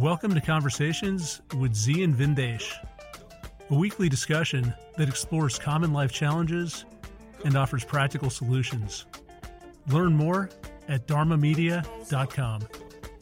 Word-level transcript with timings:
Welcome 0.00 0.34
to 0.34 0.40
Conversations 0.40 1.42
with 1.58 1.74
Zi 1.74 2.02
and 2.02 2.16
Vindesh, 2.16 2.72
a 3.68 3.74
weekly 3.74 4.08
discussion 4.08 4.72
that 4.96 5.10
explores 5.10 5.58
common 5.58 5.92
life 5.92 6.10
challenges 6.10 6.86
and 7.44 7.54
offers 7.54 7.84
practical 7.84 8.30
solutions. 8.30 9.04
Learn 9.88 10.14
more 10.16 10.48
at 10.88 11.06
dharmamedia.com. 11.06 12.62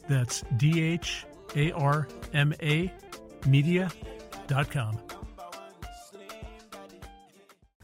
That's 0.07 0.43
D 0.55 0.81
H 0.81 1.25
A 1.57 1.73
R 1.73 2.07
M 2.33 2.53
A 2.63 2.93
media.com. 3.45 4.99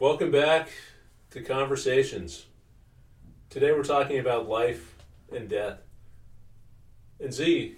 Welcome 0.00 0.30
back 0.30 0.70
to 1.32 1.42
Conversations. 1.42 2.46
Today 3.50 3.72
we're 3.72 3.84
talking 3.84 4.20
about 4.20 4.48
life 4.48 4.96
and 5.30 5.50
death. 5.50 5.80
And 7.20 7.34
Zi, 7.34 7.76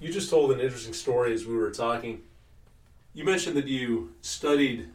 you 0.00 0.12
just 0.12 0.30
told 0.30 0.52
an 0.52 0.60
interesting 0.60 0.92
story 0.92 1.32
as 1.32 1.46
we 1.46 1.56
were 1.56 1.70
talking. 1.70 2.22
You 3.14 3.24
mentioned 3.24 3.56
that 3.56 3.66
you 3.66 4.12
studied 4.20 4.88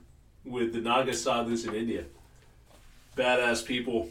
with 0.46 0.74
the 0.74 0.80
Naga 0.80 1.14
sadhus 1.14 1.66
in 1.66 1.74
India. 1.74 2.06
Badass 3.18 3.66
people 3.66 4.10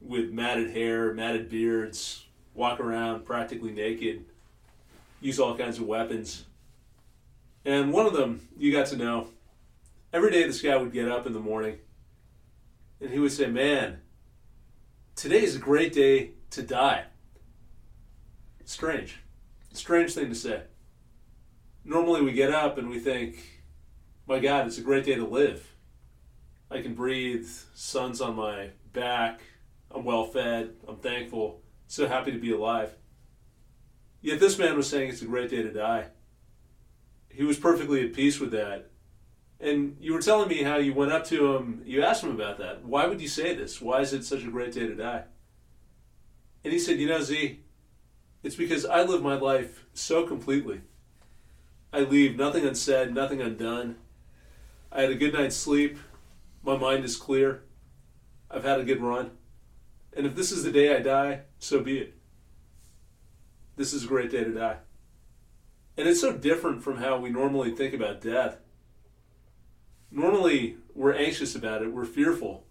with 0.00 0.30
matted 0.30 0.70
hair, 0.70 1.12
matted 1.14 1.48
beards, 1.48 2.24
walk 2.54 2.80
around 2.80 3.24
practically 3.24 3.70
naked, 3.70 4.24
use 5.20 5.38
all 5.38 5.56
kinds 5.56 5.78
of 5.78 5.86
weapons. 5.86 6.44
And 7.64 7.92
one 7.92 8.06
of 8.06 8.12
them 8.12 8.48
you 8.56 8.72
got 8.72 8.86
to 8.88 8.96
know. 8.96 9.28
Every 10.12 10.30
day 10.30 10.44
this 10.44 10.62
guy 10.62 10.76
would 10.76 10.92
get 10.92 11.08
up 11.08 11.26
in 11.26 11.32
the 11.32 11.40
morning 11.40 11.78
and 13.00 13.10
he 13.10 13.18
would 13.18 13.32
say, 13.32 13.46
Man, 13.46 14.00
today 15.14 15.42
is 15.42 15.56
a 15.56 15.60
great 15.60 15.92
day 15.92 16.32
to 16.50 16.62
die. 16.62 17.04
Strange. 18.64 19.18
Strange 19.78 20.12
thing 20.12 20.28
to 20.28 20.34
say. 20.34 20.62
Normally 21.84 22.20
we 22.20 22.32
get 22.32 22.50
up 22.50 22.78
and 22.78 22.90
we 22.90 22.98
think, 22.98 23.62
my 24.26 24.40
God, 24.40 24.66
it's 24.66 24.76
a 24.76 24.82
great 24.82 25.04
day 25.04 25.14
to 25.14 25.24
live. 25.24 25.72
I 26.68 26.82
can 26.82 26.94
breathe, 26.94 27.46
sun's 27.74 28.20
on 28.20 28.34
my 28.34 28.70
back, 28.92 29.40
I'm 29.92 30.04
well 30.04 30.24
fed, 30.24 30.74
I'm 30.88 30.96
thankful, 30.96 31.62
so 31.86 32.08
happy 32.08 32.32
to 32.32 32.38
be 32.38 32.52
alive. 32.52 32.92
Yet 34.20 34.40
this 34.40 34.58
man 34.58 34.76
was 34.76 34.88
saying 34.88 35.10
it's 35.10 35.22
a 35.22 35.26
great 35.26 35.48
day 35.48 35.62
to 35.62 35.72
die. 35.72 36.08
He 37.28 37.44
was 37.44 37.56
perfectly 37.56 38.04
at 38.04 38.14
peace 38.14 38.40
with 38.40 38.50
that. 38.50 38.90
And 39.60 39.96
you 40.00 40.12
were 40.12 40.20
telling 40.20 40.48
me 40.48 40.64
how 40.64 40.78
you 40.78 40.92
went 40.92 41.12
up 41.12 41.24
to 41.26 41.54
him, 41.54 41.82
you 41.84 42.02
asked 42.02 42.24
him 42.24 42.32
about 42.32 42.58
that. 42.58 42.84
Why 42.84 43.06
would 43.06 43.20
you 43.20 43.28
say 43.28 43.54
this? 43.54 43.80
Why 43.80 44.00
is 44.00 44.12
it 44.12 44.24
such 44.24 44.42
a 44.42 44.50
great 44.50 44.72
day 44.72 44.88
to 44.88 44.94
die? 44.96 45.22
And 46.64 46.72
he 46.72 46.80
said, 46.80 46.98
You 46.98 47.06
know, 47.06 47.22
Zi, 47.22 47.60
it's 48.42 48.56
because 48.56 48.84
I 48.84 49.02
live 49.02 49.22
my 49.22 49.34
life 49.34 49.84
so 49.94 50.26
completely. 50.26 50.82
I 51.92 52.00
leave 52.00 52.36
nothing 52.36 52.66
unsaid, 52.66 53.14
nothing 53.14 53.40
undone. 53.40 53.96
I 54.92 55.02
had 55.02 55.10
a 55.10 55.16
good 55.16 55.32
night's 55.32 55.56
sleep. 55.56 55.98
My 56.62 56.76
mind 56.76 57.04
is 57.04 57.16
clear. 57.16 57.62
I've 58.50 58.64
had 58.64 58.80
a 58.80 58.84
good 58.84 59.00
run. 59.00 59.32
And 60.16 60.26
if 60.26 60.34
this 60.34 60.52
is 60.52 60.64
the 60.64 60.72
day 60.72 60.94
I 60.94 61.00
die, 61.00 61.40
so 61.58 61.80
be 61.80 61.98
it. 61.98 62.14
This 63.76 63.92
is 63.92 64.04
a 64.04 64.08
great 64.08 64.30
day 64.30 64.44
to 64.44 64.52
die. 64.52 64.76
And 65.96 66.08
it's 66.08 66.20
so 66.20 66.32
different 66.32 66.82
from 66.82 66.98
how 66.98 67.18
we 67.18 67.30
normally 67.30 67.70
think 67.70 67.94
about 67.94 68.20
death. 68.20 68.58
Normally, 70.10 70.76
we're 70.94 71.14
anxious 71.14 71.54
about 71.54 71.82
it, 71.82 71.92
we're 71.92 72.04
fearful. 72.04 72.64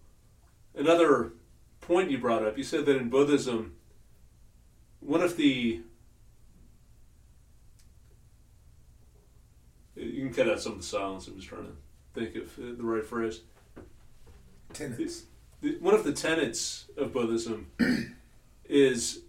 Another 0.74 1.32
point 1.80 2.10
you 2.10 2.18
brought 2.18 2.44
up, 2.44 2.58
you 2.58 2.64
said 2.64 2.84
that 2.86 2.96
in 2.96 3.08
Buddhism, 3.08 3.76
one 5.00 5.20
of 5.20 5.36
the 5.36 5.80
you 9.96 10.22
can 10.22 10.32
cut 10.32 10.48
out 10.48 10.60
some 10.60 10.72
of 10.72 10.78
the 10.78 10.84
silence. 10.84 11.28
I 11.28 11.34
was 11.34 11.44
trying 11.44 11.66
to 11.66 11.72
think 12.14 12.36
of 12.36 12.56
the 12.56 12.84
right 12.84 13.04
phrase. 13.04 13.40
Tenets. 14.72 15.24
One 15.80 15.94
of 15.94 16.04
the 16.04 16.12
tenets 16.12 16.86
of 16.96 17.12
Buddhism 17.12 17.70
is 18.64 19.22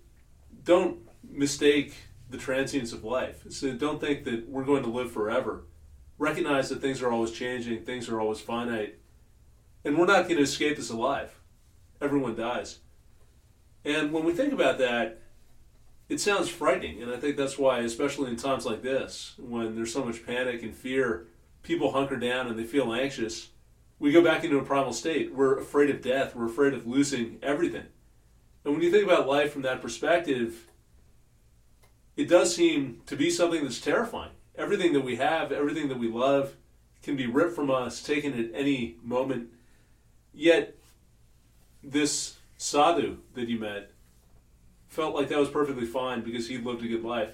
don't 0.63 0.99
mistake 1.23 1.95
the 2.29 2.37
transience 2.37 2.93
of 2.93 3.03
life. 3.03 3.43
So 3.49 3.73
don't 3.73 3.99
think 3.99 4.25
that 4.25 4.47
we're 4.47 4.65
going 4.65 4.83
to 4.83 4.89
live 4.89 5.11
forever. 5.11 5.63
Recognize 6.17 6.69
that 6.69 6.81
things 6.81 7.01
are 7.01 7.11
always 7.11 7.31
changing, 7.31 7.85
things 7.85 8.09
are 8.09 8.19
always 8.19 8.41
finite, 8.41 8.99
and 9.85 9.97
we're 9.97 10.05
not 10.05 10.23
going 10.23 10.35
to 10.35 10.43
escape 10.43 10.75
this 10.75 10.89
alive. 10.89 11.33
Everyone 12.01 12.35
dies. 12.35 12.79
And 13.85 14.11
when 14.11 14.25
we 14.25 14.33
think 14.33 14.51
about 14.51 14.77
that, 14.79 15.21
it 16.09 16.19
sounds 16.19 16.49
frightening, 16.49 17.03
and 17.03 17.11
I 17.11 17.17
think 17.17 17.37
that's 17.37 17.57
why, 17.57 17.79
especially 17.81 18.31
in 18.31 18.35
times 18.35 18.65
like 18.65 18.81
this, 18.81 19.35
when 19.37 19.75
there's 19.75 19.93
so 19.93 20.03
much 20.03 20.25
panic 20.25 20.63
and 20.63 20.75
fear, 20.75 21.27
people 21.61 21.91
hunker 21.91 22.17
down 22.17 22.47
and 22.47 22.57
they 22.57 22.63
feel 22.63 22.91
anxious. 22.91 23.49
We 23.99 24.11
go 24.11 24.23
back 24.23 24.43
into 24.43 24.57
a 24.57 24.63
primal 24.63 24.93
state. 24.93 25.35
We're 25.35 25.59
afraid 25.59 25.91
of 25.91 26.01
death. 26.01 26.35
We're 26.35 26.47
afraid 26.47 26.73
of 26.73 26.87
losing 26.87 27.37
everything. 27.43 27.85
And 28.65 28.73
when 28.73 28.81
you 28.81 28.91
think 28.91 29.05
about 29.05 29.27
life 29.27 29.53
from 29.53 29.61
that 29.61 29.81
perspective, 29.81 30.67
it 32.17 32.27
does 32.27 32.55
seem 32.55 33.01
to 33.05 33.15
be 33.15 33.29
something 33.29 33.63
that's 33.63 33.79
terrifying. 33.79 34.31
Everything 34.57 34.93
that 34.93 35.03
we 35.03 35.17
have, 35.17 35.51
everything 35.51 35.89
that 35.89 35.99
we 35.99 36.07
love, 36.09 36.55
can 37.03 37.15
be 37.15 37.27
ripped 37.27 37.55
from 37.55 37.69
us, 37.69 38.01
taken 38.01 38.37
at 38.37 38.51
any 38.53 38.97
moment. 39.03 39.49
Yet, 40.33 40.75
this 41.83 42.37
sadhu 42.57 43.17
that 43.35 43.47
you 43.47 43.59
met 43.59 43.91
felt 44.89 45.15
like 45.15 45.29
that 45.29 45.39
was 45.39 45.49
perfectly 45.49 45.85
fine 45.85 46.21
because 46.21 46.47
he 46.47 46.57
lived 46.57 46.83
a 46.83 46.87
good 46.87 47.03
life. 47.03 47.31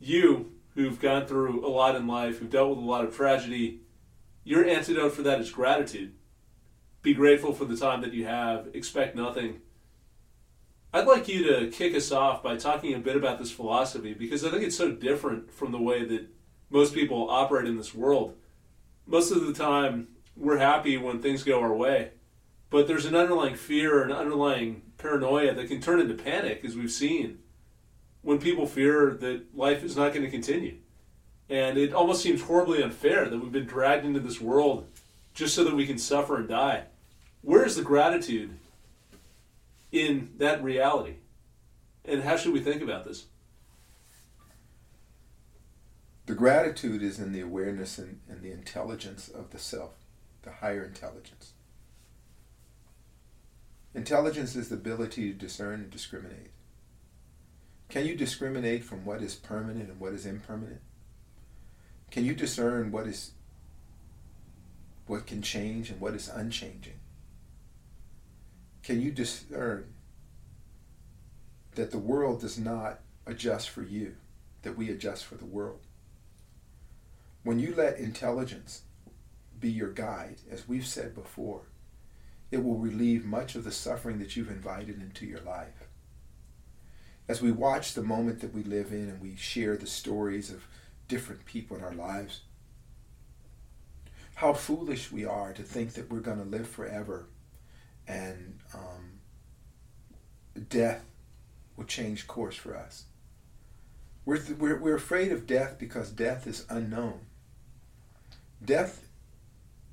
You, 0.00 0.52
who've 0.74 1.00
gone 1.00 1.26
through 1.26 1.66
a 1.66 1.68
lot 1.68 1.96
in 1.96 2.06
life, 2.06 2.38
who've 2.38 2.50
dealt 2.50 2.70
with 2.70 2.78
a 2.78 2.88
lot 2.88 3.04
of 3.04 3.14
tragedy, 3.14 3.80
your 4.44 4.64
antidote 4.64 5.12
for 5.12 5.22
that 5.22 5.40
is 5.40 5.50
gratitude. 5.50 6.14
Be 7.02 7.12
grateful 7.12 7.52
for 7.52 7.64
the 7.64 7.76
time 7.76 8.00
that 8.00 8.14
you 8.14 8.24
have, 8.26 8.68
expect 8.72 9.14
nothing. 9.14 9.60
I'd 10.92 11.06
like 11.06 11.26
you 11.26 11.44
to 11.48 11.70
kick 11.70 11.94
us 11.94 12.12
off 12.12 12.42
by 12.42 12.56
talking 12.56 12.94
a 12.94 12.98
bit 12.98 13.16
about 13.16 13.38
this 13.38 13.50
philosophy 13.50 14.14
because 14.14 14.44
I 14.44 14.50
think 14.50 14.62
it's 14.62 14.76
so 14.76 14.92
different 14.92 15.52
from 15.52 15.72
the 15.72 15.80
way 15.80 16.04
that 16.04 16.28
most 16.70 16.94
people 16.94 17.28
operate 17.28 17.66
in 17.66 17.76
this 17.76 17.94
world. 17.94 18.36
Most 19.06 19.32
of 19.32 19.44
the 19.44 19.52
time, 19.52 20.08
we're 20.36 20.58
happy 20.58 20.96
when 20.96 21.20
things 21.20 21.42
go 21.42 21.60
our 21.60 21.74
way, 21.74 22.12
but 22.74 22.88
there's 22.88 23.04
an 23.04 23.14
underlying 23.14 23.54
fear, 23.54 24.02
an 24.02 24.10
underlying 24.10 24.82
paranoia 24.98 25.54
that 25.54 25.68
can 25.68 25.80
turn 25.80 26.00
into 26.00 26.12
panic, 26.12 26.64
as 26.64 26.74
we've 26.74 26.90
seen, 26.90 27.38
when 28.22 28.40
people 28.40 28.66
fear 28.66 29.16
that 29.20 29.56
life 29.56 29.84
is 29.84 29.96
not 29.96 30.12
going 30.12 30.24
to 30.24 30.30
continue. 30.30 30.78
And 31.48 31.78
it 31.78 31.94
almost 31.94 32.20
seems 32.20 32.42
horribly 32.42 32.82
unfair 32.82 33.28
that 33.28 33.38
we've 33.38 33.52
been 33.52 33.64
dragged 33.64 34.04
into 34.04 34.18
this 34.18 34.40
world 34.40 34.88
just 35.34 35.54
so 35.54 35.62
that 35.62 35.76
we 35.76 35.86
can 35.86 35.98
suffer 35.98 36.34
and 36.36 36.48
die. 36.48 36.86
Where 37.42 37.64
is 37.64 37.76
the 37.76 37.82
gratitude 37.82 38.58
in 39.92 40.32
that 40.38 40.60
reality? 40.60 41.18
And 42.04 42.24
how 42.24 42.36
should 42.36 42.52
we 42.52 42.60
think 42.60 42.82
about 42.82 43.04
this? 43.04 43.26
The 46.26 46.34
gratitude 46.34 47.04
is 47.04 47.20
in 47.20 47.30
the 47.30 47.40
awareness 47.40 47.98
and, 47.98 48.18
and 48.28 48.42
the 48.42 48.50
intelligence 48.50 49.28
of 49.28 49.50
the 49.50 49.60
self, 49.60 49.92
the 50.42 50.50
higher 50.50 50.84
intelligence. 50.84 51.53
Intelligence 53.94 54.56
is 54.56 54.68
the 54.68 54.74
ability 54.74 55.30
to 55.30 55.38
discern 55.38 55.74
and 55.74 55.90
discriminate. 55.90 56.50
Can 57.88 58.06
you 58.06 58.16
discriminate 58.16 58.82
from 58.82 59.04
what 59.04 59.22
is 59.22 59.36
permanent 59.36 59.88
and 59.88 60.00
what 60.00 60.12
is 60.12 60.26
impermanent? 60.26 60.80
Can 62.10 62.24
you 62.24 62.34
discern 62.34 62.90
what 62.90 63.06
is 63.06 63.32
what 65.06 65.26
can 65.26 65.42
change 65.42 65.90
and 65.90 66.00
what 66.00 66.14
is 66.14 66.28
unchanging? 66.28 66.98
Can 68.82 69.00
you 69.00 69.10
discern 69.12 69.92
that 71.74 71.90
the 71.90 71.98
world 71.98 72.40
does 72.40 72.58
not 72.58 73.00
adjust 73.26 73.68
for 73.68 73.82
you, 73.82 74.16
that 74.62 74.76
we 74.76 74.90
adjust 74.90 75.24
for 75.24 75.36
the 75.36 75.44
world? 75.44 75.80
When 77.42 77.58
you 77.58 77.74
let 77.74 77.98
intelligence 77.98 78.82
be 79.60 79.70
your 79.70 79.90
guide, 79.90 80.36
as 80.50 80.66
we've 80.66 80.86
said 80.86 81.14
before, 81.14 81.62
it 82.54 82.62
will 82.62 82.78
relieve 82.78 83.24
much 83.24 83.56
of 83.56 83.64
the 83.64 83.72
suffering 83.72 84.20
that 84.20 84.36
you've 84.36 84.48
invited 84.50 85.00
into 85.00 85.26
your 85.26 85.40
life. 85.40 85.88
As 87.26 87.42
we 87.42 87.50
watch 87.50 87.94
the 87.94 88.02
moment 88.02 88.40
that 88.42 88.54
we 88.54 88.62
live 88.62 88.92
in 88.92 89.08
and 89.08 89.20
we 89.20 89.34
share 89.34 89.76
the 89.76 89.88
stories 89.88 90.50
of 90.50 90.68
different 91.08 91.44
people 91.46 91.76
in 91.76 91.82
our 91.82 91.92
lives, 91.92 92.42
how 94.36 94.52
foolish 94.52 95.10
we 95.10 95.24
are 95.24 95.52
to 95.52 95.64
think 95.64 95.94
that 95.94 96.08
we're 96.08 96.20
going 96.20 96.38
to 96.38 96.44
live 96.44 96.68
forever 96.68 97.26
and 98.06 98.60
um, 98.72 99.18
death 100.68 101.04
will 101.76 101.86
change 101.86 102.28
course 102.28 102.54
for 102.56 102.76
us. 102.76 103.06
We're, 104.24 104.38
th- 104.38 104.58
we're, 104.58 104.78
we're 104.78 104.94
afraid 104.94 105.32
of 105.32 105.48
death 105.48 105.76
because 105.76 106.10
death 106.10 106.46
is 106.46 106.66
unknown. 106.68 107.18
Death 108.64 109.08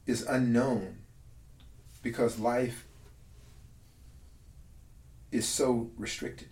is 0.05 0.21
unknown 0.21 1.00
because 2.01 2.39
life 2.39 2.85
is 5.31 5.47
so 5.47 5.91
restricted. 5.97 6.49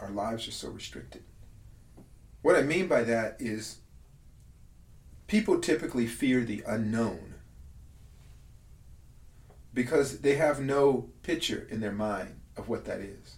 Our 0.00 0.10
lives 0.10 0.46
are 0.48 0.52
so 0.52 0.68
restricted. 0.68 1.22
What 2.42 2.56
I 2.56 2.62
mean 2.62 2.88
by 2.88 3.04
that 3.04 3.36
is 3.38 3.78
people 5.26 5.60
typically 5.60 6.06
fear 6.06 6.44
the 6.44 6.62
unknown 6.66 7.34
because 9.72 10.20
they 10.20 10.36
have 10.36 10.60
no 10.60 11.08
picture 11.22 11.66
in 11.70 11.80
their 11.80 11.92
mind 11.92 12.40
of 12.56 12.68
what 12.68 12.84
that 12.84 13.00
is 13.00 13.36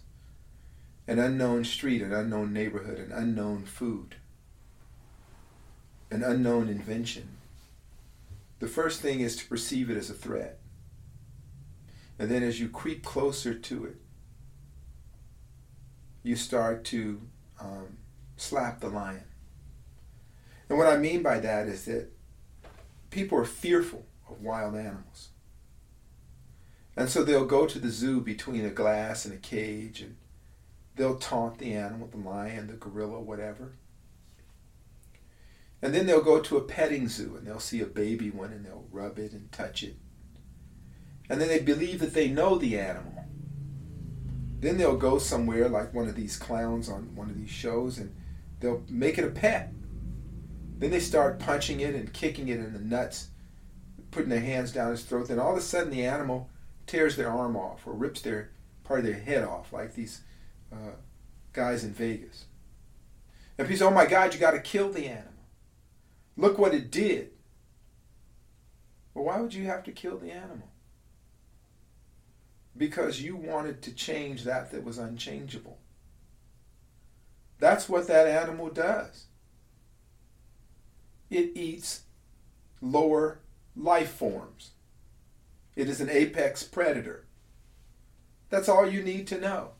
an 1.09 1.19
unknown 1.19 1.63
street, 1.63 2.01
an 2.01 2.11
unknown 2.11 2.51
neighborhood, 2.51 2.99
an 2.99 3.13
unknown 3.13 3.63
food, 3.63 4.15
an 6.11 6.21
unknown 6.21 6.67
invention. 6.67 7.37
The 8.59 8.67
first 8.67 8.99
thing 9.01 9.21
is 9.21 9.37
to 9.37 9.47
perceive 9.47 9.89
it 9.89 9.95
as 9.95 10.09
a 10.09 10.13
threat. 10.13 10.56
And 12.19 12.29
then 12.31 12.43
as 12.43 12.59
you 12.59 12.69
creep 12.69 13.03
closer 13.03 13.53
to 13.53 13.85
it, 13.85 13.97
you 16.23 16.35
start 16.35 16.83
to 16.85 17.21
um, 17.59 17.97
slap 18.35 18.79
the 18.79 18.89
lion. 18.89 19.23
And 20.69 20.77
what 20.77 20.87
I 20.87 20.97
mean 20.97 21.23
by 21.23 21.39
that 21.39 21.67
is 21.67 21.85
that 21.85 22.11
people 23.09 23.37
are 23.37 23.45
fearful 23.45 24.05
of 24.29 24.41
wild 24.41 24.75
animals. 24.75 25.29
And 26.95 27.09
so 27.09 27.23
they'll 27.23 27.45
go 27.45 27.67
to 27.67 27.79
the 27.79 27.89
zoo 27.89 28.21
between 28.21 28.65
a 28.65 28.71
glass 28.71 29.23
and 29.23 29.33
a 29.33 29.37
cage 29.37 30.01
and 30.01 30.17
they'll 30.95 31.17
taunt 31.17 31.59
the 31.59 31.73
animal, 31.73 32.07
the 32.07 32.17
lion, 32.17 32.67
the 32.67 32.73
gorilla, 32.73 33.21
whatever. 33.21 33.73
And 35.81 35.93
then 35.93 36.07
they'll 36.07 36.23
go 36.23 36.41
to 36.41 36.57
a 36.57 36.63
petting 36.63 37.07
zoo 37.07 37.35
and 37.37 37.45
they'll 37.45 37.59
see 37.59 37.81
a 37.81 37.85
baby 37.85 38.31
one 38.31 38.51
and 38.51 38.65
they'll 38.65 38.87
rub 38.91 39.19
it 39.19 39.31
and 39.31 39.51
touch 39.51 39.83
it. 39.83 39.97
And 41.29 41.41
then 41.41 41.47
they 41.47 41.59
believe 41.59 41.99
that 41.99 42.13
they 42.13 42.29
know 42.29 42.57
the 42.57 42.79
animal. 42.79 43.25
Then 44.59 44.77
they'll 44.77 44.97
go 44.97 45.17
somewhere 45.17 45.69
like 45.69 45.93
one 45.93 46.07
of 46.07 46.15
these 46.15 46.37
clowns 46.37 46.89
on 46.89 47.15
one 47.15 47.29
of 47.29 47.37
these 47.37 47.49
shows 47.49 47.97
and 47.97 48.15
they'll 48.59 48.83
make 48.89 49.17
it 49.17 49.25
a 49.25 49.29
pet. 49.29 49.73
Then 50.79 50.91
they 50.91 50.99
start 50.99 51.39
punching 51.39 51.79
it 51.79 51.95
and 51.95 52.13
kicking 52.13 52.47
it 52.47 52.59
in 52.59 52.73
the 52.73 52.79
nuts, 52.79 53.29
putting 54.11 54.29
their 54.29 54.39
hands 54.39 54.71
down 54.71 54.93
its 54.93 55.03
throat. 55.03 55.27
Then 55.27 55.39
all 55.39 55.51
of 55.51 55.57
a 55.57 55.61
sudden 55.61 55.91
the 55.91 56.05
animal 56.05 56.49
tears 56.85 57.15
their 57.15 57.29
arm 57.29 57.55
off 57.55 57.85
or 57.85 57.93
rips 57.93 58.21
their 58.21 58.51
part 58.83 59.01
of 59.01 59.05
their 59.05 59.15
head 59.15 59.43
off, 59.43 59.73
like 59.73 59.93
these 59.93 60.21
uh, 60.71 60.95
guys 61.53 61.83
in 61.83 61.91
Vegas. 61.91 62.45
And 63.57 63.67
people 63.67 63.79
say, 63.79 63.85
oh 63.85 63.95
my 63.95 64.05
God, 64.05 64.33
you 64.33 64.39
got 64.39 64.51
to 64.51 64.59
kill 64.59 64.91
the 64.91 65.07
animal. 65.07 65.33
Look 66.35 66.57
what 66.57 66.73
it 66.73 66.91
did. 66.91 67.31
Well, 69.13 69.25
why 69.25 69.41
would 69.41 69.53
you 69.53 69.65
have 69.65 69.83
to 69.85 69.91
kill 69.91 70.17
the 70.17 70.31
animal? 70.31 70.69
Because 72.77 73.21
you 73.21 73.35
wanted 73.35 73.81
to 73.83 73.91
change 73.93 74.43
that 74.43 74.71
that 74.71 74.83
was 74.83 74.97
unchangeable. 74.97 75.79
That's 77.59 77.89
what 77.89 78.07
that 78.07 78.27
animal 78.27 78.69
does. 78.69 79.25
It 81.29 81.51
eats 81.55 82.03
lower 82.81 83.39
life 83.75 84.11
forms. 84.11 84.71
It 85.75 85.89
is 85.89 85.99
an 86.01 86.09
apex 86.09 86.63
predator. 86.63 87.25
That's 88.49 88.69
all 88.69 88.89
you 88.89 89.01
need 89.01 89.27
to 89.27 89.39
know. 89.39 89.71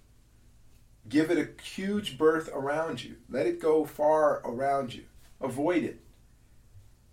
Give 1.08 1.32
it 1.32 1.38
a 1.38 1.62
huge 1.62 2.18
berth 2.18 2.50
around 2.54 3.04
you. 3.04 3.16
Let 3.30 3.46
it 3.46 3.62
go 3.62 3.86
far 3.86 4.42
around 4.44 4.94
you. 4.94 5.04
Avoid 5.40 5.84
it. 5.84 6.02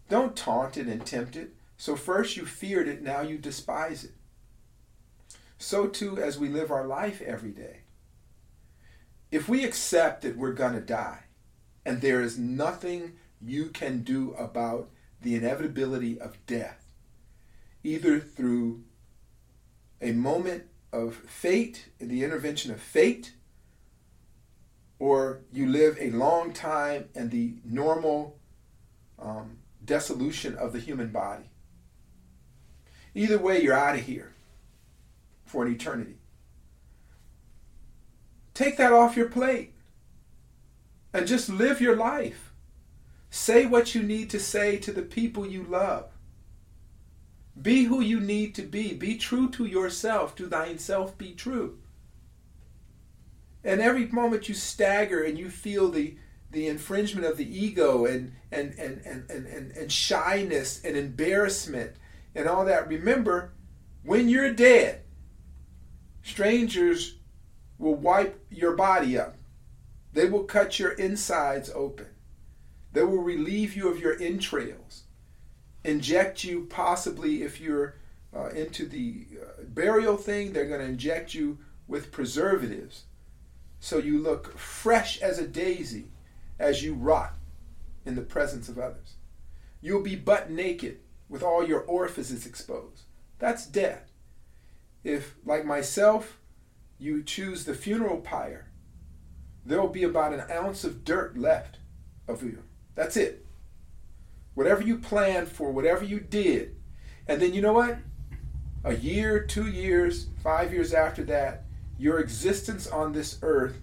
Don't 0.09 0.37
taunt 0.37 0.77
it 0.77 0.87
and 0.87 1.05
tempt 1.05 1.37
it. 1.37 1.55
So 1.77 1.97
first 1.97 2.37
you 2.37 2.45
feared 2.45 2.89
it, 2.89 3.03
now 3.03 3.21
you 3.21 3.39
despise 3.39 4.05
it. 4.05 4.13
So 5.65 5.87
too 5.87 6.19
as 6.19 6.39
we 6.39 6.51
live 6.51 6.71
our 6.71 6.87
life 6.87 7.23
every 7.23 7.51
day. 7.51 7.85
If 9.31 9.49
we 9.49 9.65
accept 9.65 10.21
that 10.21 10.37
we're 10.37 10.53
going 10.53 10.75
to 10.75 10.81
die 10.83 11.21
and 11.87 12.03
there 12.03 12.21
is 12.21 12.39
nothing 12.39 13.15
you 13.41 13.71
can 13.71 14.03
do 14.03 14.35
about 14.35 14.91
the 15.23 15.35
inevitability 15.35 16.21
of 16.21 16.37
death, 16.45 16.93
either 17.83 18.21
through 18.21 18.85
a 20.03 20.13
moment 20.13 20.65
of 20.93 21.15
fate, 21.15 21.89
the 21.99 22.23
intervention 22.23 22.71
of 22.71 22.79
fate, 22.79 23.33
or 24.99 25.41
you 25.51 25.67
live 25.67 25.97
a 25.99 26.11
long 26.11 26.53
time 26.53 27.09
and 27.15 27.31
the 27.31 27.55
normal 27.65 28.39
um, 29.19 29.61
dissolution 29.83 30.57
of 30.57 30.75
the 30.75 30.81
human 30.81 31.09
body. 31.09 31.49
Either 33.15 33.39
way, 33.39 33.63
you're 33.63 33.73
out 33.73 33.95
of 33.95 34.03
here 34.03 34.34
for 35.55 35.65
an 35.65 35.73
eternity. 35.73 36.17
Take 38.55 38.77
that 38.77 38.93
off 38.93 39.17
your 39.17 39.29
plate 39.29 39.73
and 41.13 41.29
just 41.29 41.49
live 41.49 41.81
your 41.81 41.95
life. 41.95 42.53
Say 43.31 43.65
what 43.65 43.95
you 43.95 44.03
need 44.03 44.31
to 44.31 44.41
say 44.41 44.79
to 44.79 44.91
the 44.91 45.03
people 45.03 45.47
you 45.47 45.63
love. 45.63 46.11
Be 47.61 47.85
who 47.85 48.01
you 48.01 48.19
need 48.19 48.57
to 48.57 48.63
be. 48.63 48.95
Be 48.95 49.17
true 49.17 49.49
to 49.51 49.65
yourself. 49.65 50.35
To 50.37 50.47
thine 50.47 50.81
self 50.81 51.17
be 51.17 51.33
true. 51.35 51.79
And 53.63 53.81
every 53.81 54.07
moment 54.09 54.49
you 54.49 54.57
stagger 54.57 55.23
and 55.23 55.39
you 55.39 55.51
feel 55.51 55.89
the, 55.89 56.17
the 56.51 56.67
infringement 56.67 57.29
of 57.29 57.37
the 57.37 57.47
ego 57.49 58.07
and, 58.07 58.33
and, 58.51 58.75
and, 58.77 59.01
and, 59.07 59.31
and, 59.31 59.47
and, 59.47 59.71
and 59.71 59.93
shyness 59.93 60.85
and 60.85 60.97
embarrassment 60.97 61.95
and 62.35 62.49
all 62.49 62.65
that, 62.65 62.89
remember, 62.89 63.53
when 64.03 64.29
you're 64.29 64.53
dead, 64.53 65.04
strangers 66.25 67.17
will 67.79 67.95
wipe 67.95 68.45
your 68.51 68.75
body 68.75 69.17
up. 69.17 69.37
They 70.13 70.27
will 70.27 70.45
cut 70.45 70.81
your 70.81 70.93
insides 70.93 71.71
open. 71.73 72.07
They 72.93 73.05
will 73.05 73.23
relieve 73.23 73.77
you 73.77 73.89
of 73.89 74.01
your 74.01 74.21
entrails, 74.21 75.05
inject 75.85 76.45
you 76.45 76.67
possibly 76.71 77.43
if 77.43 77.61
you're 77.61 77.97
uh, 78.35 78.49
into 78.49 78.87
the 78.87 79.27
uh, 79.41 79.63
burial 79.69 80.17
thing, 80.17 80.53
they're 80.53 80.67
going 80.67 80.81
to 80.81 80.87
inject 80.87 81.35
you 81.35 81.59
with 81.87 82.11
preservatives 82.11 83.05
so 83.79 83.99
you 83.99 84.19
look 84.19 84.57
fresh 84.57 85.21
as 85.21 85.39
a 85.39 85.47
daisy 85.47 86.07
as 86.59 86.83
you 86.83 86.95
rot 86.95 87.35
in 88.07 88.15
the 88.15 88.23
presence 88.23 88.69
of 88.69 88.79
others. 88.79 89.17
You'll 89.81 90.03
be 90.03 90.17
butt 90.17 90.51
naked 90.51 91.01
with 91.29 91.43
all 91.43 91.67
your 91.67 91.81
orifices 91.81 92.47
exposed. 92.47 93.03
That's 93.39 93.67
death. 93.67 94.14
If, 95.05 95.35
like 95.45 95.65
myself, 95.65 96.39
you 96.99 97.23
choose 97.23 97.65
the 97.65 97.75
funeral 97.75 98.19
pyre, 98.19 98.71
there 99.65 99.81
will 99.81 99.89
be 99.89 100.03
about 100.03 100.33
an 100.33 100.51
ounce 100.51 100.83
of 100.83 101.05
dirt 101.05 101.37
left 101.39 101.79
of 102.27 102.43
you. 102.43 102.63
That's 102.95 103.17
it. 103.17 103.45
Whatever 104.55 104.83
you 104.83 104.99
planned 104.99 105.49
for, 105.49 105.71
whatever 105.71 106.05
you 106.05 106.21
did. 106.21 106.77
And 107.29 107.41
then 107.41 107.55
you 107.55 107.61
know 107.61 107.73
what? 107.73 107.99
A 108.85 108.95
year, 108.95 109.45
two 109.45 109.67
years, 109.67 110.29
five 110.43 110.73
years 110.73 110.93
after 110.93 111.25
that, 111.25 111.65
your 111.99 112.19
existence 112.19 112.87
on 112.87 113.13
this 113.13 113.39
earth 113.43 113.81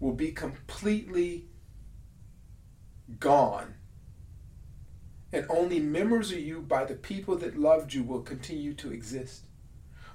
will 0.00 0.12
be 0.12 0.32
completely 0.32 1.46
gone. 3.20 3.74
And 5.32 5.44
only 5.50 5.80
memories 5.80 6.32
of 6.32 6.38
you 6.38 6.60
by 6.60 6.84
the 6.84 6.94
people 6.94 7.36
that 7.36 7.58
loved 7.58 7.92
you 7.92 8.02
will 8.02 8.22
continue 8.22 8.72
to 8.74 8.92
exist. 8.92 9.44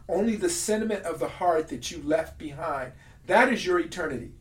Only 0.09 0.35
the 0.35 0.49
sentiment 0.49 1.03
of 1.05 1.19
the 1.19 1.27
heart 1.27 1.69
that 1.69 1.91
you 1.91 2.01
left 2.03 2.37
behind, 2.37 2.93
that 3.27 3.51
is 3.51 3.65
your 3.65 3.79
eternity. 3.79 4.31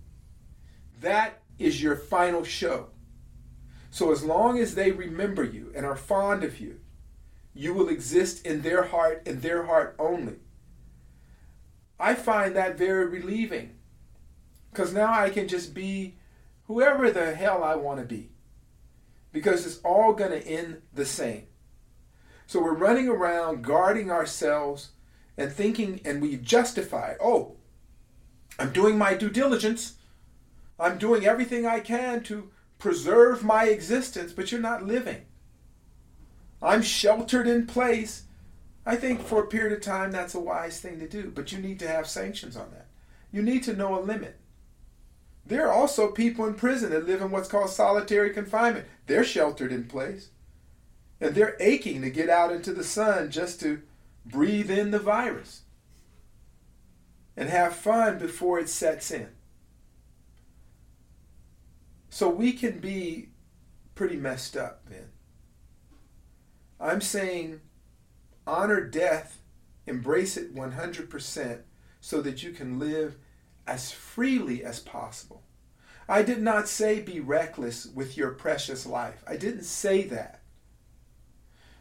That 1.01 1.41
is 1.59 1.83
your 1.83 1.97
final 1.97 2.45
show. 2.45 2.89
So 3.91 4.11
as 4.11 4.25
long 4.25 4.59
as 4.59 4.75
they 4.75 4.91
remember 4.91 5.45
you 5.45 5.73
and 5.75 5.85
are 5.85 5.97
fond 5.97 6.43
of 6.45 6.61
you, 6.61 6.81
you 7.55 7.75
will 7.75 7.89
exist 7.89 8.47
in 8.47 8.63
their 8.63 8.85
heart 8.85 9.23
and 9.27 9.43
their 9.43 9.65
heart 9.65 9.95
only. 9.99 10.37
I 12.01 12.15
find 12.15 12.57
that 12.57 12.79
very 12.79 13.07
relieving 13.07 13.77
because 14.71 14.93
now 14.93 15.13
I 15.13 15.31
can 15.31 15.47
just 15.47 15.75
be 15.75 16.17
whoever 16.67 17.11
the 17.11 17.35
hell 17.35 17.63
I 17.63 17.77
want 17.77 18.01
to 18.01 18.07
be 18.07 18.31
because 19.33 19.67
it's 19.67 19.79
all 19.85 20.13
going 20.15 20.31
to 20.31 20.47
end 20.47 20.83
the 20.93 21.05
same. 21.05 21.47
So 22.47 22.63
we're 22.63 22.75
running 22.75 23.09
around 23.09 23.63
guarding 23.63 24.11
ourselves 24.11 24.91
and 25.37 25.53
thinking, 25.53 26.01
and 26.05 26.21
we 26.21 26.37
justify, 26.37 27.15
oh, 27.21 27.57
I'm 28.59 28.73
doing 28.73 28.99
my 28.99 29.15
due 29.15 29.31
diligence. 29.31 29.95
I'm 30.79 30.99
doing 30.99 31.25
everything 31.25 31.67
I 31.67 31.81
can 31.81 32.23
to 32.25 32.51
preserve 32.79 33.45
my 33.45 33.65
existence, 33.65 34.33
but 34.33 34.51
you're 34.51 34.61
not 34.61 34.85
living. 34.85 35.23
I'm 36.61 36.83
sheltered 36.83 37.49
in 37.49 37.67
place 37.67 38.25
I 38.85 38.97
think 38.97 39.21
for 39.21 39.43
a 39.43 39.47
period 39.47 39.73
of 39.73 39.81
time 39.81 40.11
that's 40.11 40.35
a 40.35 40.41
wise 40.41 40.81
thing 40.81 40.99
to 40.99 41.09
do, 41.09 41.31
but 41.33 41.53
you 41.53 41.59
need 41.59 41.79
to 41.81 41.89
have 41.89 42.09
sanctions 42.09 42.57
on 42.57 42.71
that. 42.73 42.87
You 43.31 43.43
need 43.43 43.63
to 43.65 43.77
know 43.77 43.99
a 43.99 44.03
limit. 44.03 44.39
There 45.47 45.69
are 45.69 45.73
also 45.73 46.11
people 46.11 46.47
in 46.47 46.55
prison 46.55 46.91
that 46.91 47.07
live 47.07 47.23
in 47.23 47.31
what's 47.31 47.49
called 47.49 47.71
solitary 47.71 48.31
confinement. 48.31 48.87
They're 49.07 49.25
sheltered 49.25 49.73
in 49.73 49.85
place. 49.85 50.31
And 51.21 51.35
they're 51.35 51.57
aching 51.61 52.03
to 52.03 52.11
get 52.11 52.29
out 52.29 52.53
into 52.53 52.73
the 52.73 52.85
sun 52.85 53.31
just 53.31 53.61
to 53.61 53.83
breathe 54.25 54.71
in 54.71 54.91
the 54.91 54.99
virus 54.99 55.63
and 57.37 57.49
have 57.49 57.75
fun 57.75 58.19
before 58.19 58.59
it 58.59 58.69
sets 58.69 59.11
in. 59.11 59.29
So 62.11 62.29
we 62.29 62.53
can 62.53 62.79
be 62.79 63.31
pretty 63.95 64.17
messed 64.17 64.57
up, 64.57 64.83
then. 64.89 65.09
I'm 66.79 67.01
saying 67.01 67.61
honor 68.47 68.81
death, 68.85 69.41
embrace 69.87 70.37
it 70.37 70.55
100% 70.55 71.61
so 72.01 72.21
that 72.21 72.43
you 72.43 72.51
can 72.51 72.79
live 72.79 73.17
as 73.67 73.93
freely 73.93 74.65
as 74.65 74.81
possible. 74.81 75.43
I 76.09 76.23
did 76.23 76.43
not 76.43 76.69
say 76.69 77.01
be 77.01 77.21
reckless 77.21 77.87
with 77.87 78.17
your 78.17 78.33
precious 78.33 78.85
life. 78.85 79.23
I 79.27 79.37
didn't 79.37 79.65
say 79.65 80.03
that. 80.09 80.43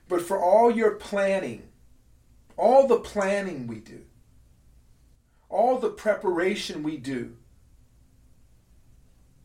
But 0.07 0.21
for 0.21 0.39
all 0.39 0.71
your 0.71 0.91
planning, 0.91 1.63
all 2.61 2.85
the 2.85 2.99
planning 2.99 3.65
we 3.65 3.77
do, 3.77 4.01
all 5.49 5.79
the 5.79 5.89
preparation 5.89 6.83
we 6.83 6.95
do, 6.95 7.35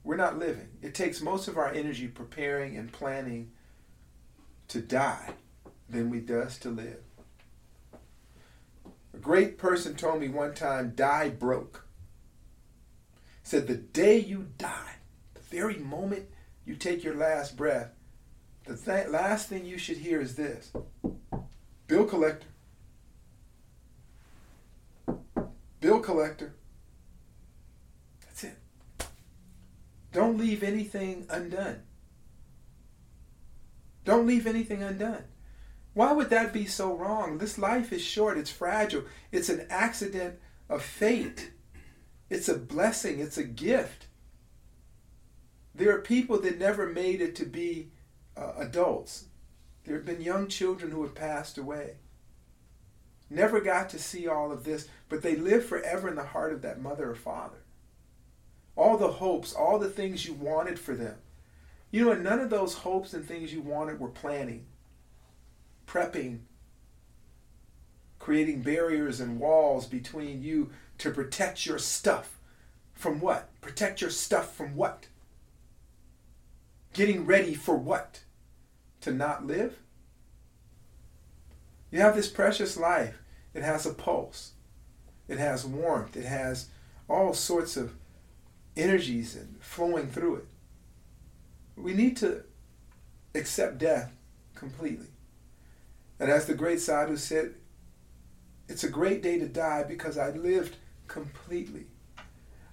we're 0.04 0.16
not 0.16 0.38
living. 0.38 0.68
It 0.82 0.94
takes 0.94 1.22
most 1.22 1.48
of 1.48 1.56
our 1.56 1.72
energy 1.72 2.08
preparing 2.08 2.76
and 2.76 2.92
planning 2.92 3.52
to 4.68 4.82
die 4.82 5.30
than 5.88 6.10
we 6.10 6.20
does 6.20 6.58
to 6.58 6.68
live. 6.68 7.00
A 9.14 9.18
great 9.18 9.56
person 9.56 9.94
told 9.94 10.20
me 10.20 10.28
one 10.28 10.52
time, 10.52 10.92
die 10.94 11.30
broke. 11.30 11.86
Said 13.42 13.66
the 13.66 13.76
day 13.76 14.18
you 14.18 14.48
die, 14.58 14.96
the 15.32 15.40
very 15.40 15.78
moment 15.78 16.26
you 16.66 16.76
take 16.76 17.02
your 17.02 17.14
last 17.14 17.56
breath, 17.56 17.92
the 18.66 18.76
th- 18.76 19.08
last 19.08 19.48
thing 19.48 19.64
you 19.64 19.78
should 19.78 19.96
hear 19.96 20.20
is 20.20 20.34
this 20.34 20.70
Bill 21.86 22.04
collector. 22.04 22.48
Bill 25.80 26.00
collector. 26.00 26.54
That's 28.24 28.44
it. 28.44 28.56
Don't 30.12 30.38
leave 30.38 30.62
anything 30.62 31.26
undone. 31.28 31.82
Don't 34.04 34.26
leave 34.26 34.46
anything 34.46 34.82
undone. 34.82 35.24
Why 35.94 36.12
would 36.12 36.30
that 36.30 36.52
be 36.52 36.66
so 36.66 36.94
wrong? 36.94 37.38
This 37.38 37.58
life 37.58 37.92
is 37.92 38.02
short, 38.02 38.36
it's 38.38 38.50
fragile, 38.50 39.04
it's 39.32 39.48
an 39.48 39.66
accident 39.70 40.38
of 40.68 40.82
fate, 40.82 41.52
it's 42.28 42.48
a 42.48 42.58
blessing, 42.58 43.18
it's 43.18 43.38
a 43.38 43.44
gift. 43.44 44.06
There 45.74 45.94
are 45.94 46.02
people 46.02 46.40
that 46.42 46.58
never 46.58 46.86
made 46.86 47.20
it 47.20 47.34
to 47.36 47.46
be 47.46 47.92
uh, 48.36 48.52
adults. 48.58 49.26
There 49.84 49.96
have 49.96 50.04
been 50.04 50.20
young 50.20 50.48
children 50.48 50.90
who 50.90 51.02
have 51.02 51.14
passed 51.14 51.58
away. 51.58 51.96
Never 53.28 53.60
got 53.60 53.90
to 53.90 53.98
see 53.98 54.28
all 54.28 54.52
of 54.52 54.64
this, 54.64 54.88
but 55.08 55.22
they 55.22 55.36
live 55.36 55.64
forever 55.64 56.08
in 56.08 56.14
the 56.14 56.24
heart 56.24 56.52
of 56.52 56.62
that 56.62 56.80
mother 56.80 57.10
or 57.10 57.14
father. 57.14 57.64
All 58.76 58.96
the 58.96 59.12
hopes, 59.12 59.52
all 59.52 59.78
the 59.78 59.88
things 59.88 60.26
you 60.26 60.34
wanted 60.34 60.78
for 60.78 60.94
them. 60.94 61.16
You 61.90 62.04
know, 62.04 62.12
and 62.12 62.22
none 62.22 62.40
of 62.40 62.50
those 62.50 62.74
hopes 62.74 63.14
and 63.14 63.24
things 63.24 63.52
you 63.52 63.60
wanted 63.60 63.98
were 63.98 64.08
planning 64.08 64.66
prepping, 65.86 66.40
creating 68.18 68.62
barriers 68.62 69.20
and 69.20 69.40
walls 69.40 69.86
between 69.86 70.42
you 70.42 70.70
to 70.98 71.10
protect 71.10 71.64
your 71.64 71.78
stuff. 71.78 72.38
From 72.92 73.20
what? 73.20 73.48
Protect 73.60 74.00
your 74.00 74.10
stuff 74.10 74.54
from 74.54 74.74
what? 74.74 75.06
Getting 76.92 77.26
ready 77.26 77.54
for 77.54 77.76
what? 77.76 78.20
To 79.02 79.12
not 79.12 79.46
live? 79.46 79.78
You 81.90 82.00
have 82.00 82.16
this 82.16 82.28
precious 82.28 82.76
life. 82.76 83.18
It 83.54 83.62
has 83.62 83.86
a 83.86 83.94
pulse. 83.94 84.52
It 85.28 85.38
has 85.38 85.64
warmth. 85.64 86.16
It 86.16 86.24
has 86.24 86.68
all 87.08 87.32
sorts 87.34 87.76
of 87.76 87.94
energies 88.76 89.38
flowing 89.60 90.08
through 90.08 90.36
it. 90.36 90.46
We 91.76 91.94
need 91.94 92.16
to 92.18 92.42
accept 93.34 93.78
death 93.78 94.12
completely. 94.54 95.08
And 96.18 96.30
as 96.30 96.46
the 96.46 96.54
great 96.54 96.80
sadhu 96.80 97.16
said, 97.16 97.54
it's 98.68 98.84
a 98.84 98.88
great 98.88 99.22
day 99.22 99.38
to 99.38 99.46
die 99.46 99.84
because 99.84 100.18
I 100.18 100.30
lived 100.30 100.76
completely. 101.06 101.86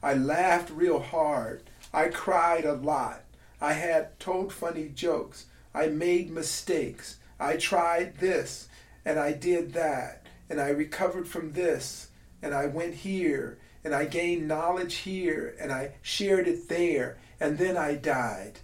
I 0.02 0.16
laughed 0.16 0.70
real 0.72 1.00
hard. 1.00 1.64
I 1.94 2.08
cried 2.08 2.66
a 2.66 2.74
lot. 2.74 3.24
I 3.62 3.74
had 3.74 4.20
told 4.20 4.52
funny 4.52 4.90
jokes. 4.90 5.46
I 5.74 5.88
made 5.88 6.32
mistakes. 6.32 7.18
I 7.40 7.58
tried 7.58 8.18
this 8.18 8.68
and 9.06 9.20
I 9.20 9.34
did 9.34 9.74
that 9.74 10.26
and 10.50 10.60
I 10.60 10.70
recovered 10.70 11.28
from 11.28 11.54
this 11.54 12.10
and 12.42 12.54
I 12.54 12.68
went 12.68 12.94
here 12.94 13.60
and 13.84 13.94
I 13.94 14.06
gained 14.06 14.48
knowledge 14.48 14.96
here 14.96 15.56
and 15.60 15.72
I 15.72 15.92
shared 16.02 16.48
it 16.48 16.70
there 16.70 17.18
and 17.40 17.58
then 17.58 17.78
I 17.78 17.96
died. 17.96 18.60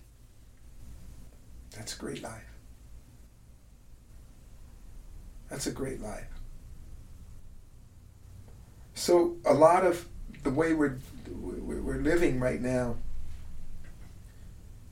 That's 1.76 1.96
a 1.96 2.00
great 2.00 2.24
life. 2.24 2.44
That's 5.50 5.68
a 5.68 5.72
great 5.72 6.02
life. 6.02 6.28
So 8.94 9.38
a 9.46 9.54
lot 9.54 9.86
of 9.86 10.08
the 10.44 10.52
way 10.52 10.74
we're 10.74 10.98
we're 11.30 12.02
living 12.02 12.40
right 12.40 12.62
now 12.62 12.98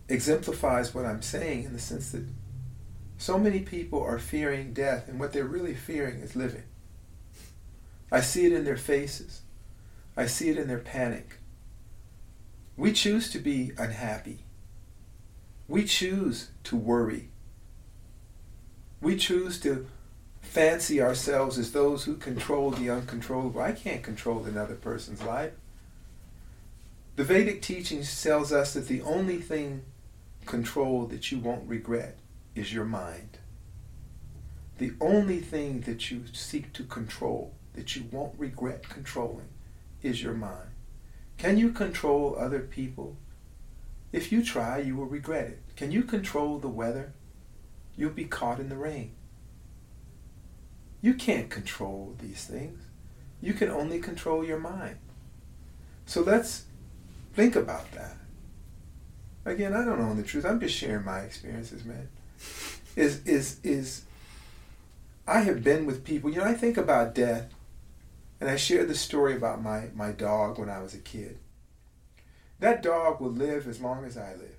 exemplifies 0.08 0.94
what 0.96 1.06
I'm 1.06 1.22
saying 1.22 1.66
in 1.66 1.74
the 1.74 1.80
sense 1.80 2.12
that 2.12 2.24
so 3.18 3.40
many 3.40 3.62
people 3.62 4.02
are 4.02 4.20
fearing 4.20 4.74
death, 4.74 5.08
and 5.08 5.20
what 5.20 5.34
they're 5.34 5.46
really 5.46 5.74
fearing 5.74 6.20
is 6.20 6.36
living. 6.36 6.64
I 8.12 8.22
see 8.22 8.46
it 8.46 8.54
in 8.54 8.64
their 8.64 8.78
faces. 8.78 9.42
I 10.16 10.28
see 10.28 10.50
it 10.50 10.58
in 10.58 10.68
their 10.68 10.78
panic. 10.80 11.40
We 12.76 12.94
choose 12.94 13.32
to 13.32 13.40
be 13.40 13.72
unhappy. 13.78 14.46
We 15.68 15.84
choose 15.84 16.50
to 16.66 16.78
worry. 16.78 17.30
We 19.02 19.18
choose 19.18 19.60
to 19.62 19.88
fancy 20.42 21.02
ourselves 21.02 21.58
as 21.58 21.72
those 21.72 22.06
who 22.06 22.16
control 22.16 22.72
the 22.72 22.90
uncontrollable. 22.90 23.62
I 23.62 23.74
can't 23.74 24.04
control 24.04 24.46
another 24.46 24.76
person's 24.76 25.24
life. 25.24 25.52
The 27.16 27.24
Vedic 27.24 27.64
teachings 27.64 28.24
tells 28.24 28.54
us 28.54 28.76
that 28.76 28.88
the 28.88 29.02
only 29.02 29.38
thing 29.38 29.84
controlled 30.46 31.10
that 31.10 31.32
you 31.32 31.40
won't 31.40 31.68
regret 31.68 32.20
is 32.58 32.74
your 32.74 32.86
mind. 32.86 33.38
The 34.80 34.94
only 35.00 35.40
thing 35.40 35.82
that 35.82 36.12
you 36.12 36.24
seek 36.34 36.74
to 36.74 36.84
control 36.84 37.54
that 37.74 37.96
you 37.96 38.06
won't 38.12 38.38
regret 38.38 38.90
controlling 38.90 39.50
is 40.02 40.22
your 40.22 40.34
mind. 40.34 40.70
Can 41.38 41.58
you 41.58 41.72
control 41.72 42.36
other 42.38 42.62
people? 42.62 43.18
If 44.12 44.32
you 44.32 44.44
try, 44.44 44.80
you 44.80 44.96
will 44.96 45.06
regret 45.06 45.48
it. 45.48 45.62
Can 45.76 45.92
you 45.92 46.04
control 46.04 46.58
the 46.58 46.68
weather? 46.68 47.14
You'll 47.96 48.12
be 48.12 48.26
caught 48.26 48.60
in 48.60 48.70
the 48.70 48.78
rain. 48.78 49.12
You 51.02 51.14
can't 51.14 51.50
control 51.50 52.16
these 52.20 52.46
things. 52.46 52.82
You 53.42 53.54
can 53.54 53.70
only 53.70 54.00
control 54.00 54.44
your 54.44 54.60
mind. 54.60 54.98
So 56.06 56.22
let's 56.22 56.66
think 57.34 57.56
about 57.56 57.92
that. 57.92 58.18
Again, 59.46 59.74
I 59.74 59.86
don't 59.86 60.02
own 60.02 60.18
the 60.18 60.24
truth. 60.24 60.46
I'm 60.46 60.60
just 60.60 60.76
sharing 60.76 61.06
my 61.06 61.20
experiences, 61.20 61.86
man. 61.86 62.10
Is 62.96 63.24
is 63.26 63.60
is 63.64 64.04
I 65.28 65.42
have 65.42 65.64
been 65.64 65.86
with 65.86 66.04
people, 66.04 66.30
you 66.30 66.38
know, 66.38 66.46
I 66.46 66.54
think 66.54 66.78
about 66.78 67.14
death 67.14 67.54
and 68.40 68.50
I 68.50 68.56
share 68.56 68.86
the 68.86 68.96
story 68.96 69.36
about 69.36 69.62
my, 69.62 69.90
my 69.94 70.12
dog 70.12 70.58
when 70.58 70.70
I 70.70 70.80
was 70.80 70.94
a 70.94 71.00
kid. 71.00 71.38
That 72.60 72.82
dog 72.82 73.20
will 73.20 73.32
live 73.32 73.68
as 73.68 73.82
long 73.82 74.06
as 74.06 74.18
I 74.18 74.34
live. 74.34 74.56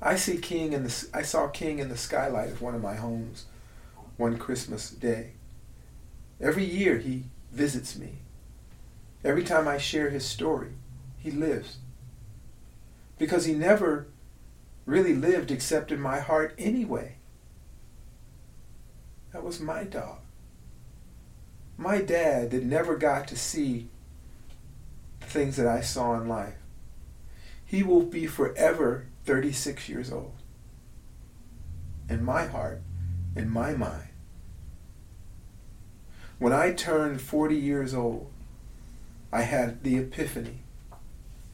I 0.00 0.16
see 0.16 0.36
King 0.36 0.72
in 0.72 0.84
the 0.84 1.08
I 1.14 1.22
saw 1.22 1.48
King 1.48 1.78
in 1.78 1.88
the 1.88 1.96
skylight 1.96 2.50
of 2.50 2.60
one 2.60 2.74
of 2.74 2.82
my 2.82 2.94
homes 2.94 3.46
one 4.16 4.38
Christmas 4.38 4.90
day. 4.90 5.32
Every 6.40 6.64
year 6.64 6.98
he 6.98 7.24
visits 7.52 7.96
me. 7.96 8.18
Every 9.24 9.44
time 9.44 9.66
I 9.66 9.78
share 9.78 10.10
his 10.10 10.26
story, 10.26 10.72
he 11.18 11.30
lives. 11.30 11.78
Because 13.18 13.46
he 13.46 13.54
never 13.54 14.06
really 14.86 15.14
lived 15.14 15.50
except 15.50 15.90
in 15.90 16.00
my 16.00 16.20
heart 16.20 16.54
anyway. 16.58 17.16
That 19.32 19.42
was 19.42 19.60
my 19.60 19.84
dog. 19.84 20.18
My 21.76 22.00
dad 22.00 22.50
that 22.50 22.62
never 22.62 22.96
got 22.96 23.26
to 23.28 23.36
see 23.36 23.88
things 25.20 25.56
that 25.56 25.66
I 25.66 25.80
saw 25.80 26.14
in 26.14 26.28
life. 26.28 26.54
He 27.64 27.82
will 27.82 28.02
be 28.02 28.26
forever 28.26 29.06
36 29.24 29.88
years 29.88 30.12
old. 30.12 30.34
In 32.08 32.22
my 32.22 32.46
heart, 32.46 32.82
in 33.34 33.50
my 33.50 33.72
mind. 33.72 34.08
When 36.38 36.52
I 36.52 36.72
turned 36.72 37.20
40 37.20 37.56
years 37.56 37.94
old, 37.94 38.30
I 39.32 39.42
had 39.42 39.82
the 39.82 39.96
epiphany 39.96 40.58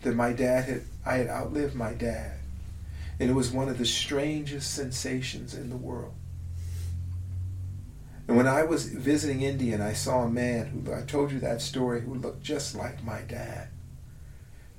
that 0.03 0.15
my 0.15 0.33
dad 0.33 0.65
had, 0.65 0.83
I 1.07 1.17
had 1.17 1.29
outlived 1.29 1.75
my 1.75 1.95
dad. 1.95 2.40
And 3.21 3.29
it 3.29 3.35
was 3.35 3.53
one 3.53 3.69
of 3.69 3.77
the 3.77 3.85
strangest 3.85 4.75
sensations 4.75 5.55
in 5.55 5.69
the 5.69 5.77
world. 5.77 6.15
And 8.27 8.37
when 8.37 8.47
I 8.47 8.62
was 8.62 8.87
visiting 8.87 9.43
India 9.43 9.75
and 9.75 9.83
I 9.83 9.93
saw 9.93 10.23
a 10.23 10.31
man 10.31 10.67
who, 10.67 10.95
I 10.95 11.03
told 11.03 11.31
you 11.31 11.39
that 11.41 11.61
story, 11.61 12.00
who 12.00 12.15
looked 12.15 12.43
just 12.43 12.75
like 12.75 13.05
my 13.05 13.21
dad. 13.21 13.69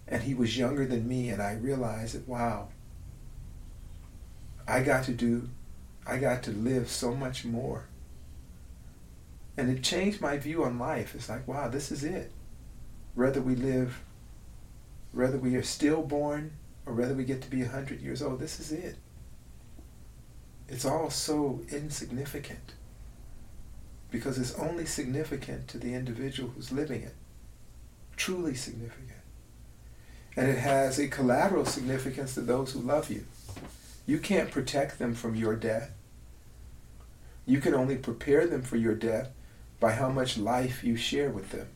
And 0.07 0.23
he 0.23 0.33
was 0.33 0.57
younger 0.57 0.87
than 0.87 1.07
me, 1.07 1.29
and 1.29 1.41
I 1.41 1.53
realized 1.53 2.15
that, 2.15 2.27
wow, 2.27 2.69
I 4.67 4.81
got 4.81 5.03
to 5.05 5.11
do, 5.11 5.49
I 6.07 6.17
got 6.17 6.41
to 6.43 6.51
live 6.51 6.89
so 6.89 7.13
much 7.13 7.45
more. 7.45 7.85
And 9.55 9.69
it 9.69 9.83
changed 9.83 10.19
my 10.19 10.37
view 10.37 10.63
on 10.63 10.79
life. 10.79 11.13
It's 11.13 11.29
like, 11.29 11.47
wow, 11.47 11.67
this 11.67 11.91
is 11.91 12.03
it. 12.03 12.31
Whether 13.13 13.41
we 13.41 13.55
live, 13.55 14.01
whether 15.11 15.37
we 15.37 15.55
are 15.55 15.63
stillborn 15.63 16.53
or 16.85 16.93
whether 16.93 17.13
we 17.13 17.23
get 17.23 17.41
to 17.41 17.49
be 17.49 17.61
100 17.61 18.01
years 18.01 18.21
old, 18.21 18.39
this 18.39 18.59
is 18.59 18.71
it. 18.71 18.97
It's 20.67 20.85
all 20.85 21.09
so 21.09 21.61
insignificant 21.69 22.73
because 24.09 24.37
it's 24.37 24.55
only 24.55 24.85
significant 24.85 25.67
to 25.69 25.77
the 25.77 25.93
individual 25.93 26.49
who's 26.49 26.71
living 26.71 27.01
it. 27.01 27.15
Truly 28.15 28.53
significant. 28.53 29.19
And 30.35 30.47
it 30.47 30.59
has 30.59 30.99
a 30.99 31.07
collateral 31.07 31.65
significance 31.65 32.33
to 32.35 32.41
those 32.41 32.71
who 32.71 32.79
love 32.79 33.09
you. 33.09 33.25
You 34.05 34.17
can't 34.17 34.51
protect 34.51 34.99
them 34.99 35.13
from 35.13 35.35
your 35.35 35.55
death. 35.55 35.91
You 37.45 37.59
can 37.59 37.73
only 37.73 37.97
prepare 37.97 38.47
them 38.47 38.61
for 38.61 38.77
your 38.77 38.95
death 38.95 39.29
by 39.79 39.93
how 39.93 40.09
much 40.09 40.37
life 40.37 40.83
you 40.83 40.95
share 40.95 41.29
with 41.29 41.49
them. 41.51 41.67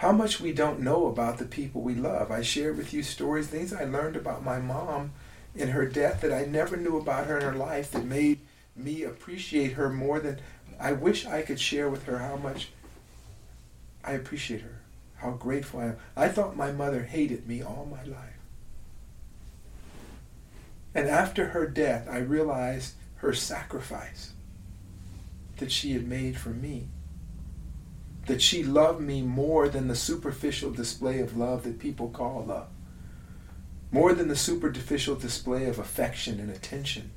How 0.00 0.12
much 0.12 0.40
we 0.40 0.54
don't 0.54 0.80
know 0.80 1.08
about 1.08 1.36
the 1.36 1.44
people 1.44 1.82
we 1.82 1.94
love. 1.94 2.30
I 2.30 2.40
shared 2.40 2.78
with 2.78 2.94
you 2.94 3.02
stories, 3.02 3.48
things 3.48 3.70
I 3.70 3.84
learned 3.84 4.16
about 4.16 4.42
my 4.42 4.58
mom 4.58 5.12
in 5.54 5.68
her 5.68 5.84
death 5.84 6.22
that 6.22 6.32
I 6.32 6.46
never 6.46 6.78
knew 6.78 6.96
about 6.96 7.26
her 7.26 7.36
in 7.36 7.44
her 7.44 7.52
life 7.52 7.90
that 7.90 8.06
made 8.06 8.38
me 8.74 9.02
appreciate 9.02 9.74
her 9.74 9.90
more 9.90 10.18
than 10.18 10.40
I 10.80 10.92
wish 10.92 11.26
I 11.26 11.42
could 11.42 11.60
share 11.60 11.90
with 11.90 12.04
her 12.04 12.16
how 12.16 12.36
much 12.36 12.70
I 14.02 14.12
appreciate 14.12 14.62
her, 14.62 14.80
how 15.16 15.32
grateful 15.32 15.80
I 15.80 15.84
am. 15.84 15.96
I 16.16 16.28
thought 16.28 16.56
my 16.56 16.72
mother 16.72 17.02
hated 17.02 17.46
me 17.46 17.60
all 17.62 17.86
my 17.90 18.02
life. 18.02 18.38
And 20.94 21.08
after 21.08 21.48
her 21.48 21.66
death, 21.66 22.08
I 22.08 22.20
realized 22.20 22.94
her 23.16 23.34
sacrifice 23.34 24.32
that 25.58 25.70
she 25.70 25.92
had 25.92 26.08
made 26.08 26.38
for 26.38 26.48
me. 26.48 26.88
That 28.26 28.42
she 28.42 28.62
loved 28.62 29.00
me 29.00 29.22
more 29.22 29.68
than 29.68 29.88
the 29.88 29.96
superficial 29.96 30.70
display 30.70 31.20
of 31.20 31.36
love 31.36 31.64
that 31.64 31.78
people 31.78 32.08
call 32.08 32.44
love. 32.44 32.68
More 33.90 34.12
than 34.14 34.28
the 34.28 34.36
superficial 34.36 35.16
display 35.16 35.64
of 35.66 35.78
affection 35.78 36.38
and 36.38 36.50
attention. 36.50 37.10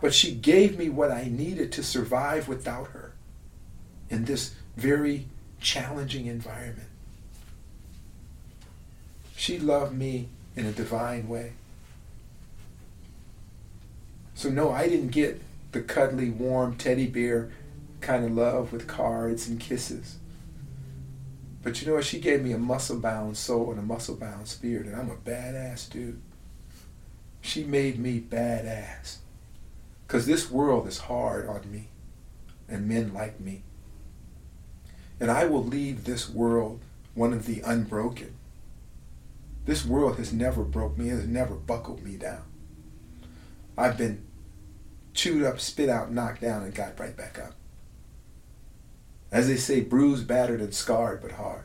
But 0.00 0.14
she 0.14 0.32
gave 0.34 0.78
me 0.78 0.88
what 0.88 1.10
I 1.10 1.24
needed 1.24 1.70
to 1.72 1.82
survive 1.82 2.48
without 2.48 2.88
her 2.88 3.12
in 4.10 4.24
this 4.24 4.54
very 4.76 5.26
challenging 5.60 6.26
environment. 6.26 6.88
She 9.36 9.58
loved 9.58 9.96
me 9.96 10.28
in 10.56 10.66
a 10.66 10.72
divine 10.72 11.28
way. 11.28 11.52
So, 14.34 14.48
no, 14.48 14.70
I 14.70 14.88
didn't 14.88 15.08
get 15.08 15.40
the 15.72 15.80
cuddly, 15.80 16.30
warm 16.30 16.76
teddy 16.76 17.06
bear 17.06 17.50
kind 18.02 18.24
of 18.24 18.32
love 18.32 18.72
with 18.72 18.86
cards 18.86 19.48
and 19.48 19.58
kisses. 19.58 20.18
But 21.62 21.80
you 21.80 21.86
know 21.86 21.94
what? 21.94 22.04
She 22.04 22.18
gave 22.18 22.42
me 22.42 22.52
a 22.52 22.58
muscle 22.58 22.98
bound 22.98 23.36
soul 23.36 23.70
and 23.70 23.78
a 23.78 23.82
muscle 23.82 24.16
bound 24.16 24.48
spirit, 24.48 24.86
and 24.86 24.96
I'm 24.96 25.10
a 25.10 25.16
badass 25.16 25.88
dude. 25.88 26.20
She 27.40 27.64
made 27.64 27.98
me 27.98 28.20
badass. 28.20 29.16
Because 30.06 30.26
this 30.26 30.50
world 30.50 30.86
is 30.86 30.98
hard 30.98 31.48
on 31.48 31.70
me 31.70 31.88
and 32.68 32.88
men 32.88 33.14
like 33.14 33.40
me. 33.40 33.62
And 35.20 35.30
I 35.30 35.46
will 35.46 35.64
leave 35.64 36.04
this 36.04 36.28
world 36.28 36.80
one 37.14 37.32
of 37.32 37.46
the 37.46 37.60
unbroken. 37.60 38.34
This 39.64 39.84
world 39.84 40.16
has 40.16 40.32
never 40.32 40.64
broke 40.64 40.98
me, 40.98 41.10
it 41.10 41.16
has 41.16 41.26
never 41.26 41.54
buckled 41.54 42.02
me 42.02 42.16
down. 42.16 42.42
I've 43.78 43.96
been 43.96 44.24
chewed 45.14 45.44
up, 45.44 45.60
spit 45.60 45.88
out, 45.88 46.10
knocked 46.10 46.40
down, 46.40 46.62
and 46.64 46.74
got 46.74 46.98
right 46.98 47.16
back 47.16 47.38
up. 47.38 47.54
As 49.32 49.48
they 49.48 49.56
say, 49.56 49.80
bruised, 49.80 50.28
battered, 50.28 50.60
and 50.60 50.74
scarred, 50.74 51.22
but 51.22 51.32
hard. 51.32 51.64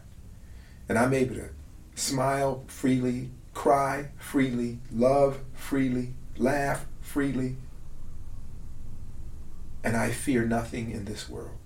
And 0.87 0.97
I'm 0.97 1.13
able 1.13 1.35
to 1.35 1.49
smile 1.95 2.63
freely, 2.67 3.29
cry 3.53 4.09
freely, 4.17 4.79
love 4.91 5.41
freely, 5.53 6.13
laugh 6.37 6.85
freely. 7.01 7.57
And 9.83 9.97
I 9.97 10.11
fear 10.11 10.45
nothing 10.45 10.91
in 10.91 11.05
this 11.05 11.27
world. 11.27 11.57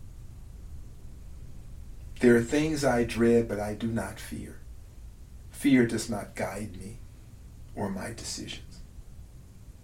There 2.20 2.36
are 2.36 2.42
things 2.42 2.84
I 2.84 3.04
dread, 3.04 3.48
but 3.48 3.60
I 3.60 3.74
do 3.74 3.88
not 3.88 4.20
fear. 4.20 4.58
Fear 5.50 5.88
does 5.88 6.10
not 6.10 6.36
guide 6.36 6.78
me 6.80 6.98
or 7.76 7.90
my 7.90 8.14
decisions. 8.14 8.80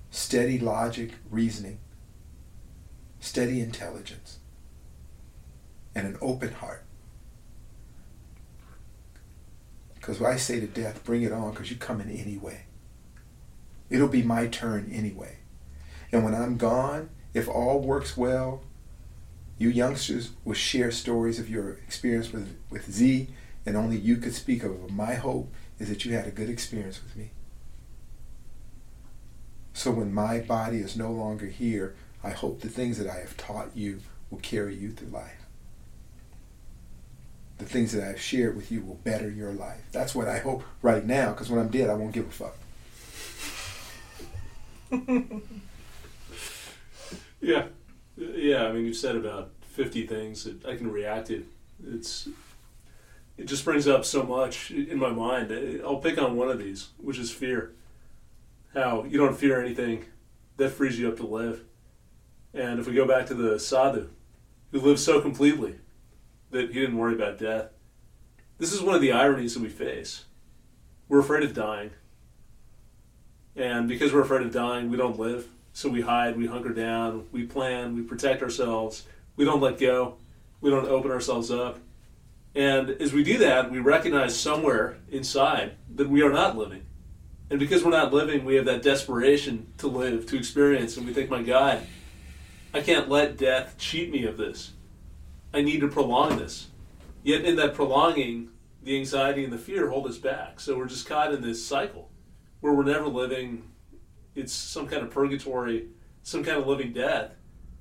Steady 0.10 0.58
logic, 0.58 1.14
reasoning, 1.30 1.80
steady 3.20 3.60
intelligence, 3.62 4.37
and 5.98 6.06
an 6.06 6.18
open 6.22 6.54
heart. 6.54 6.84
Because 9.96 10.20
when 10.20 10.32
I 10.32 10.38
say 10.38 10.60
to 10.60 10.68
death, 10.68 11.04
bring 11.04 11.24
it 11.24 11.32
on, 11.32 11.52
because 11.52 11.72
you're 11.72 11.80
coming 11.80 12.12
anyway. 12.12 12.66
It'll 13.90 14.08
be 14.08 14.22
my 14.22 14.46
turn 14.46 14.92
anyway. 14.94 15.38
And 16.12 16.24
when 16.24 16.36
I'm 16.36 16.58
gone, 16.58 17.10
if 17.34 17.50
all 17.50 17.80
works 17.80 18.16
well, 18.16 18.62
you 19.58 19.70
youngsters 19.70 20.30
will 20.46 20.54
share 20.54 20.92
stories 20.92 21.40
of 21.40 21.50
your 21.50 21.72
experience 21.72 22.32
with, 22.32 22.56
with 22.70 22.92
Zi, 22.92 23.30
and 23.66 23.76
only 23.76 23.98
you 23.98 24.18
could 24.18 24.36
speak 24.36 24.64
of. 24.64 24.92
My 24.92 25.16
hope 25.16 25.52
is 25.80 25.90
that 25.90 26.06
you 26.06 26.14
had 26.14 26.28
a 26.28 26.32
good 26.32 26.50
experience 26.50 27.02
with 27.04 27.16
me. 27.16 27.32
So 29.74 29.90
when 29.90 30.14
my 30.14 30.42
body 30.42 30.78
is 30.78 30.96
no 30.96 31.12
longer 31.12 31.48
here, 31.48 31.96
I 32.24 32.30
hope 32.30 32.62
the 32.62 32.70
things 32.70 33.00
that 33.00 33.10
I 33.10 33.18
have 33.18 33.36
taught 33.36 33.76
you 33.76 34.02
will 34.30 34.40
carry 34.40 34.76
you 34.76 34.92
through 34.92 35.10
life. 35.10 35.37
The 37.58 37.66
things 37.66 37.92
that 37.94 38.08
I've 38.08 38.22
shared 38.22 38.56
with 38.56 38.72
you 38.72 38.82
will 38.82 38.96
better 38.96 39.30
your 39.30 39.52
life. 39.52 39.82
That's 39.92 40.14
what 40.14 40.28
I 40.28 40.40
hope 40.40 40.64
right 40.82 41.04
now, 41.06 41.32
because 41.32 41.50
when 41.50 41.60
I'm 41.60 41.70
dead, 41.70 41.90
I 41.90 41.96
won't 41.96 42.14
give 42.14 42.28
a 42.28 42.32
fuck. 42.32 42.56
yeah. 47.42 47.68
Yeah, 48.16 48.66
I 48.66 48.72
mean, 48.72 48.86
you've 48.86 48.96
said 48.96 49.16
about 49.16 49.52
50 49.62 50.08
things 50.08 50.44
that 50.44 50.66
I 50.66 50.76
can 50.76 50.92
react 50.92 51.28
to. 51.28 51.46
It's 51.88 52.28
it 53.38 53.46
just 53.46 53.64
brings 53.64 53.88
up 53.88 54.04
so 54.04 54.24
much 54.24 54.72
in 54.72 54.98
my 54.98 55.12
mind. 55.12 55.52
I'll 55.84 55.98
pick 55.98 56.20
on 56.20 56.36
one 56.36 56.50
of 56.50 56.58
these, 56.58 56.90
which 56.98 57.20
is 57.20 57.30
fear. 57.32 57.74
How 58.74 59.04
you 59.04 59.18
don't 59.18 59.38
fear 59.38 59.62
anything, 59.62 60.06
that 60.58 60.70
frees 60.70 60.98
you 61.00 61.08
up 61.08 61.18
to 61.18 61.26
live. 61.28 61.62
And 62.54 62.80
if 62.80 62.88
we 62.88 62.94
go 62.94 63.08
back 63.08 63.28
to 63.28 63.36
the 63.36 63.60
sadhu, 63.60 64.10
who 64.72 64.80
lives 64.80 65.04
so 65.04 65.22
completely 65.22 65.76
that 66.52 66.68
he 66.68 66.80
didn't 66.80 66.98
worry 66.98 67.14
about 67.14 67.38
death, 67.38 67.70
this 68.58 68.74
is 68.74 68.82
one 68.82 68.96
of 68.96 69.02
the 69.02 69.12
ironies 69.12 69.54
that 69.54 69.64
we 69.64 69.70
face. 69.70 70.26
We're 71.08 71.20
afraid 71.20 71.44
of 71.44 71.54
dying. 71.54 71.92
And 73.56 73.88
because 73.88 74.14
we're 74.14 74.22
afraid 74.22 74.42
of 74.42 74.54
dying, 74.54 74.90
we 74.90 74.98
don't 74.98 75.20
live. 75.20 75.48
So 75.74 75.90
we 75.90 76.02
hide, 76.02 76.38
we 76.38 76.48
hunker 76.48 76.74
down, 76.74 77.28
we 77.32 77.44
plan, 77.44 77.96
we 77.96 78.02
protect 78.02 78.42
ourselves, 78.42 79.06
we 79.36 79.46
don't 79.46 79.62
let 79.62 79.80
go, 79.80 80.16
we 80.60 80.72
don't 80.72 80.88
open 80.88 81.12
ourselves 81.12 81.52
up. 81.52 81.80
And 82.56 82.90
as 82.90 83.14
we 83.14 83.24
do 83.24 83.38
that, 83.38 83.70
we 83.70 83.80
recognize 83.80 84.40
somewhere 84.40 84.98
inside 85.12 85.74
that 85.96 86.10
we 86.10 86.24
are 86.24 86.32
not 86.32 86.58
living. 86.58 86.84
And 87.50 87.60
because 87.60 87.84
we're 87.84 87.92
not 87.92 88.12
living, 88.12 88.44
we 88.44 88.56
have 88.56 88.66
that 88.66 88.82
desperation 88.82 89.68
to 89.78 89.88
live, 89.88 90.26
to 90.28 90.38
experience, 90.38 90.98
and 90.98 91.06
we 91.06 91.14
think, 91.14 91.30
my 91.30 91.44
God, 91.44 91.86
I 92.74 92.82
can't 92.82 93.10
let 93.10 93.38
death 93.38 93.76
cheat 93.78 94.12
me 94.12 94.26
of 94.26 94.38
this. 94.38 94.74
I 95.54 95.62
need 95.62 95.82
to 95.82 95.88
prolong 95.88 96.38
this. 96.38 96.68
Yet 97.24 97.46
in 97.46 97.56
that 97.58 97.74
prolonging, 97.74 98.50
the 98.84 98.98
anxiety 98.98 99.44
and 99.44 99.52
the 99.52 99.58
fear 99.58 99.90
hold 99.90 100.08
us 100.08 100.18
back. 100.18 100.60
So 100.60 100.78
we're 100.78 100.88
just 100.88 101.08
caught 101.08 101.34
in 101.34 101.42
this 101.42 101.66
cycle 101.66 102.10
where 102.62 102.74
we're 102.74 102.84
never 102.84 103.08
living. 103.08 103.72
It's 104.36 104.54
some 104.54 104.88
kind 104.88 105.04
of 105.04 105.12
purgatory, 105.12 105.88
some 106.24 106.44
kind 106.44 106.58
of 106.58 106.68
living 106.68 106.94
death, 106.94 107.32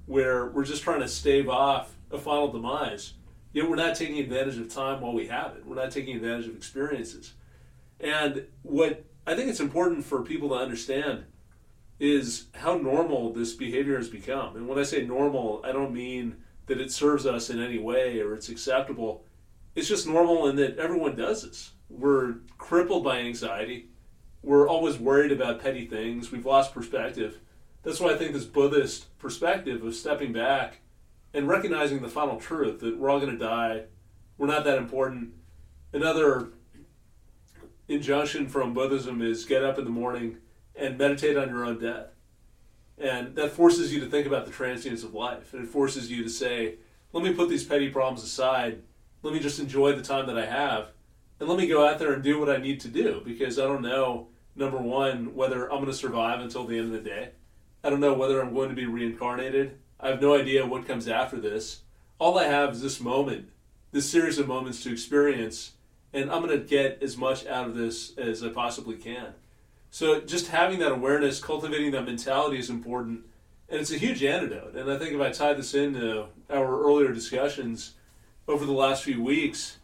where 0.07 0.47
we're 0.47 0.65
just 0.65 0.83
trying 0.83 1.01
to 1.01 1.09
stave 1.09 1.49
off 1.49 1.95
a 2.11 2.19
final 2.19 2.51
demise. 2.51 3.15
Yet 3.53 3.69
we're 3.69 3.77
not 3.77 3.97
taking 3.97 4.19
advantage 4.19 4.59
of 4.59 4.73
time 4.73 5.01
while 5.01 5.15
we 5.15 5.27
have 5.29 5.57
it. 5.57 5.67
We're 5.67 5.77
not 5.77 5.91
taking 5.91 6.17
advantage 6.17 6.47
of 6.47 6.57
experiences. 6.57 7.35
And 8.01 8.47
what 8.63 9.05
I 9.27 9.35
think 9.35 9.49
it's 9.49 9.61
important 9.61 10.05
for 10.05 10.23
people 10.23 10.51
to 10.51 10.55
understand 10.57 11.25
is 11.99 12.47
how 12.55 12.77
normal 12.77 13.33
this 13.33 13.55
behavior 13.55 13.97
has 13.97 14.09
become. 14.09 14.57
And 14.57 14.69
when 14.69 14.79
I 14.79 14.83
say 14.83 15.07
normal, 15.07 15.63
I 15.65 15.73
don't 15.73 15.95
mean 15.95 16.37
that 16.67 16.81
it 16.81 16.91
serves 16.91 17.27
us 17.27 17.51
in 17.51 17.63
any 17.63 17.79
way 17.79 18.21
or 18.21 18.35
it's 18.35 18.49
acceptable. 18.49 19.25
It's 19.75 19.89
just 19.89 20.07
normal 20.07 20.49
in 20.49 20.57
that 20.57 20.79
everyone 20.79 21.17
does 21.17 21.43
this. 21.43 21.73
We're 21.89 22.37
crippled 22.59 23.05
by 23.05 23.19
anxiety. 23.19 23.89
We're 24.43 24.69
always 24.69 24.99
worried 24.99 25.33
about 25.33 25.61
petty 25.61 25.87
things. 25.87 26.31
We've 26.33 26.47
lost 26.47 26.75
perspective. 26.75 27.41
That's 27.83 28.01
why 28.01 28.13
I 28.13 28.17
think 28.17 28.33
this 28.33 28.45
Buddhist 28.45 29.17
perspective 29.19 29.85
of 29.85 29.95
stepping 29.95 30.33
back 30.33 30.81
and 31.33 31.47
recognizing 31.47 32.01
the 32.01 32.09
final 32.09 32.41
truth 32.41 32.81
that 32.81 32.99
we're 32.99 33.11
all 33.11 33.21
going 33.21 33.37
to 33.37 33.39
die, 33.39 33.85
we're 34.39 34.47
not 34.47 34.65
that 34.65 34.79
important. 34.79 35.35
Another 35.93 36.49
injunction 37.89 38.49
from 38.49 38.75
Buddhism 38.75 39.23
is 39.23 39.45
get 39.45 39.63
up 39.63 39.79
in 39.79 39.85
the 39.85 39.91
morning 39.91 40.39
and 40.75 40.99
meditate 40.99 41.37
on 41.37 41.49
your 41.49 41.65
own 41.65 41.79
death. 41.79 42.16
And 42.99 43.35
that 43.37 43.53
forces 43.53 43.93
you 43.93 44.01
to 44.01 44.07
think 44.07 44.27
about 44.27 44.47
the 44.47 44.53
transience 44.53 45.03
of 45.03 45.15
life. 45.15 45.53
And 45.53 45.65
it 45.65 45.69
forces 45.69 46.11
you 46.11 46.23
to 46.23 46.31
say, 46.31 46.77
let 47.13 47.23
me 47.23 47.35
put 47.35 47.49
these 47.49 47.65
petty 47.65 47.91
problems 47.91 48.23
aside. 48.23 48.83
Let 49.23 49.35
me 49.35 49.41
just 49.41 49.59
enjoy 49.59 49.93
the 49.93 50.03
time 50.03 50.27
that 50.27 50.39
I 50.39 50.47
have. 50.47 50.89
And 51.39 51.49
let 51.49 51.59
me 51.59 51.67
go 51.67 51.87
out 51.87 51.99
there 51.99 52.13
and 52.13 52.23
do 52.23 52.39
what 52.39 52.49
I 52.49 52.57
need 52.57 52.81
to 52.81 52.89
do 52.89 53.21
because 53.25 53.59
I 53.59 53.65
don't 53.65 53.83
know, 53.83 54.29
number 54.55 54.79
one, 54.79 55.35
whether 55.35 55.65
I'm 55.65 55.81
going 55.81 55.87
to 55.87 55.93
survive 55.93 56.41
until 56.41 56.65
the 56.65 56.79
end 56.79 56.87
of 56.87 56.93
the 56.93 57.09
day. 57.09 57.31
I 57.85 57.91
don't 57.91 58.01
know 58.01 58.15
whether 58.15 58.41
I'm 58.41 58.55
going 58.55 58.71
to 58.71 58.75
be 58.75 58.87
reincarnated. 58.87 59.79
I 60.01 60.09
have 60.09 60.21
no 60.21 60.35
idea 60.35 60.67
what 60.67 60.87
comes 60.87 61.09
after 61.09 61.39
this. 61.39 61.83
All 62.19 62.39
I 62.39 62.45
have 62.45 62.73
is 62.73 62.83
this 62.83 63.01
moment, 63.01 63.51
this 63.93 64.11
series 64.11 64.39
of 64.39 64.49
moments 64.49 64.83
to 64.83 64.93
experience, 64.93 65.73
and 66.13 66.31
I'm 66.31 66.43
going 66.43 66.59
to 66.59 66.67
get 66.67 67.03
as 67.03 67.17
much 67.17 67.47
out 67.47 67.67
of 67.67 67.75
this 67.75 68.17
as 68.17 68.43
I 68.43 68.49
possibly 68.49 68.97
can. 68.97 69.35
So 69.91 70.21
just 70.21 70.49
having 70.49 70.79
that 70.81 70.93
awareness, 70.93 71.41
cultivating 71.41 71.93
that 71.93 72.05
mentality 72.05 72.59
is 72.59 72.71
important, 72.71 73.25
and 73.69 73.81
it's 73.81 73.93
a 73.93 73.99
huge 73.99 74.23
antidote. 74.23 74.75
And 74.75 74.91
I 74.91 74.99
think 74.99 75.15
if 75.15 75.21
I 75.21 75.31
tie 75.31 75.55
this 75.55 75.75
into 75.75 76.27
our 76.51 76.83
earlier 76.83 77.13
discussions 77.13 77.95
over 78.47 78.65
the 78.65 78.73
last 78.73 79.03
few 79.03 79.23
weeks, 79.23 79.79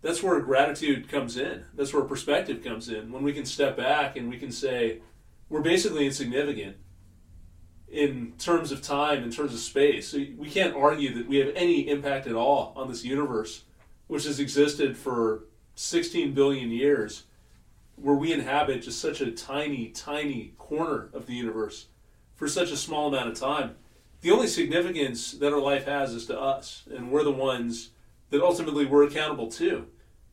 that's 0.00 0.22
where 0.22 0.40
gratitude 0.40 1.08
comes 1.08 1.36
in. 1.36 1.64
That's 1.74 1.92
where 1.92 2.04
perspective 2.04 2.62
comes 2.62 2.88
in. 2.88 3.12
When 3.12 3.22
we 3.22 3.32
can 3.32 3.44
step 3.44 3.76
back 3.76 4.16
and 4.16 4.28
we 4.28 4.38
can 4.38 4.52
say, 4.52 5.00
we're 5.48 5.60
basically 5.60 6.06
insignificant 6.06 6.76
in 7.90 8.34
terms 8.38 8.70
of 8.70 8.82
time, 8.82 9.22
in 9.22 9.30
terms 9.30 9.54
of 9.54 9.60
space. 9.60 10.12
We 10.12 10.50
can't 10.50 10.76
argue 10.76 11.14
that 11.14 11.28
we 11.28 11.38
have 11.38 11.52
any 11.54 11.88
impact 11.88 12.26
at 12.26 12.34
all 12.34 12.72
on 12.76 12.88
this 12.88 13.04
universe, 13.04 13.64
which 14.06 14.24
has 14.24 14.40
existed 14.40 14.96
for 14.96 15.44
16 15.74 16.34
billion 16.34 16.70
years, 16.70 17.24
where 18.00 18.14
we 18.14 18.32
inhabit 18.32 18.82
just 18.82 19.00
such 19.00 19.20
a 19.20 19.30
tiny, 19.30 19.88
tiny 19.88 20.54
corner 20.58 21.10
of 21.12 21.26
the 21.26 21.34
universe 21.34 21.86
for 22.34 22.48
such 22.48 22.70
a 22.70 22.76
small 22.76 23.08
amount 23.08 23.28
of 23.28 23.38
time. 23.38 23.76
The 24.20 24.30
only 24.30 24.46
significance 24.46 25.32
that 25.32 25.52
our 25.52 25.60
life 25.60 25.86
has 25.86 26.12
is 26.12 26.26
to 26.26 26.38
us, 26.38 26.84
and 26.90 27.10
we're 27.10 27.24
the 27.24 27.30
ones 27.30 27.90
that 28.30 28.42
ultimately 28.42 28.84
we're 28.84 29.04
accountable 29.04 29.50
to. 29.52 29.86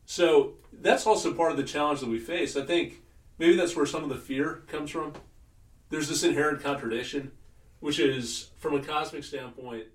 So 0.04 0.54
that's 0.72 1.06
also 1.06 1.34
part 1.34 1.50
of 1.50 1.56
the 1.56 1.64
challenge 1.64 2.00
that 2.00 2.08
we 2.08 2.18
face. 2.18 2.56
I 2.56 2.64
think 2.64 3.02
maybe 3.38 3.56
that's 3.56 3.76
where 3.76 3.86
some 3.86 4.02
of 4.02 4.08
the 4.08 4.16
fear 4.16 4.62
comes 4.66 4.90
from. 4.90 5.14
There's 5.90 6.08
this 6.08 6.24
inherent 6.24 6.62
contradiction 6.62 7.32
which 7.80 7.98
is 7.98 8.50
from 8.56 8.74
a 8.74 8.82
cosmic 8.82 9.24
standpoint, 9.24 9.86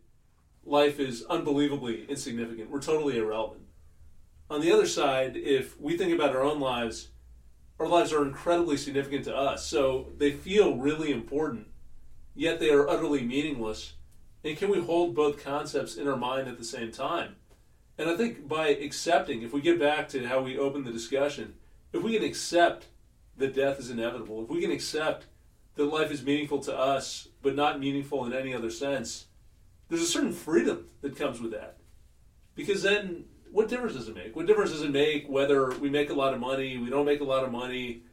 life 0.64 1.00
is 1.00 1.26
unbelievably 1.30 2.06
insignificant. 2.08 2.70
We're 2.70 2.82
totally 2.82 3.18
irrelevant. 3.18 3.64
On 4.50 4.62
the 4.62 4.72
other 4.72 4.86
side, 4.86 5.36
if 5.36 5.80
we 5.80 5.98
think 5.98 6.14
about 6.14 6.36
our 6.36 6.44
own 6.44 6.60
lives, 6.60 7.10
our 7.82 7.88
lives 7.88 8.14
are 8.14 8.24
incredibly 8.24 8.78
significant 8.78 9.26
to 9.26 9.36
us. 9.36 9.66
So 9.66 10.10
they 10.18 10.32
feel 10.32 10.78
really 10.78 11.12
important, 11.12 11.68
yet 12.36 12.60
they 12.60 12.70
are 12.70 12.88
utterly 12.88 13.24
meaningless. 13.24 13.94
And 14.44 14.56
can 14.56 14.70
we 14.70 14.80
hold 14.80 15.16
both 15.16 15.44
concepts 15.44 15.96
in 15.96 16.08
our 16.08 16.16
mind 16.16 16.48
at 16.48 16.60
the 16.60 16.64
same 16.64 16.92
time? 16.92 17.38
And 17.98 18.08
I 18.08 18.16
think 18.16 18.48
by 18.48 18.68
accepting, 18.68 19.42
if 19.42 19.52
we 19.52 19.62
get 19.62 19.80
back 19.80 20.08
to 20.10 20.28
how 20.28 20.42
we 20.42 20.60
opened 20.60 20.86
the 20.86 20.92
discussion, 20.92 21.56
if 21.92 22.04
we 22.04 22.14
can 22.14 22.24
accept 22.24 22.86
that 23.38 23.56
death 23.56 23.80
is 23.80 23.90
inevitable, 23.90 24.44
if 24.44 24.50
we 24.50 24.62
can 24.62 24.72
accept 24.72 25.26
that 25.76 25.86
life 25.86 26.12
is 26.12 26.24
meaningful 26.24 26.60
to 26.60 26.78
us, 26.78 27.30
but 27.42 27.56
not 27.56 27.80
meaningful 27.80 28.26
in 28.26 28.34
any 28.34 28.54
other 28.54 28.70
sense, 28.70 29.26
there's 29.90 30.04
a 30.04 30.08
certain 30.08 30.34
freedom 30.34 30.88
that 31.02 31.16
comes 31.16 31.42
with 31.42 31.52
that. 31.52 31.78
Because 32.54 32.84
then, 32.84 33.26
what 33.52 33.68
difference 33.68 33.96
does 33.96 34.08
it 34.08 34.16
make? 34.16 34.36
What 34.36 34.48
difference 34.48 34.72
does 34.72 34.82
it 34.82 34.92
make 34.92 35.28
whether 35.28 35.72
we 35.72 35.90
make 35.90 36.10
a 36.10 36.14
lot 36.14 36.34
of 36.34 36.40
money, 36.40 36.78
we 36.78 36.90
don't 36.90 37.06
make 37.06 37.22
a 37.22 37.26
lot 37.26 37.44
of 37.44 37.52
money, 37.52 38.04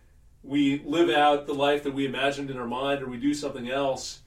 we 0.43 0.83
live 0.85 1.11
out 1.11 1.47
the 1.47 1.55
life 1.55 1.83
that 1.85 1.95
we 1.95 2.07
imagined 2.07 2.51
in 2.51 2.59
our 2.59 2.67
mind, 2.67 3.03
or 3.03 3.09
we 3.09 3.19
do 3.19 3.35
something 3.35 3.71
else? 3.71 4.21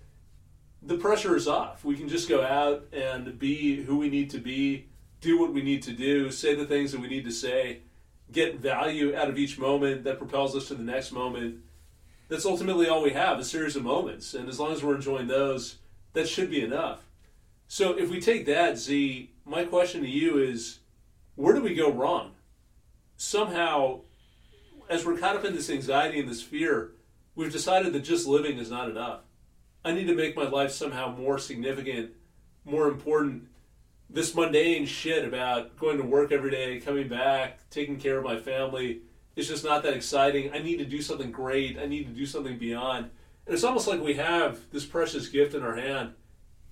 The 0.81 0.97
pressure 0.97 1.35
is 1.35 1.47
off. 1.47 1.85
We 1.85 1.95
can 1.95 2.09
just 2.09 2.27
go 2.27 2.43
out 2.43 2.85
and 2.91 3.37
be 3.37 3.83
who 3.83 3.97
we 3.97 4.09
need 4.09 4.29
to 4.31 4.39
be, 4.39 4.87
do 5.19 5.39
what 5.39 5.53
we 5.53 5.61
need 5.61 5.83
to 5.83 5.91
do, 5.91 6.31
say 6.31 6.55
the 6.55 6.65
things 6.65 6.91
that 6.91 7.01
we 7.01 7.07
need 7.07 7.25
to 7.25 7.31
say, 7.31 7.81
get 8.31 8.59
value 8.59 9.15
out 9.15 9.29
of 9.29 9.37
each 9.37 9.59
moment 9.59 10.03
that 10.05 10.17
propels 10.17 10.55
us 10.55 10.69
to 10.69 10.75
the 10.75 10.83
next 10.83 11.11
moment 11.11 11.61
that's 12.31 12.45
ultimately 12.45 12.87
all 12.87 13.03
we 13.03 13.11
have 13.11 13.39
a 13.39 13.43
series 13.43 13.75
of 13.75 13.83
moments. 13.83 14.33
And 14.33 14.47
as 14.47 14.57
long 14.57 14.71
as 14.71 14.81
we're 14.81 14.95
enjoying 14.95 15.27
those, 15.27 15.75
that 16.13 16.29
should 16.29 16.49
be 16.49 16.63
enough. 16.63 17.03
So 17.67 17.91
if 17.91 18.09
we 18.09 18.21
take 18.21 18.45
that, 18.45 18.77
Zi, 18.77 19.31
my 19.45 19.65
question 19.65 20.01
to 20.01 20.07
you 20.07 20.37
is 20.37 20.79
where 21.35 21.53
do 21.53 21.61
we 21.61 21.75
go 21.75 21.91
wrong? 21.91 22.31
Somehow, 23.17 24.01
as 24.89 25.05
we're 25.05 25.17
caught 25.17 25.35
up 25.35 25.45
in 25.45 25.55
this 25.55 25.69
anxiety 25.69 26.19
and 26.19 26.29
this 26.29 26.41
fear, 26.41 26.91
we've 27.35 27.51
decided 27.51 27.93
that 27.93 28.01
just 28.01 28.27
living 28.27 28.57
is 28.57 28.71
not 28.71 28.89
enough. 28.89 29.21
I 29.83 29.93
need 29.93 30.07
to 30.07 30.15
make 30.15 30.35
my 30.35 30.47
life 30.47 30.71
somehow 30.71 31.15
more 31.15 31.37
significant, 31.37 32.11
more 32.65 32.87
important. 32.87 33.47
This 34.09 34.35
mundane 34.35 34.85
shit 34.85 35.25
about 35.25 35.77
going 35.77 35.97
to 35.97 36.03
work 36.03 36.31
every 36.31 36.51
day, 36.51 36.79
coming 36.79 37.07
back, 37.07 37.69
taking 37.69 37.97
care 37.97 38.17
of 38.17 38.25
my 38.25 38.37
family, 38.37 39.01
it's 39.35 39.47
just 39.47 39.63
not 39.63 39.83
that 39.83 39.93
exciting. 39.93 40.51
I 40.53 40.59
need 40.59 40.77
to 40.77 40.85
do 40.85 41.01
something 41.01 41.31
great. 41.31 41.79
I 41.79 41.85
need 41.85 42.05
to 42.05 42.11
do 42.11 42.25
something 42.25 42.57
beyond. 42.57 43.09
And 43.45 43.53
it's 43.53 43.63
almost 43.63 43.87
like 43.87 44.01
we 44.01 44.15
have 44.15 44.59
this 44.71 44.85
precious 44.85 45.29
gift 45.29 45.53
in 45.53 45.63
our 45.63 45.75
hand 45.75 46.13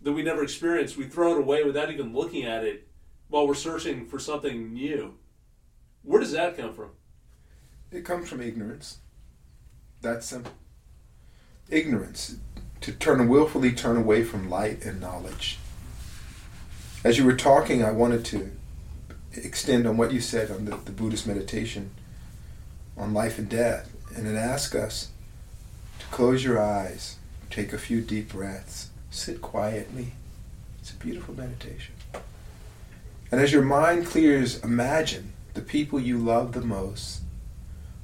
that 0.02 0.12
we 0.12 0.24
never 0.24 0.44
experienced. 0.44 0.98
We 0.98 1.06
throw 1.06 1.34
it 1.34 1.40
away 1.40 1.64
without 1.64 1.92
even 1.92 2.14
looking 2.14 2.46
at 2.46 2.64
it 2.64 2.88
while 3.30 3.48
we're 3.48 3.54
searching 3.54 4.06
for 4.06 4.20
something 4.20 4.74
new. 4.74 5.16
Where 6.04 6.20
does 6.20 6.32
that 6.32 6.58
come 6.58 6.74
from? 6.74 6.92
It 7.92 8.06
comes 8.06 8.30
from 8.30 8.42
ignorance. 8.42 8.98
That's 10.02 10.26
simple. 10.26 10.54
Ignorance. 11.70 12.38
To 12.82 12.92
turn 12.92 13.28
willfully 13.28 13.72
turn 13.72 13.98
away 13.98 14.24
from 14.24 14.50
light 14.50 14.84
and 14.86 15.00
knowledge. 15.00 15.60
As 17.04 17.18
you 17.18 17.26
were 17.26 17.36
talking, 17.36 17.84
I 17.84 17.92
wanted 17.92 18.26
to 18.26 18.52
extend 19.34 19.86
on 19.88 19.98
what 19.98 20.12
you 20.12 20.20
said 20.20 20.52
on 20.52 20.66
the, 20.66 20.78
the 20.78 20.92
Buddhist 20.92 21.28
meditation 21.28 21.92
on 22.98 23.14
life 23.14 23.38
and 23.38 23.48
death, 23.48 23.90
and 24.16 24.26
then 24.26 24.36
ask 24.36 24.76
us 24.76 25.10
to 26.00 26.06
close 26.08 26.44
your 26.44 26.62
eyes, 26.62 27.18
take 27.50 27.72
a 27.72 27.78
few 27.78 28.02
deep 28.02 28.30
breaths, 28.30 28.90
sit 29.10 29.42
quietly. 29.42 30.14
It's 30.80 30.92
a 30.92 30.96
beautiful 30.96 31.36
meditation. 31.36 31.96
And 33.32 33.40
as 33.40 33.52
your 33.52 33.64
mind 33.64 34.08
clears, 34.08 34.64
imagine 34.64 35.34
the 35.54 35.62
people 35.62 36.00
you 36.00 36.18
love 36.18 36.54
the 36.54 36.62
most, 36.62 37.22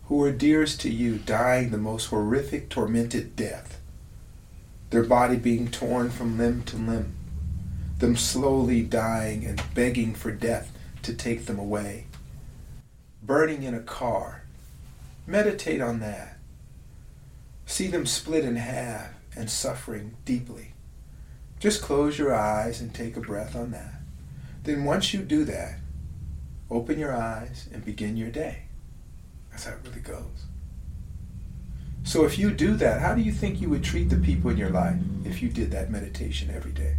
who 0.06 0.24
are 0.24 0.32
dearest 0.32 0.80
to 0.82 0.90
you, 0.90 1.18
dying 1.18 1.72
the 1.72 1.78
most 1.78 2.08
horrific, 2.08 2.70
tormented 2.70 3.36
death. 3.36 3.80
Their 4.92 5.04
body 5.04 5.38
being 5.38 5.72
torn 5.72 6.12
from 6.12 6.38
limb 6.38 6.64
to 6.64 6.78
limb, 6.78 7.16
them 7.98 8.16
slowly 8.16 8.82
dying 8.84 9.46
and 9.46 9.62
begging 9.74 10.14
for 10.14 10.32
death 10.32 10.72
to 11.02 11.14
take 11.14 11.46
them 11.46 11.58
away. 11.58 12.06
Burning 13.24 13.64
in 13.64 13.74
a 13.74 13.80
car, 13.80 14.44
Meditate 15.28 15.82
on 15.82 16.02
that. 16.02 16.38
See 17.66 17.88
them 17.88 18.06
split 18.06 18.46
in 18.46 18.58
half 18.58 19.10
and 19.36 19.50
suffering 19.50 20.18
deeply. 20.24 20.74
Just 21.60 21.82
close 21.82 22.20
your 22.20 22.34
eyes 22.34 22.80
and 22.80 22.94
take 22.94 23.18
a 23.18 23.22
breath 23.22 23.56
on 23.56 23.72
that. 23.72 23.95
Then 24.66 24.84
once 24.84 25.14
you 25.14 25.22
do 25.22 25.46
that, 25.46 25.78
open 26.72 26.98
your 26.98 27.16
eyes 27.16 27.70
and 27.72 27.86
begin 27.86 28.18
your 28.18 28.32
day. 28.32 28.64
That's 29.52 29.66
how 29.66 29.74
it 29.74 29.80
really 29.86 30.02
goes. 30.02 30.48
So 32.04 32.26
if 32.26 32.40
you 32.40 32.52
do 32.52 32.76
that, 32.76 33.00
how 33.00 33.14
do 33.14 33.22
you 33.22 33.32
think 33.32 33.62
you 33.62 33.70
would 33.70 33.84
treat 33.84 34.10
the 34.10 34.18
people 34.18 34.50
in 34.50 34.58
your 34.58 34.72
life 34.72 34.98
if 35.24 35.42
you 35.42 35.50
did 35.50 35.70
that 35.72 35.92
meditation 35.92 36.52
every 36.54 36.72
day? 36.72 36.98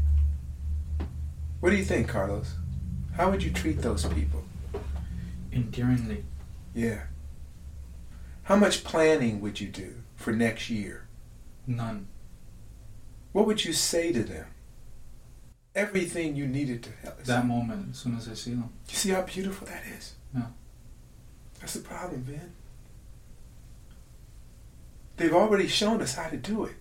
What 1.61 1.70
do 1.70 1.76
you 1.76 1.85
think, 1.85 2.09
Carlos? 2.09 2.55
How 3.16 3.31
would 3.31 3.42
you 3.42 3.50
treat 3.50 3.83
those 3.83 4.05
people? 4.07 4.44
Endearingly. 5.52 6.24
Yeah. 6.72 7.02
How 8.44 8.57
much 8.57 8.85
planning 8.85 9.40
would 9.40 9.61
you 9.61 9.68
do 9.68 10.02
for 10.14 10.33
next 10.33 10.70
year? 10.70 11.09
None. 11.66 12.07
What 13.33 13.46
would 13.46 13.64
you 13.64 13.72
say 13.72 14.12
to 14.12 14.22
them? 14.22 14.46
Everything 15.76 16.34
you 16.34 16.46
needed 16.46 16.82
to 16.84 16.90
help. 17.02 17.22
That 17.24 17.46
moment, 17.46 17.90
as 17.90 17.98
soon 17.98 18.16
as 18.16 18.26
I 18.28 18.32
see 18.32 18.52
them. 18.52 18.70
You 18.88 18.96
see 18.96 19.10
how 19.10 19.20
beautiful 19.20 19.66
that 19.66 19.82
is? 19.96 20.14
Yeah. 20.34 20.46
That's 21.60 21.74
the 21.74 21.80
problem, 21.80 22.24
man. 22.26 22.52
They've 25.18 25.34
already 25.34 25.68
shown 25.68 26.00
us 26.00 26.14
how 26.14 26.30
to 26.30 26.36
do 26.38 26.64
it. 26.64 26.76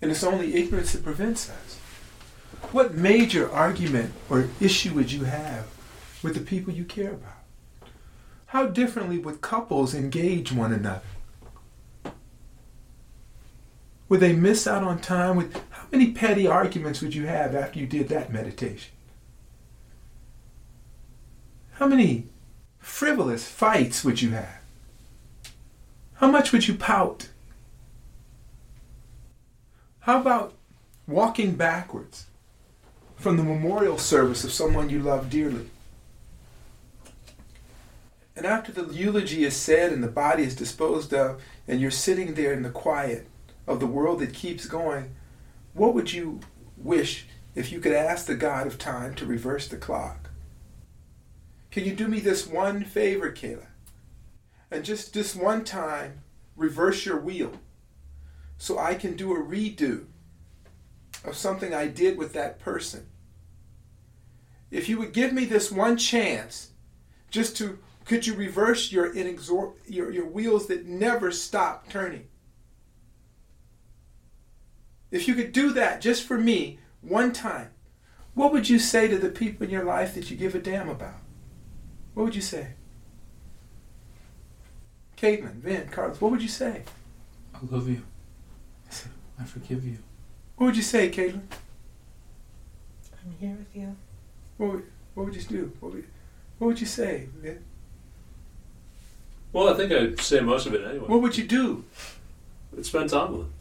And 0.00 0.12
it's 0.12 0.22
only 0.22 0.54
ignorance 0.54 0.92
that 0.92 1.02
prevents 1.02 1.50
us. 1.50 1.78
What 2.70 2.94
major 2.94 3.50
argument 3.50 4.12
or 4.30 4.48
issue 4.60 4.94
would 4.94 5.10
you 5.10 5.24
have 5.24 5.66
with 6.22 6.34
the 6.34 6.40
people 6.40 6.72
you 6.72 6.84
care 6.84 7.10
about? 7.10 7.90
How 8.46 8.66
differently 8.66 9.18
would 9.18 9.40
couples 9.40 9.92
engage 9.92 10.52
one 10.52 10.72
another? 10.72 11.02
Would 14.08 14.20
they 14.20 14.32
miss 14.32 14.68
out 14.68 14.84
on 14.84 15.00
time? 15.00 15.36
With 15.36 15.60
many 15.94 16.10
petty 16.10 16.46
arguments 16.46 17.00
would 17.00 17.14
you 17.14 17.26
have 17.26 17.54
after 17.54 17.78
you 17.78 17.86
did 17.86 18.08
that 18.08 18.32
meditation? 18.32 18.92
How 21.74 21.86
many 21.86 22.26
frivolous 22.78 23.48
fights 23.48 24.04
would 24.04 24.20
you 24.20 24.30
have? 24.30 24.60
How 26.14 26.30
much 26.30 26.52
would 26.52 26.66
you 26.66 26.74
pout? 26.74 27.28
How 30.00 30.20
about 30.20 30.54
walking 31.06 31.54
backwards 31.54 32.26
from 33.16 33.36
the 33.36 33.44
memorial 33.44 33.98
service 33.98 34.42
of 34.42 34.52
someone 34.52 34.90
you 34.90 34.98
love 34.98 35.30
dearly? 35.30 35.70
And 38.36 38.46
after 38.46 38.72
the 38.72 38.92
eulogy 38.92 39.44
is 39.44 39.54
said 39.54 39.92
and 39.92 40.02
the 40.02 40.08
body 40.08 40.42
is 40.42 40.56
disposed 40.56 41.14
of, 41.14 41.40
and 41.68 41.80
you're 41.80 41.92
sitting 41.92 42.34
there 42.34 42.52
in 42.52 42.64
the 42.64 42.70
quiet 42.70 43.28
of 43.68 43.78
the 43.78 43.86
world 43.86 44.18
that 44.18 44.34
keeps 44.34 44.66
going, 44.66 45.14
what 45.74 45.92
would 45.94 46.12
you 46.12 46.40
wish 46.76 47.26
if 47.54 47.70
you 47.70 47.80
could 47.80 47.92
ask 47.92 48.26
the 48.26 48.34
God 48.34 48.66
of 48.66 48.78
time 48.78 49.14
to 49.16 49.26
reverse 49.26 49.68
the 49.68 49.76
clock? 49.76 50.30
Can 51.70 51.84
you 51.84 51.94
do 51.94 52.08
me 52.08 52.20
this 52.20 52.46
one 52.46 52.84
favor, 52.84 53.30
Kayla? 53.32 53.66
And 54.70 54.84
just 54.84 55.12
this 55.12 55.34
one 55.34 55.64
time, 55.64 56.22
reverse 56.56 57.04
your 57.04 57.20
wheel 57.20 57.52
so 58.56 58.78
I 58.78 58.94
can 58.94 59.16
do 59.16 59.34
a 59.34 59.42
redo 59.44 60.06
of 61.24 61.36
something 61.36 61.74
I 61.74 61.88
did 61.88 62.16
with 62.16 62.32
that 62.34 62.60
person. 62.60 63.06
If 64.70 64.88
you 64.88 64.98
would 64.98 65.12
give 65.12 65.32
me 65.32 65.44
this 65.44 65.70
one 65.70 65.96
chance, 65.96 66.70
just 67.30 67.56
to 67.58 67.78
could 68.04 68.26
you 68.26 68.34
reverse 68.34 68.92
your 68.92 69.14
inexor- 69.14 69.74
your, 69.86 70.10
your 70.10 70.26
wheels 70.26 70.66
that 70.66 70.86
never 70.86 71.30
stop 71.30 71.88
turning? 71.88 72.28
If 75.10 75.28
you 75.28 75.34
could 75.34 75.52
do 75.52 75.72
that 75.72 76.00
just 76.00 76.24
for 76.24 76.38
me 76.38 76.78
one 77.00 77.32
time, 77.32 77.70
what 78.34 78.52
would 78.52 78.68
you 78.68 78.78
say 78.78 79.06
to 79.08 79.18
the 79.18 79.28
people 79.28 79.64
in 79.64 79.70
your 79.70 79.84
life 79.84 80.14
that 80.14 80.30
you 80.30 80.36
give 80.36 80.54
a 80.54 80.58
damn 80.58 80.88
about? 80.88 81.20
What 82.14 82.24
would 82.24 82.34
you 82.34 82.42
say? 82.42 82.68
Caitlin, 85.16 85.54
Vin, 85.54 85.88
Carlos, 85.88 86.20
what 86.20 86.30
would 86.32 86.42
you 86.42 86.48
say? 86.48 86.82
I 87.54 87.58
love 87.70 87.88
you. 87.88 88.02
I 89.38 89.44
forgive 89.44 89.84
you. 89.84 89.98
What 90.56 90.66
would 90.66 90.76
you 90.76 90.82
say, 90.82 91.10
Caitlin? 91.10 91.42
I'm 93.24 93.34
here 93.40 93.56
with 93.56 93.74
you. 93.74 93.96
What 94.58 94.72
would, 94.72 94.84
what 95.14 95.26
would 95.26 95.36
you 95.36 95.42
do? 95.42 95.72
What 95.80 95.94
would, 95.94 96.04
what 96.58 96.68
would 96.68 96.80
you 96.80 96.86
say, 96.86 97.28
Vin? 97.36 97.64
Well, 99.52 99.72
I 99.72 99.76
think 99.76 99.92
I'd 99.92 100.20
say 100.20 100.40
most 100.40 100.66
of 100.66 100.74
it 100.74 100.84
anyway. 100.84 101.06
What 101.06 101.22
would 101.22 101.38
you 101.38 101.44
do? 101.44 101.84
I'd 102.76 102.84
spend 102.84 103.10
time 103.10 103.32
with 103.32 103.40
them. 103.42 103.52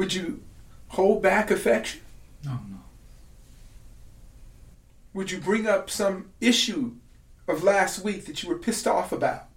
Would 0.00 0.14
you 0.14 0.42
hold 0.88 1.22
back 1.22 1.50
affection? 1.50 2.00
No, 2.42 2.52
no. 2.52 2.78
Would 5.12 5.30
you 5.30 5.36
bring 5.36 5.66
up 5.66 5.90
some 5.90 6.30
issue 6.40 6.92
of 7.46 7.62
last 7.62 8.02
week 8.02 8.24
that 8.24 8.42
you 8.42 8.48
were 8.48 8.56
pissed 8.56 8.86
off 8.86 9.12
about? 9.12 9.48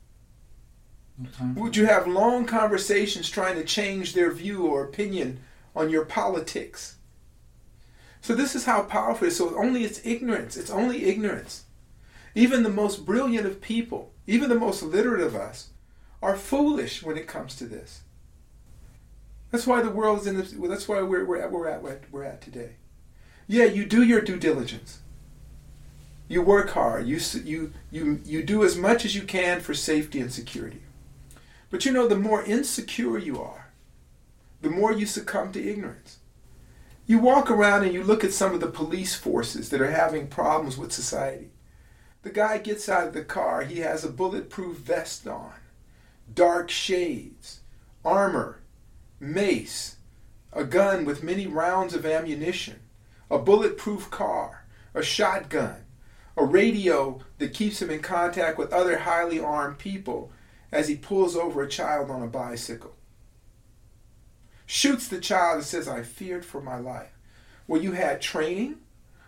No 1.18 1.30
Would 1.56 1.78
you 1.78 1.86
have 1.86 2.08
long 2.08 2.46
conversations 2.46 3.30
trying 3.30 3.56
to 3.56 3.64
change 3.64 4.12
their 4.12 4.34
view 4.34 4.68
or 4.68 4.84
opinion 4.84 5.40
on 5.78 5.90
your 5.90 6.04
politics? 6.04 6.98
So 8.20 8.36
this 8.36 8.54
is 8.54 8.66
how 8.66 8.82
powerful 8.82 9.28
it 9.28 9.30
is. 9.30 9.38
So 9.38 9.58
only 9.58 9.86
it's 9.86 10.06
ignorance. 10.06 10.58
It's 10.58 10.70
only 10.70 11.06
ignorance. 11.06 11.64
Even 12.36 12.64
the 12.64 12.70
most 12.70 13.06
brilliant 13.06 13.48
of 13.48 13.62
people, 13.62 14.12
even 14.28 14.50
the 14.50 14.56
most 14.56 14.84
literate 14.84 15.22
of 15.22 15.38
us, 15.38 15.70
are 16.22 16.36
foolish 16.36 17.02
when 17.02 17.16
it 17.16 17.28
comes 17.28 17.56
to 17.56 17.66
this. 17.66 18.02
That's 19.54 19.68
why 19.68 19.84
the 19.84 19.92
world 19.92 20.22
is 20.22 20.26
in 20.26 20.36
this. 20.36 20.56
Well, 20.56 20.72
that's 20.72 20.88
why 20.88 21.00
we're, 21.04 21.26
we're, 21.26 21.40
at, 21.40 21.52
we're 21.52 21.68
at 21.68 21.84
we're 22.12 22.24
at 22.24 22.42
today. 22.42 22.72
Yeah, 23.46 23.66
you 23.66 23.86
do 23.86 24.02
your 24.02 24.20
due 24.20 24.40
diligence. 24.40 25.02
You 26.28 26.42
work 26.42 26.72
hard. 26.72 27.06
You 27.06 27.20
you 27.44 27.72
you 27.92 28.20
you 28.26 28.42
do 28.42 28.64
as 28.64 28.76
much 28.76 29.06
as 29.06 29.16
you 29.16 29.22
can 29.22 29.62
for 29.62 29.76
safety 29.76 30.20
and 30.20 30.34
security. 30.34 30.82
But 31.70 31.86
you 31.86 31.92
know, 31.92 32.08
the 32.08 32.16
more 32.16 32.44
insecure 32.44 33.20
you 33.20 33.40
are, 33.40 33.68
the 34.64 34.72
more 34.72 34.92
you 34.92 35.06
succumb 35.06 35.52
to 35.52 35.64
ignorance. 35.64 36.18
You 37.06 37.20
walk 37.20 37.52
around 37.52 37.84
and 37.84 37.94
you 37.94 38.04
look 38.04 38.24
at 38.24 38.34
some 38.34 38.56
of 38.56 38.60
the 38.60 38.66
police 38.66 39.14
forces 39.14 39.70
that 39.70 39.82
are 39.82 39.92
having 39.92 40.30
problems 40.30 40.80
with 40.80 40.92
society. 40.92 41.52
The 42.24 42.32
guy 42.32 42.58
gets 42.58 42.90
out 42.90 43.06
of 43.06 43.14
the 43.14 43.24
car, 43.24 43.62
he 43.62 43.82
has 43.82 44.04
a 44.04 44.10
bulletproof 44.10 44.78
vest 44.78 45.28
on, 45.28 45.54
dark 46.34 46.72
shades, 46.72 47.60
armor, 48.04 48.63
mace, 49.24 49.98
a 50.52 50.64
gun 50.64 51.06
with 51.06 51.24
many 51.24 51.48
rounds 51.48 51.94
of 51.94 52.06
ammunition, 52.06 52.82
a 53.32 53.40
bulletproof 53.40 54.12
car, 54.12 54.66
a 54.94 55.02
shotgun, 55.02 55.86
a 56.36 56.44
radio 56.44 57.22
that 57.38 57.54
keeps 57.54 57.82
him 57.82 57.90
in 57.90 58.02
contact 58.02 58.58
with 58.58 58.74
other 58.74 59.00
highly 59.00 59.40
armed 59.40 59.78
people 59.78 60.32
as 60.72 60.88
he 60.88 60.96
pulls 60.96 61.36
over 61.36 61.62
a 61.62 61.70
child 61.70 62.10
on 62.10 62.22
a 62.22 62.28
bicycle. 62.28 62.96
Shoots 64.66 65.08
the 65.08 65.20
child 65.20 65.58
and 65.58 65.66
says, 65.66 65.88
I 65.88 66.02
feared 66.04 66.46
for 66.46 66.62
my 66.62 66.78
life. 66.78 67.12
Well, 67.68 67.82
you 67.82 67.92
had 67.92 68.22
training, 68.22 68.78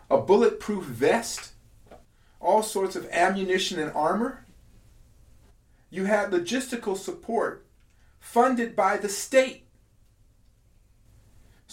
a 0.10 0.18
bulletproof 0.18 0.84
vest, 0.86 1.54
all 2.40 2.64
sorts 2.64 2.96
of 2.96 3.08
ammunition 3.10 3.80
and 3.80 3.92
armor. 3.94 4.46
You 5.90 6.06
had 6.06 6.32
logistical 6.32 6.98
support 6.98 7.66
funded 8.20 8.76
by 8.76 8.98
the 8.98 9.10
state. 9.10 9.65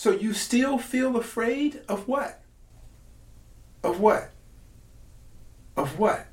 So 0.02 0.10
you 0.10 0.32
still 0.32 0.78
feel 0.78 1.16
afraid 1.16 1.82
of 1.88 2.08
what? 2.08 2.42
Of 3.84 4.00
what? 4.00 4.32
Of 5.76 5.96
what? 5.96 6.26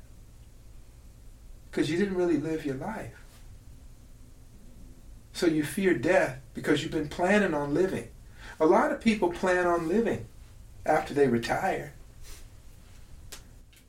Because 1.70 1.88
you 1.88 1.96
didn't 1.96 2.16
really 2.16 2.38
live 2.38 2.66
your 2.66 2.74
life. 2.74 3.14
So 5.32 5.46
you 5.46 5.62
fear 5.62 5.94
death 5.94 6.40
because 6.52 6.82
you've 6.82 6.90
been 6.90 7.08
planning 7.08 7.54
on 7.54 7.72
living. 7.72 8.08
A 8.58 8.66
lot 8.66 8.90
of 8.90 9.00
people 9.00 9.30
plan 9.30 9.68
on 9.68 9.86
living 9.86 10.26
after 10.84 11.14
they 11.14 11.28
retire. 11.28 11.92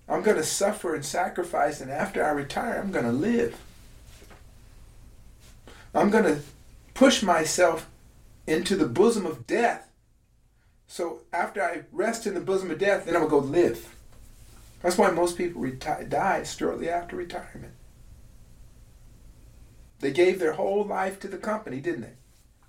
I'm 0.08 0.22
going 0.22 0.38
to 0.38 0.44
suffer 0.44 0.94
and 0.94 1.04
sacrifice, 1.04 1.82
and 1.82 1.90
after 1.90 2.24
I 2.24 2.30
retire, 2.30 2.80
I'm 2.80 2.92
going 2.92 3.06
to 3.06 3.12
live. 3.12 3.58
I'm 5.96 6.12
going 6.12 6.26
to 6.26 6.42
push 6.94 7.24
myself 7.24 7.88
into 8.52 8.76
the 8.76 8.88
bosom 8.88 9.26
of 9.26 9.48
death. 9.48 9.90
So 10.88 11.22
after 11.32 11.64
I 11.64 11.84
rest 11.92 12.28
in 12.28 12.34
the 12.34 12.42
bosom 12.42 12.70
of 12.70 12.80
death, 12.80 13.06
then 13.06 13.16
I'm 13.16 13.28
going 13.28 13.44
to 13.44 13.48
go 13.48 13.60
live. 13.60 13.96
That's 14.82 14.98
why 14.98 15.12
most 15.12 15.38
people 15.38 15.62
reti- 15.62 16.10
die 16.10 16.44
shortly 16.44 16.90
after 16.90 17.16
retirement. 17.16 17.74
They 20.00 20.12
gave 20.12 20.40
their 20.40 20.54
whole 20.54 20.84
life 20.84 21.20
to 21.22 21.28
the 21.28 21.38
company, 21.38 21.80
didn't 21.80 22.02
they? 22.02 22.14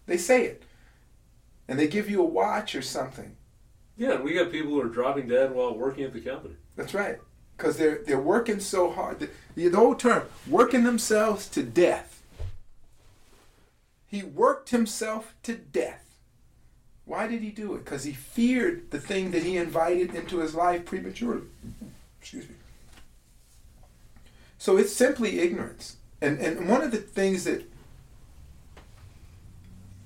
They 0.07 0.18
say 0.18 0.45
it. 0.45 0.62
And 1.66 1.79
they 1.79 1.88
give 1.88 2.11
you 2.11 2.21
a 2.21 2.27
watch 2.27 2.75
or 2.75 2.83
something. 2.83 3.37
Yeah, 3.97 4.21
we 4.21 4.35
got 4.35 4.53
people 4.53 4.73
who 4.73 4.81
are 4.81 4.88
dropping 4.88 5.29
dead 5.29 5.53
while 5.53 5.77
working 5.77 6.05
at 6.05 6.12
the 6.12 6.21
company. 6.21 6.55
That's 6.77 6.95
right. 6.95 7.18
Because 7.57 7.77
they're, 7.77 8.03
they're 8.07 8.21
working 8.21 8.61
so 8.61 8.90
hard. 8.90 9.21
The, 9.21 9.31
the 9.55 9.77
old 9.77 9.99
term, 9.99 10.25
working 10.47 10.85
themselves 10.85 11.49
to 11.51 11.62
death. 11.62 12.21
He 14.12 14.22
worked 14.22 14.68
himself 14.68 15.35
to 15.42 15.55
death. 15.55 16.18
Why 17.07 17.27
did 17.27 17.40
he 17.40 17.51
do 17.51 17.75
it? 17.75 17.83
Because 17.83 18.05
he 18.05 18.12
feared 18.12 18.90
the 18.90 19.01
thing 19.01 19.31
that 19.31 19.42
he 19.42 19.57
invited 19.57 20.14
into 20.14 20.40
his 20.40 20.55
life 20.55 20.85
prematurely. 20.85 21.46
Excuse 22.20 22.46
me. 22.46 22.55
So 24.59 24.77
it's 24.77 24.92
simply 24.92 25.40
ignorance. 25.40 25.96
And, 26.20 26.38
and 26.40 26.68
one 26.68 26.83
of 26.83 26.90
the 26.90 26.98
things 26.98 27.44
that 27.44 27.64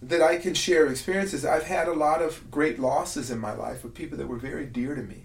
that 0.03 0.23
I 0.23 0.37
can 0.37 0.55
share 0.55 0.87
experiences, 0.87 1.45
I've 1.45 1.65
had 1.65 1.89
a 1.89 1.93
lot 1.93 2.23
of 2.23 2.49
great 2.49 2.79
losses 2.79 3.33
in 3.33 3.41
my 3.41 3.55
life 3.55 3.83
with 3.83 3.93
people 3.93 4.17
that 4.19 4.29
were 4.29 4.37
very 4.37 4.67
dear 4.67 4.95
to 4.95 5.03
me. 5.03 5.25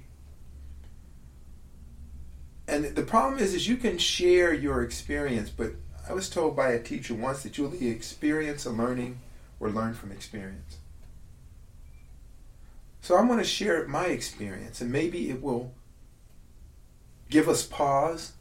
And 2.67 2.86
the 2.96 3.04
problem 3.04 3.39
is, 3.39 3.54
is 3.54 3.67
you 3.67 3.78
can 3.78 4.00
share 4.00 4.52
your 4.52 4.82
experience, 4.82 5.52
but 5.52 5.74
I 6.08 6.14
was 6.14 6.30
told 6.30 6.56
by 6.56 6.72
a 6.72 6.82
teacher 6.82 7.14
once 7.14 7.44
that 7.44 7.58
you'll 7.58 7.76
either 7.76 7.96
experience 7.96 8.66
a 8.66 8.72
learning 8.72 9.20
or 9.60 9.70
learn 9.70 9.94
from 9.94 10.12
experience. 10.12 10.78
So 13.02 13.18
I'm 13.18 13.28
going 13.28 13.40
to 13.40 13.46
share 13.46 13.88
my 13.88 14.06
experience, 14.08 14.82
and 14.82 14.92
maybe 14.92 15.30
it 15.30 15.42
will 15.42 15.74
give 17.30 17.48
us 17.48 17.66
pause 17.66 18.34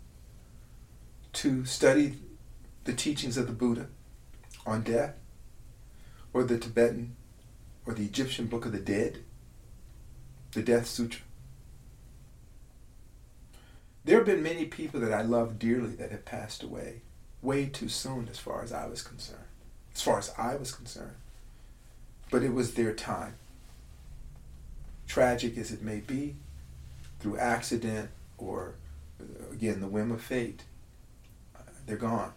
to 1.35 1.65
study 1.65 2.19
the 2.85 2.93
teachings 2.93 3.37
of 3.37 3.47
the 3.47 3.53
Buddha 3.53 3.87
on 4.67 4.83
death, 4.83 5.15
or 6.33 6.45
the 6.45 6.59
Tibetan, 6.59 7.17
or 7.87 7.95
the 7.95 8.05
Egyptian 8.05 8.47
Book 8.47 8.67
of 8.67 8.73
the 8.73 8.79
Dead, 8.79 9.19
the 10.53 10.63
Death 10.63 10.87
Sutra. 10.87 11.23
There 14.05 14.17
have 14.17 14.27
been 14.27 14.43
many 14.43 14.65
people 14.65 15.01
that 15.01 15.13
I 15.13 15.23
love 15.23 15.59
dearly 15.59 15.95
that 15.97 16.11
have 16.11 16.25
passed 16.25 16.63
away 16.63 17.03
way 17.43 17.67
too 17.67 17.89
soon 17.89 18.29
as 18.31 18.39
far 18.39 18.63
as 18.63 18.73
I 18.73 18.87
was 18.87 19.03
concerned. 19.03 19.45
As 19.95 20.03
far 20.03 20.19
as 20.19 20.33
I 20.39 20.57
was 20.57 20.73
concerned. 20.73 21.17
But 22.31 22.43
it 22.43 22.53
was 22.53 22.75
their 22.75 22.93
time. 22.93 23.35
Tragic 25.07 25.59
as 25.59 25.73
it 25.73 25.83
may 25.83 26.01
be, 26.01 26.37
through 27.19 27.39
accident 27.39 28.11
or, 28.39 28.75
again, 29.53 29.81
the 29.81 29.89
whim 29.89 30.13
of 30.13 30.23
fate, 30.23 30.63
uh, 31.57 31.63
they're 31.87 31.97
gone. 31.97 32.33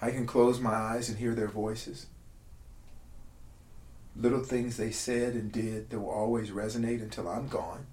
I 0.00 0.10
can 0.10 0.26
close 0.26 0.60
my 0.60 0.74
eyes 0.74 1.08
and 1.08 1.18
hear 1.18 1.34
their 1.34 1.48
voices. 1.48 2.06
Little 4.16 4.42
things 4.42 4.76
they 4.76 4.90
said 4.90 5.34
and 5.34 5.52
did 5.52 5.90
that 5.90 6.00
will 6.00 6.10
always 6.10 6.50
resonate 6.50 7.02
until 7.02 7.28
I'm 7.28 7.48
gone. 7.48 7.86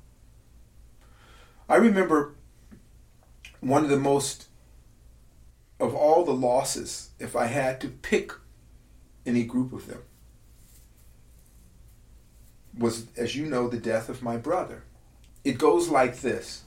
I 1.67 1.75
remember 1.75 2.35
one 3.59 3.83
of 3.83 3.89
the 3.89 3.97
most, 3.97 4.45
of 5.79 5.93
all 5.93 6.23
the 6.23 6.33
losses, 6.33 7.09
if 7.19 7.35
I 7.35 7.45
had 7.45 7.81
to 7.81 7.89
pick 7.89 8.31
any 9.25 9.43
group 9.43 9.73
of 9.73 9.87
them, 9.87 10.01
was, 12.77 13.07
as 13.17 13.35
you 13.35 13.45
know, 13.45 13.67
the 13.67 13.77
death 13.77 14.09
of 14.09 14.21
my 14.21 14.37
brother. 14.37 14.83
It 15.43 15.57
goes 15.57 15.89
like 15.89 16.21
this, 16.21 16.63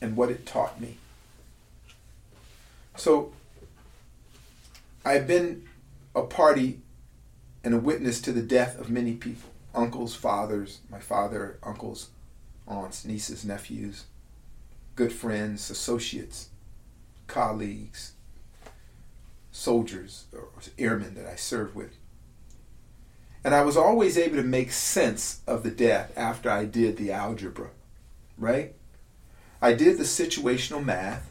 and 0.00 0.16
what 0.16 0.30
it 0.30 0.46
taught 0.46 0.80
me. 0.80 0.96
So, 2.96 3.32
I've 5.04 5.26
been 5.26 5.66
a 6.14 6.22
party 6.22 6.80
and 7.64 7.74
a 7.74 7.78
witness 7.78 8.20
to 8.22 8.32
the 8.32 8.42
death 8.42 8.78
of 8.78 8.90
many 8.90 9.14
people 9.14 9.50
uncles, 9.74 10.14
fathers, 10.14 10.80
my 10.90 10.98
father, 10.98 11.58
uncles, 11.62 12.08
aunts, 12.66 13.04
nieces, 13.04 13.44
nephews, 13.44 14.04
good 14.96 15.12
friends, 15.12 15.70
associates, 15.70 16.49
colleagues, 17.30 18.12
soldiers, 19.52 20.24
or 20.32 20.48
airmen 20.78 21.14
that 21.14 21.26
I 21.26 21.36
served 21.36 21.74
with. 21.74 21.96
And 23.42 23.54
I 23.54 23.62
was 23.62 23.76
always 23.76 24.18
able 24.18 24.36
to 24.36 24.42
make 24.42 24.72
sense 24.72 25.40
of 25.46 25.62
the 25.62 25.70
death 25.70 26.12
after 26.16 26.50
I 26.50 26.66
did 26.66 26.96
the 26.96 27.12
algebra, 27.12 27.70
right? 28.36 28.74
I 29.62 29.72
did 29.72 29.96
the 29.96 30.04
situational 30.04 30.84
math 30.84 31.30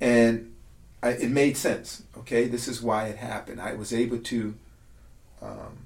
and 0.00 0.54
I, 1.02 1.10
it 1.10 1.30
made 1.30 1.56
sense. 1.56 2.04
Okay, 2.16 2.46
this 2.46 2.68
is 2.68 2.80
why 2.80 3.06
it 3.06 3.16
happened. 3.16 3.60
I 3.60 3.74
was 3.74 3.92
able 3.92 4.18
to 4.18 4.54
um, 5.42 5.78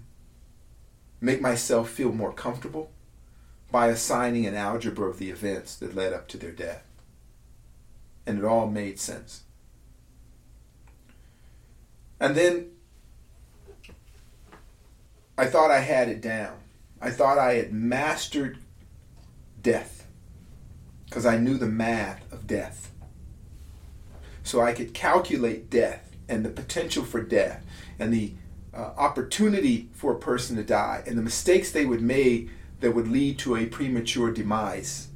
make 1.20 1.40
myself 1.40 1.90
feel 1.90 2.12
more 2.12 2.32
comfortable 2.32 2.90
by 3.72 3.88
assigning 3.88 4.46
an 4.46 4.54
algebra 4.54 5.08
of 5.08 5.18
the 5.18 5.30
events 5.30 5.76
that 5.76 5.96
led 5.96 6.12
up 6.12 6.28
to 6.28 6.36
their 6.36 6.52
death. 6.52 6.84
And 8.26 8.38
it 8.38 8.44
all 8.44 8.66
made 8.66 8.98
sense. 8.98 9.42
And 12.20 12.34
then 12.34 12.70
I 15.36 15.46
thought 15.46 15.70
I 15.70 15.80
had 15.80 16.08
it 16.08 16.20
down. 16.20 16.56
I 17.00 17.10
thought 17.10 17.38
I 17.38 17.54
had 17.54 17.72
mastered 17.72 18.58
death 19.60 20.06
because 21.04 21.26
I 21.26 21.36
knew 21.36 21.58
the 21.58 21.66
math 21.66 22.32
of 22.32 22.46
death. 22.46 22.92
So 24.42 24.60
I 24.60 24.72
could 24.72 24.94
calculate 24.94 25.70
death 25.70 26.16
and 26.28 26.44
the 26.44 26.50
potential 26.50 27.04
for 27.04 27.22
death 27.22 27.64
and 27.98 28.12
the 28.12 28.32
uh, 28.72 28.92
opportunity 28.96 29.88
for 29.92 30.12
a 30.12 30.18
person 30.18 30.56
to 30.56 30.64
die 30.64 31.02
and 31.06 31.16
the 31.16 31.22
mistakes 31.22 31.70
they 31.70 31.86
would 31.86 32.02
make 32.02 32.50
that 32.80 32.94
would 32.94 33.08
lead 33.08 33.38
to 33.38 33.56
a 33.56 33.66
premature 33.66 34.32
demise. 34.32 35.08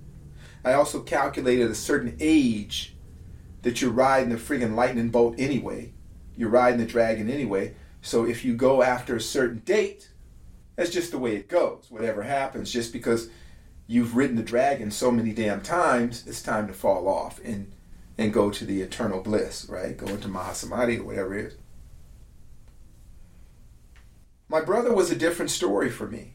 I 0.64 0.72
also 0.74 1.00
calculated 1.00 1.70
a 1.70 1.74
certain 1.74 2.16
age 2.20 2.94
that 3.62 3.80
you're 3.80 3.90
riding 3.90 4.30
the 4.30 4.36
friggin' 4.36 4.74
lightning 4.74 5.10
bolt 5.10 5.34
anyway. 5.38 5.92
You're 6.36 6.50
riding 6.50 6.78
the 6.78 6.86
dragon 6.86 7.28
anyway. 7.28 7.74
So 8.00 8.24
if 8.24 8.44
you 8.44 8.54
go 8.54 8.82
after 8.82 9.16
a 9.16 9.20
certain 9.20 9.58
date, 9.60 10.10
that's 10.76 10.90
just 10.90 11.10
the 11.10 11.18
way 11.18 11.34
it 11.34 11.48
goes. 11.48 11.86
Whatever 11.90 12.22
happens, 12.22 12.72
just 12.72 12.92
because 12.92 13.28
you've 13.86 14.16
ridden 14.16 14.36
the 14.36 14.42
dragon 14.42 14.90
so 14.90 15.10
many 15.10 15.32
damn 15.32 15.60
times, 15.60 16.24
it's 16.26 16.42
time 16.42 16.68
to 16.68 16.72
fall 16.72 17.08
off 17.08 17.40
and 17.44 17.72
and 18.16 18.32
go 18.32 18.50
to 18.50 18.64
the 18.64 18.82
eternal 18.82 19.20
bliss, 19.20 19.66
right? 19.68 19.96
Go 19.96 20.08
into 20.08 20.26
Mahasamadhi 20.26 20.98
or 20.98 21.04
whatever 21.04 21.38
it 21.38 21.46
is. 21.46 21.56
My 24.48 24.60
brother 24.60 24.92
was 24.92 25.10
a 25.10 25.16
different 25.16 25.52
story 25.52 25.88
for 25.88 26.08
me 26.08 26.34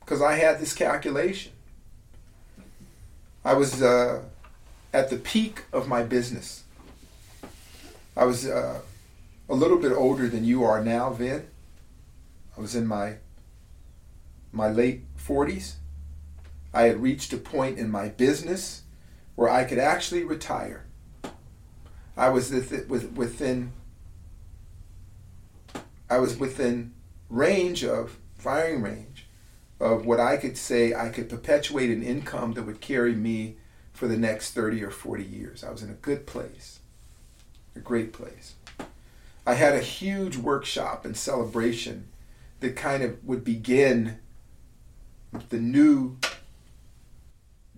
because 0.00 0.20
I 0.20 0.34
had 0.34 0.58
this 0.58 0.74
calculation. 0.74 1.52
I 3.44 3.54
was 3.54 3.82
uh, 3.82 4.22
at 4.94 5.10
the 5.10 5.16
peak 5.16 5.64
of 5.72 5.88
my 5.88 6.04
business. 6.04 6.62
I 8.16 8.24
was 8.24 8.46
uh, 8.46 8.80
a 9.48 9.54
little 9.54 9.76
bit 9.76 9.90
older 9.90 10.28
than 10.28 10.44
you 10.44 10.62
are 10.62 10.82
now, 10.82 11.10
Vin. 11.10 11.48
I 12.56 12.60
was 12.60 12.76
in 12.76 12.86
my 12.86 13.16
my 14.52 14.70
late 14.70 15.02
40s. 15.18 15.74
I 16.72 16.82
had 16.82 17.02
reached 17.02 17.32
a 17.32 17.36
point 17.36 17.76
in 17.76 17.90
my 17.90 18.08
business 18.08 18.82
where 19.34 19.50
I 19.50 19.64
could 19.64 19.80
actually 19.80 20.22
retire. 20.22 20.86
I 22.16 22.28
was 22.28 22.52
within 22.52 23.72
I 26.08 26.18
was 26.18 26.36
within 26.36 26.94
range 27.28 27.82
of 27.82 28.18
firing 28.38 28.80
range 28.80 29.26
of 29.80 30.06
what 30.06 30.20
I 30.20 30.36
could 30.36 30.56
say 30.56 30.94
I 30.94 31.08
could 31.08 31.28
perpetuate 31.28 31.90
an 31.90 32.04
income 32.04 32.52
that 32.52 32.62
would 32.62 32.80
carry 32.80 33.16
me 33.16 33.56
for 33.94 34.08
the 34.08 34.18
next 34.18 34.52
30 34.52 34.82
or 34.82 34.90
40 34.90 35.24
years. 35.24 35.64
I 35.64 35.70
was 35.70 35.82
in 35.82 35.88
a 35.88 35.94
good 35.94 36.26
place, 36.26 36.80
a 37.74 37.80
great 37.80 38.12
place. 38.12 38.54
I 39.46 39.54
had 39.54 39.74
a 39.74 39.80
huge 39.80 40.36
workshop 40.36 41.04
and 41.04 41.16
celebration 41.16 42.08
that 42.60 42.76
kind 42.76 43.02
of 43.02 43.24
would 43.24 43.44
begin 43.44 44.18
the 45.48 45.58
new 45.58 46.18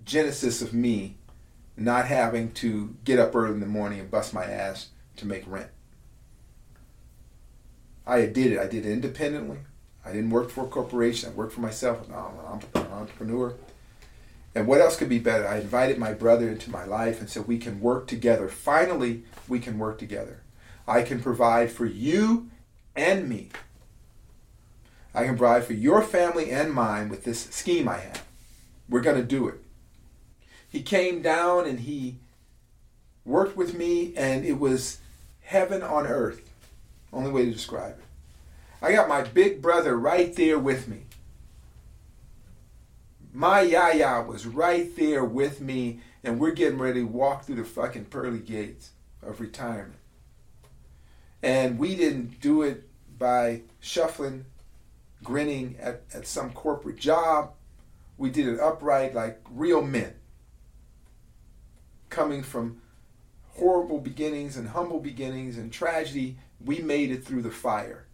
genesis 0.05 0.63
of 0.63 0.73
me 0.73 1.17
not 1.77 2.07
having 2.07 2.53
to 2.53 2.97
get 3.05 3.19
up 3.19 3.35
early 3.35 3.53
in 3.55 3.61
the 3.61 3.67
morning 3.67 4.01
and 4.01 4.11
bust 4.11 4.33
my 4.33 4.45
ass 4.45 4.89
to 5.17 5.27
make 5.27 5.45
rent. 5.47 5.71
I 8.07 8.27
did 8.27 8.53
it. 8.53 8.59
I 8.59 8.67
did 8.67 8.87
it 8.87 8.93
independently. 8.93 9.59
I 10.05 10.13
didn't 10.13 10.31
work 10.31 10.51
for 10.51 10.65
a 10.65 10.69
corporation. 10.69 11.31
I 11.31 11.33
worked 11.33 11.53
for 11.53 11.61
myself. 11.61 12.09
I'm 12.09 12.61
an 12.75 12.93
entrepreneur. 12.93 13.55
And 14.57 14.67
what 14.67 14.81
else 14.81 14.97
could 14.97 15.11
be 15.11 15.19
better? 15.19 15.47
I 15.47 15.59
invited 15.59 15.99
my 15.99 16.15
brother 16.15 16.49
into 16.49 16.71
my 16.71 16.87
life 16.87 17.21
and 17.21 17.29
said, 17.29 17.47
We 17.47 17.59
can 17.59 17.79
work 17.79 18.07
together. 18.07 18.49
Finally, 18.49 19.23
we 19.47 19.61
can 19.61 19.79
work 19.79 19.99
together. 19.99 20.41
I 20.89 21.03
can 21.03 21.21
provide 21.21 21.71
for 21.71 21.85
you 21.85 22.49
and 22.97 23.29
me. 23.29 23.51
I 25.15 25.25
can 25.25 25.37
provide 25.37 25.65
for 25.65 25.75
your 25.75 26.01
family 26.01 26.51
and 26.51 26.73
mine 26.73 27.11
with 27.11 27.25
this 27.25 27.51
scheme 27.51 27.87
I 27.87 27.99
have. 27.99 28.25
We're 28.89 29.03
going 29.03 29.21
to 29.21 29.23
do 29.23 29.47
it. 29.47 29.63
He 30.67 30.81
came 30.81 31.21
down 31.21 31.67
and 31.67 31.81
he 31.81 32.17
worked 33.27 33.59
with 33.59 33.75
me, 33.75 34.15
and 34.17 34.47
it 34.47 34.59
was 34.59 35.01
heaven 35.43 35.83
on 35.83 36.07
earth. 36.07 36.51
Only 37.13 37.31
way 37.31 37.45
to 37.45 37.53
describe 37.53 37.99
it. 37.99 38.05
I 38.81 38.93
got 38.93 39.07
my 39.07 39.23
big 39.23 39.61
brother 39.61 39.99
right 39.99 40.35
there 40.35 40.59
with 40.59 40.89
me. 40.89 41.06
My 43.37 43.61
Yaya 43.61 44.23
was 44.23 44.47
right 44.47 44.97
there 44.97 45.23
with 45.23 45.61
me, 45.61 46.01
and 46.25 46.41
we're 46.41 46.53
getting 46.53 46.79
ready 46.79 47.01
to 47.01 47.07
walk 47.07 47.45
through 47.45 47.57
the 47.57 47.65
fucking 47.65 48.07
pearly 48.07 48.39
gates 48.39 48.93
of 49.23 49.43
retirement. 49.43 49.99
And 51.43 51.79
we 51.79 51.95
didn't 51.97 52.41
do 52.41 52.63
it 52.63 52.89
by 53.19 53.61
shuffling, 53.79 54.47
grinning 55.23 55.77
at, 55.79 56.05
at 56.15 56.27
some 56.27 56.55
corporate 56.55 56.97
job. 56.97 57.53
We 58.17 58.31
did 58.31 58.49
it 58.49 58.59
upright 58.59 59.15
like 59.15 59.43
real 59.51 59.83
men. 59.83 60.15
Coming 62.09 62.43
from 62.43 62.81
horrible 63.51 63.99
beginnings 63.99 64.57
and 64.57 64.69
humble 64.69 64.99
beginnings 64.99 65.59
and 65.59 65.71
tragedy, 65.71 66.39
we 66.65 66.79
made 66.79 67.11
it 67.11 67.23
through 67.23 67.43
the 67.43 67.51
fire. 67.51 68.07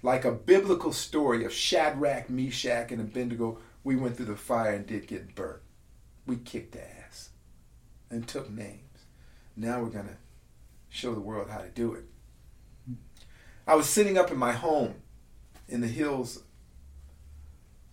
Like 0.00 0.24
a 0.24 0.30
biblical 0.30 0.92
story 0.92 1.44
of 1.44 1.52
Shadrach, 1.52 2.30
Meshach, 2.30 2.92
and 2.92 3.00
Abednego, 3.00 3.58
we 3.82 3.96
went 3.96 4.16
through 4.16 4.26
the 4.26 4.36
fire 4.36 4.74
and 4.74 4.86
did 4.86 5.06
get 5.06 5.34
burnt. 5.34 5.62
We 6.26 6.36
kicked 6.36 6.76
ass 6.76 7.30
and 8.10 8.26
took 8.26 8.50
names. 8.50 9.06
Now 9.56 9.80
we're 9.80 9.90
going 9.90 10.08
to 10.08 10.16
show 10.88 11.14
the 11.14 11.20
world 11.20 11.50
how 11.50 11.58
to 11.58 11.68
do 11.68 11.94
it. 11.94 12.04
I 13.66 13.74
was 13.74 13.88
sitting 13.88 14.18
up 14.18 14.30
in 14.30 14.36
my 14.36 14.52
home 14.52 14.96
in 15.68 15.80
the 15.80 15.86
hills, 15.86 16.42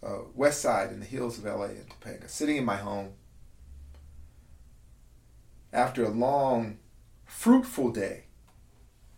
uh, 0.03 0.19
west 0.33 0.61
side 0.61 0.91
in 0.91 0.99
the 0.99 1.05
hills 1.05 1.38
of 1.38 1.45
LA 1.45 1.65
in 1.65 1.85
Topanga, 1.85 2.29
sitting 2.29 2.57
in 2.57 2.65
my 2.65 2.77
home 2.77 3.13
after 5.71 6.03
a 6.03 6.09
long, 6.09 6.79
fruitful 7.25 7.91
day, 7.91 8.25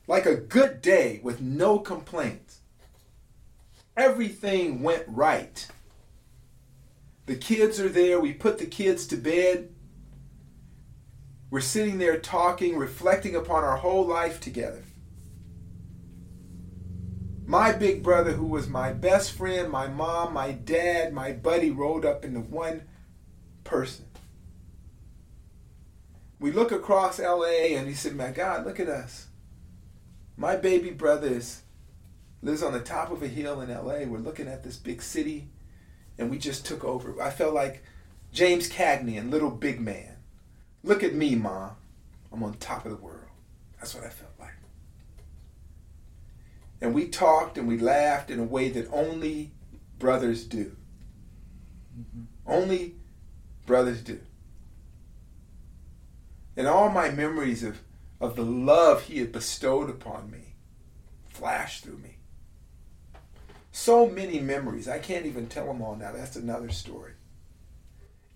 like 0.07 0.25
a 0.25 0.35
good 0.35 0.81
day 0.81 1.21
with 1.23 1.39
no 1.39 1.79
complaints. 1.79 2.59
Everything 3.95 4.81
went 4.81 5.03
right. 5.07 5.67
The 7.29 7.35
kids 7.35 7.79
are 7.79 7.89
there. 7.89 8.19
We 8.19 8.33
put 8.33 8.57
the 8.57 8.65
kids 8.65 9.05
to 9.05 9.15
bed. 9.15 9.69
We're 11.51 11.61
sitting 11.61 11.99
there 11.99 12.17
talking, 12.17 12.75
reflecting 12.75 13.35
upon 13.35 13.63
our 13.63 13.77
whole 13.77 14.03
life 14.03 14.39
together. 14.39 14.83
My 17.45 17.71
big 17.71 18.01
brother, 18.01 18.31
who 18.31 18.47
was 18.47 18.67
my 18.67 18.93
best 18.93 19.31
friend, 19.31 19.69
my 19.69 19.85
mom, 19.85 20.33
my 20.33 20.53
dad, 20.53 21.13
my 21.13 21.31
buddy, 21.31 21.69
rolled 21.69 22.03
up 22.03 22.25
into 22.25 22.39
one 22.39 22.81
person. 23.63 24.05
We 26.39 26.51
look 26.51 26.71
across 26.71 27.19
LA 27.19 27.75
and 27.75 27.87
he 27.87 27.93
said, 27.93 28.15
My 28.15 28.31
God, 28.31 28.65
look 28.65 28.79
at 28.79 28.89
us. 28.89 29.27
My 30.35 30.55
baby 30.55 30.89
brother 30.89 31.27
is, 31.27 31.61
lives 32.41 32.63
on 32.63 32.73
the 32.73 32.79
top 32.79 33.11
of 33.11 33.21
a 33.21 33.27
hill 33.27 33.61
in 33.61 33.69
LA. 33.69 34.05
We're 34.09 34.17
looking 34.17 34.47
at 34.47 34.63
this 34.63 34.77
big 34.77 35.03
city, 35.03 35.49
and 36.19 36.29
we 36.29 36.37
just 36.37 36.65
took 36.65 36.83
over. 36.83 37.19
I 37.21 37.31
felt 37.31 37.53
like 37.53 37.81
James 38.31 38.69
Cagney 38.69 39.17
and 39.17 39.31
Little 39.31 39.49
Big 39.49 39.79
Man. 39.79 40.17
Look 40.83 41.01
at 41.01 41.15
me, 41.15 41.33
Ma. 41.33 41.71
I'm 42.31 42.43
on 42.43 42.53
top 42.55 42.85
of 42.85 42.91
the 42.91 42.97
world. 42.97 43.29
That's 43.79 43.95
what 43.95 44.03
I 44.03 44.09
felt 44.09 44.33
like. 44.39 44.49
And 46.81 46.93
we 46.93 47.07
talked 47.07 47.57
and 47.57 47.67
we 47.67 47.77
laughed 47.77 48.29
in 48.29 48.39
a 48.39 48.43
way 48.43 48.69
that 48.69 48.91
only 48.91 49.51
brothers 49.97 50.43
do. 50.43 50.75
Mm-hmm. 51.97 52.23
Only 52.45 52.95
brothers 53.65 54.01
do. 54.01 54.19
And 56.55 56.67
all 56.67 56.89
my 56.89 57.09
memories 57.09 57.63
of, 57.63 57.81
of 58.19 58.35
the 58.35 58.45
love 58.45 59.03
he 59.03 59.19
had 59.19 59.31
bestowed 59.31 59.89
upon 59.89 60.29
me 60.29 60.55
flashed 61.29 61.83
through 61.83 61.97
me. 61.97 62.18
So 63.81 64.09
many 64.09 64.41
memories. 64.41 64.89
I 64.89 64.99
can't 64.99 65.25
even 65.25 65.47
tell 65.47 65.65
them 65.67 65.81
all 65.81 65.95
now. 65.95 66.11
That's 66.11 66.35
another 66.35 66.67
story. 66.67 67.13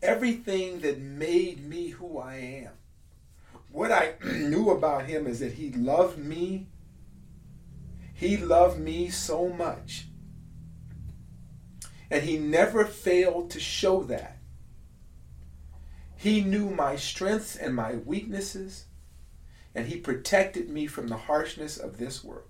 Everything 0.01 0.79
that 0.79 1.01
made 1.01 1.67
me 1.67 1.89
who 1.89 2.17
I 2.17 2.35
am. 2.35 2.71
What 3.69 3.91
I 3.91 4.13
knew 4.23 4.69
about 4.69 5.05
him 5.05 5.27
is 5.27 5.41
that 5.41 5.51
he 5.51 5.69
loved 5.73 6.17
me. 6.17 6.69
He 8.13 8.37
loved 8.37 8.79
me 8.79 9.09
so 9.09 9.49
much. 9.49 10.05
And 12.09 12.23
he 12.23 12.37
never 12.37 12.85
failed 12.85 13.51
to 13.51 13.59
show 13.59 14.01
that. 14.03 14.37
He 16.15 16.39
knew 16.39 16.69
my 16.69 16.95
strengths 16.95 17.57
and 17.57 17.75
my 17.75 17.95
weaknesses, 17.95 18.85
and 19.75 19.87
he 19.87 19.97
protected 19.97 20.69
me 20.69 20.87
from 20.87 21.09
the 21.09 21.17
harshness 21.17 21.75
of 21.77 21.97
this 21.97 22.23
world. 22.23 22.47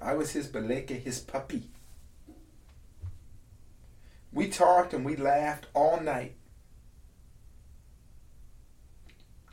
I 0.00 0.14
was 0.14 0.32
his 0.32 0.48
baleke, 0.48 1.02
his 1.02 1.20
puppy. 1.20 1.70
We 4.32 4.48
talked 4.48 4.92
and 4.92 5.04
we 5.04 5.16
laughed 5.16 5.66
all 5.72 6.00
night. 6.00 6.34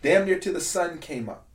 Damn 0.02 0.26
near 0.26 0.38
till 0.38 0.54
the 0.54 0.62
sun 0.62 0.98
came 0.98 1.30
up. 1.30 1.46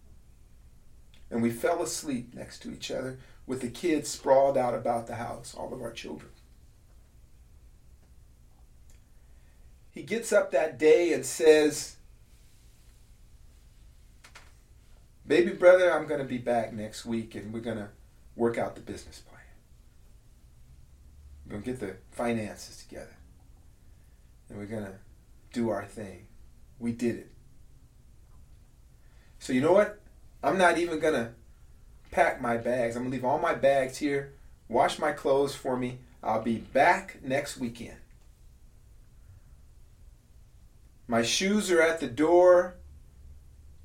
And 1.30 1.42
we 1.42 1.50
fell 1.50 1.82
asleep 1.82 2.34
next 2.34 2.60
to 2.60 2.72
each 2.72 2.90
other 2.90 3.18
with 3.46 3.60
the 3.60 3.68
kids 3.68 4.08
sprawled 4.08 4.56
out 4.56 4.74
about 4.74 5.06
the 5.06 5.16
house, 5.16 5.54
all 5.54 5.74
of 5.74 5.82
our 5.82 5.92
children. 5.92 6.30
He 9.90 10.02
gets 10.02 10.32
up 10.32 10.50
that 10.52 10.78
day 10.78 11.12
and 11.12 11.26
says, 11.26 11.96
Baby 15.26 15.52
brother, 15.52 15.92
I'm 15.92 16.06
going 16.06 16.20
to 16.20 16.26
be 16.26 16.38
back 16.38 16.72
next 16.72 17.04
week 17.04 17.34
and 17.34 17.52
we're 17.52 17.60
going 17.60 17.76
to 17.76 17.90
work 18.38 18.56
out 18.56 18.76
the 18.76 18.80
business 18.80 19.18
plan. 19.18 19.42
We're 21.44 21.52
going 21.52 21.62
to 21.62 21.70
get 21.70 21.80
the 21.80 21.96
finances 22.12 22.76
together. 22.76 23.16
And 24.48 24.58
we're 24.58 24.66
going 24.66 24.84
to 24.84 24.94
do 25.52 25.70
our 25.70 25.84
thing. 25.84 26.28
We 26.78 26.92
did 26.92 27.16
it. 27.16 27.30
So, 29.40 29.52
you 29.52 29.60
know 29.60 29.72
what? 29.72 30.00
I'm 30.42 30.56
not 30.56 30.78
even 30.78 31.00
going 31.00 31.14
to 31.14 31.32
pack 32.10 32.40
my 32.40 32.56
bags. 32.56 32.96
I'm 32.96 33.02
going 33.02 33.10
to 33.10 33.16
leave 33.16 33.24
all 33.24 33.38
my 33.38 33.54
bags 33.54 33.98
here, 33.98 34.32
wash 34.68 34.98
my 34.98 35.12
clothes 35.12 35.54
for 35.54 35.76
me. 35.76 35.98
I'll 36.22 36.42
be 36.42 36.58
back 36.58 37.18
next 37.22 37.56
weekend. 37.56 37.96
My 41.06 41.22
shoes 41.22 41.70
are 41.70 41.80
at 41.80 42.00
the 42.00 42.08
door. 42.08 42.76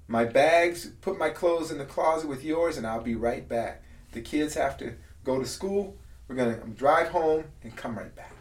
My 0.08 0.26
bags, 0.26 0.88
put 1.02 1.18
my 1.18 1.30
clothes 1.30 1.72
in 1.72 1.78
the 1.78 1.86
closet 1.86 2.28
with 2.28 2.44
yours, 2.44 2.78
and 2.78 2.86
I'll 2.86 3.02
be 3.02 3.16
right 3.16 3.48
back. 3.48 3.83
The 4.14 4.22
kids 4.22 4.54
have 4.56 4.78
to 4.78 4.94
go 5.24 5.40
to 5.40 5.46
school. 5.46 5.98
We're 6.28 6.36
going 6.36 6.60
to 6.60 6.68
drive 6.70 7.10
home 7.10 7.46
and 7.64 7.76
come 7.76 7.98
right 7.98 8.16
back. 8.16 8.34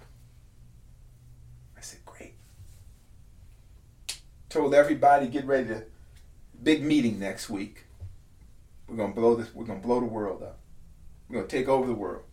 I 1.77 1.81
said, 1.81 2.01
Great. 2.05 2.35
Told 4.49 4.75
everybody, 4.75 5.27
get 5.27 5.47
ready 5.47 5.69
to 5.69 5.85
big 6.63 6.83
meeting 6.83 7.19
next 7.19 7.51
week. 7.51 7.85
We're 8.87 8.97
gonna 8.97 9.15
blow 9.15 9.35
this. 9.35 9.55
We're 9.55 9.65
gonna 9.65 9.81
blow 9.81 10.01
the 10.01 10.07
world 10.07 10.43
up. 10.43 10.59
We're 11.29 11.37
gonna 11.37 11.49
take 11.49 11.69
over 11.69 11.87
the 11.87 11.95
world. 11.95 12.25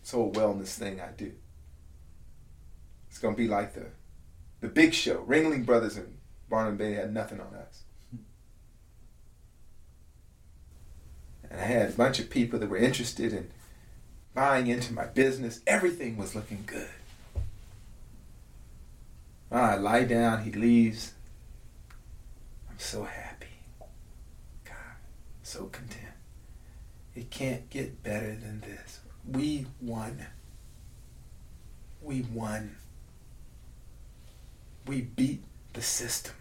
This 0.00 0.12
whole 0.12 0.32
wellness 0.32 0.74
thing 0.74 1.00
I 1.00 1.08
do. 1.08 1.32
It's 3.08 3.18
gonna 3.18 3.36
be 3.36 3.48
like 3.48 3.74
the, 3.74 3.86
the 4.60 4.68
Big 4.68 4.94
Show. 4.94 5.24
Ringling 5.24 5.66
Brothers 5.66 5.96
and 5.96 6.18
Barnum 6.48 6.76
Bay 6.76 6.92
had 6.92 7.12
nothing 7.12 7.40
on 7.40 7.54
us. 7.54 7.82
And 11.50 11.60
I 11.60 11.64
had 11.64 11.88
a 11.88 11.92
bunch 11.92 12.18
of 12.18 12.30
people 12.30 12.58
that 12.58 12.68
were 12.68 12.76
interested 12.76 13.32
in 13.32 13.50
buying 14.34 14.66
into 14.66 14.92
my 14.92 15.06
business. 15.06 15.60
Everything 15.66 16.16
was 16.16 16.34
looking 16.34 16.64
good. 16.66 16.88
I 19.50 19.76
lie 19.76 20.04
down. 20.04 20.44
He 20.44 20.52
leaves. 20.52 21.14
I'm 22.70 22.78
so 22.78 23.04
happy. 23.04 23.46
God, 24.64 24.74
so 25.42 25.64
content. 25.66 26.04
It 27.14 27.30
can't 27.30 27.68
get 27.70 28.02
better 28.02 28.36
than 28.36 28.60
this. 28.60 29.00
We 29.26 29.66
won. 29.80 30.26
We 32.02 32.22
won. 32.32 32.76
We 34.86 35.00
beat 35.02 35.42
the 35.72 35.82
system. 35.82 36.34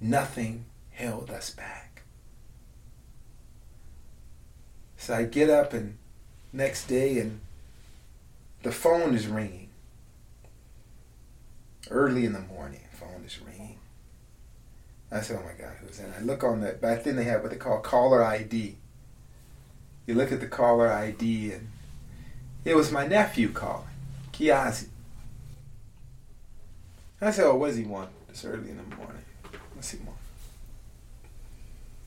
Nothing 0.00 0.66
held 0.90 1.30
us 1.30 1.50
back. 1.50 1.85
So 4.96 5.14
I 5.14 5.24
get 5.24 5.50
up 5.50 5.72
and 5.72 5.96
next 6.52 6.86
day 6.86 7.18
and 7.18 7.40
the 8.62 8.72
phone 8.72 9.14
is 9.14 9.26
ringing. 9.26 9.68
Early 11.90 12.24
in 12.24 12.32
the 12.32 12.40
morning, 12.40 12.80
phone 12.92 13.22
is 13.24 13.38
ringing. 13.40 13.78
I 15.10 15.20
said, 15.20 15.38
oh 15.40 15.46
my 15.46 15.52
God, 15.52 15.76
who's 15.80 16.00
in? 16.00 16.12
I 16.12 16.20
look 16.20 16.42
on 16.42 16.60
that. 16.62 16.80
Back 16.80 17.04
then 17.04 17.16
they 17.16 17.24
had 17.24 17.42
what 17.42 17.52
they 17.52 17.56
call 17.56 17.78
caller 17.78 18.24
ID. 18.24 18.76
You 20.06 20.14
look 20.14 20.32
at 20.32 20.40
the 20.40 20.48
caller 20.48 20.92
ID 20.92 21.52
and 21.52 21.68
it 22.64 22.74
was 22.74 22.90
my 22.90 23.06
nephew 23.06 23.50
calling, 23.50 23.86
Kiazi. 24.32 24.88
I 27.20 27.30
said, 27.30 27.46
oh, 27.46 27.54
what 27.54 27.68
does 27.68 27.76
he 27.76 27.84
want 27.84 28.10
this 28.28 28.44
early 28.44 28.70
in 28.70 28.76
the 28.76 28.96
morning? 28.96 29.22
What's 29.74 29.90
he 29.90 29.98
want? 29.98 30.18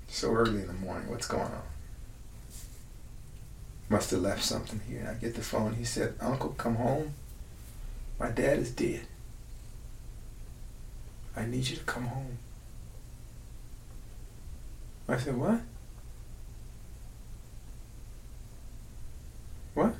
So 0.07 0.31
early 0.31 0.61
in 0.61 0.67
the 0.67 0.73
morning, 0.73 1.09
what's 1.09 1.27
going 1.27 1.43
on? 1.43 1.68
Must 3.89 4.11
have 4.11 4.21
left 4.21 4.43
something 4.43 4.81
here. 4.87 5.09
I 5.09 5.19
get 5.19 5.33
the 5.33 5.41
phone. 5.41 5.73
He 5.73 5.83
said, 5.83 6.13
Uncle, 6.21 6.49
come 6.49 6.75
home. 6.75 7.13
My 8.19 8.29
dad 8.29 8.59
is 8.59 8.71
dead. 8.71 9.01
I 11.35 11.45
need 11.45 11.67
you 11.67 11.77
to 11.77 11.83
come 11.83 12.05
home. 12.05 12.37
I 15.07 15.17
said, 15.17 15.35
What? 15.35 15.61
What? 19.73 19.95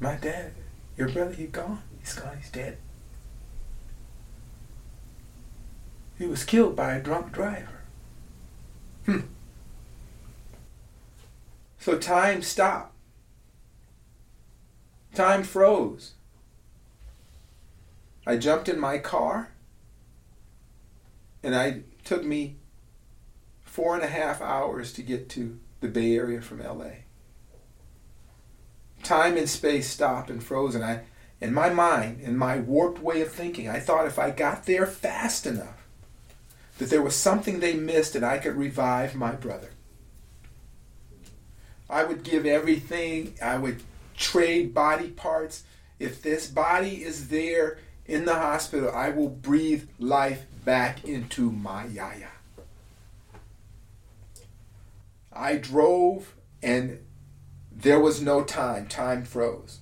My 0.00 0.16
dad, 0.16 0.52
your 0.96 1.08
brother, 1.08 1.32
he's 1.32 1.50
gone. 1.50 1.80
He's 2.00 2.14
gone. 2.14 2.36
He's 2.38 2.50
dead. 2.50 2.78
He 6.18 6.26
was 6.26 6.44
killed 6.44 6.74
by 6.74 6.94
a 6.94 7.02
drunk 7.02 7.32
driver. 7.32 7.80
Hmm. 9.06 9.20
So 11.84 11.98
time 11.98 12.40
stopped. 12.40 12.94
Time 15.14 15.42
froze. 15.42 16.14
I 18.26 18.38
jumped 18.38 18.70
in 18.70 18.80
my 18.80 18.96
car 18.96 19.52
and 21.42 21.54
I 21.54 21.82
took 22.02 22.24
me 22.24 22.56
four 23.64 23.94
and 23.94 24.02
a 24.02 24.06
half 24.06 24.40
hours 24.40 24.94
to 24.94 25.02
get 25.02 25.28
to 25.28 25.60
the 25.82 25.88
Bay 25.88 26.16
Area 26.16 26.40
from 26.40 26.62
LA. 26.62 27.04
Time 29.02 29.36
and 29.36 29.46
space 29.46 29.90
stopped 29.90 30.30
and 30.30 30.42
froze, 30.42 30.74
and 30.74 30.82
I, 30.82 31.02
in 31.38 31.52
my 31.52 31.68
mind, 31.68 32.22
in 32.22 32.38
my 32.38 32.60
warped 32.60 33.02
way 33.02 33.20
of 33.20 33.30
thinking, 33.30 33.68
I 33.68 33.78
thought 33.78 34.06
if 34.06 34.18
I 34.18 34.30
got 34.30 34.64
there 34.64 34.86
fast 34.86 35.44
enough, 35.44 35.86
that 36.78 36.88
there 36.88 37.02
was 37.02 37.14
something 37.14 37.60
they 37.60 37.74
missed 37.74 38.16
and 38.16 38.24
I 38.24 38.38
could 38.38 38.56
revive 38.56 39.14
my 39.14 39.32
brother. 39.32 39.73
I 41.88 42.04
would 42.04 42.22
give 42.22 42.46
everything, 42.46 43.34
I 43.42 43.58
would 43.58 43.82
trade 44.16 44.74
body 44.74 45.08
parts. 45.08 45.64
If 45.98 46.22
this 46.22 46.46
body 46.46 47.02
is 47.04 47.28
there 47.28 47.78
in 48.06 48.24
the 48.24 48.34
hospital, 48.34 48.90
I 48.92 49.10
will 49.10 49.28
breathe 49.28 49.88
life 49.98 50.44
back 50.64 51.04
into 51.04 51.50
my 51.50 51.86
yaya. 51.86 52.28
I 55.32 55.56
drove 55.56 56.34
and 56.62 57.00
there 57.70 58.00
was 58.00 58.22
no 58.22 58.44
time. 58.44 58.86
Time 58.86 59.24
froze. 59.24 59.80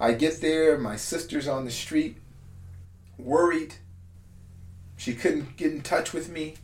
I 0.00 0.12
get 0.12 0.40
there, 0.40 0.78
my 0.78 0.96
sister's 0.96 1.48
on 1.48 1.64
the 1.64 1.70
street, 1.70 2.16
worried. 3.18 3.74
She 4.96 5.14
couldn't 5.14 5.56
get 5.56 5.72
in 5.72 5.82
touch 5.82 6.12
with 6.12 6.28
me. 6.28 6.54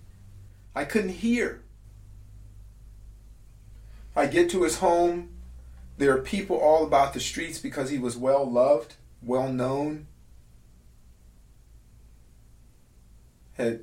I 0.75 0.85
couldn't 0.85 1.11
hear. 1.11 1.64
I 4.17 4.27
get 4.27 4.51
to 4.51 4.63
his 4.63 4.79
home. 4.79 5.31
There 5.99 6.13
are 6.13 6.21
people 6.21 6.57
all 6.57 6.85
about 6.85 7.15
the 7.15 7.21
streets 7.21 7.59
because 7.59 7.91
he 7.91 7.99
was 7.99 8.17
well 8.17 8.49
loved, 8.49 8.95
well 9.23 9.49
known, 9.49 10.07
had 13.55 13.81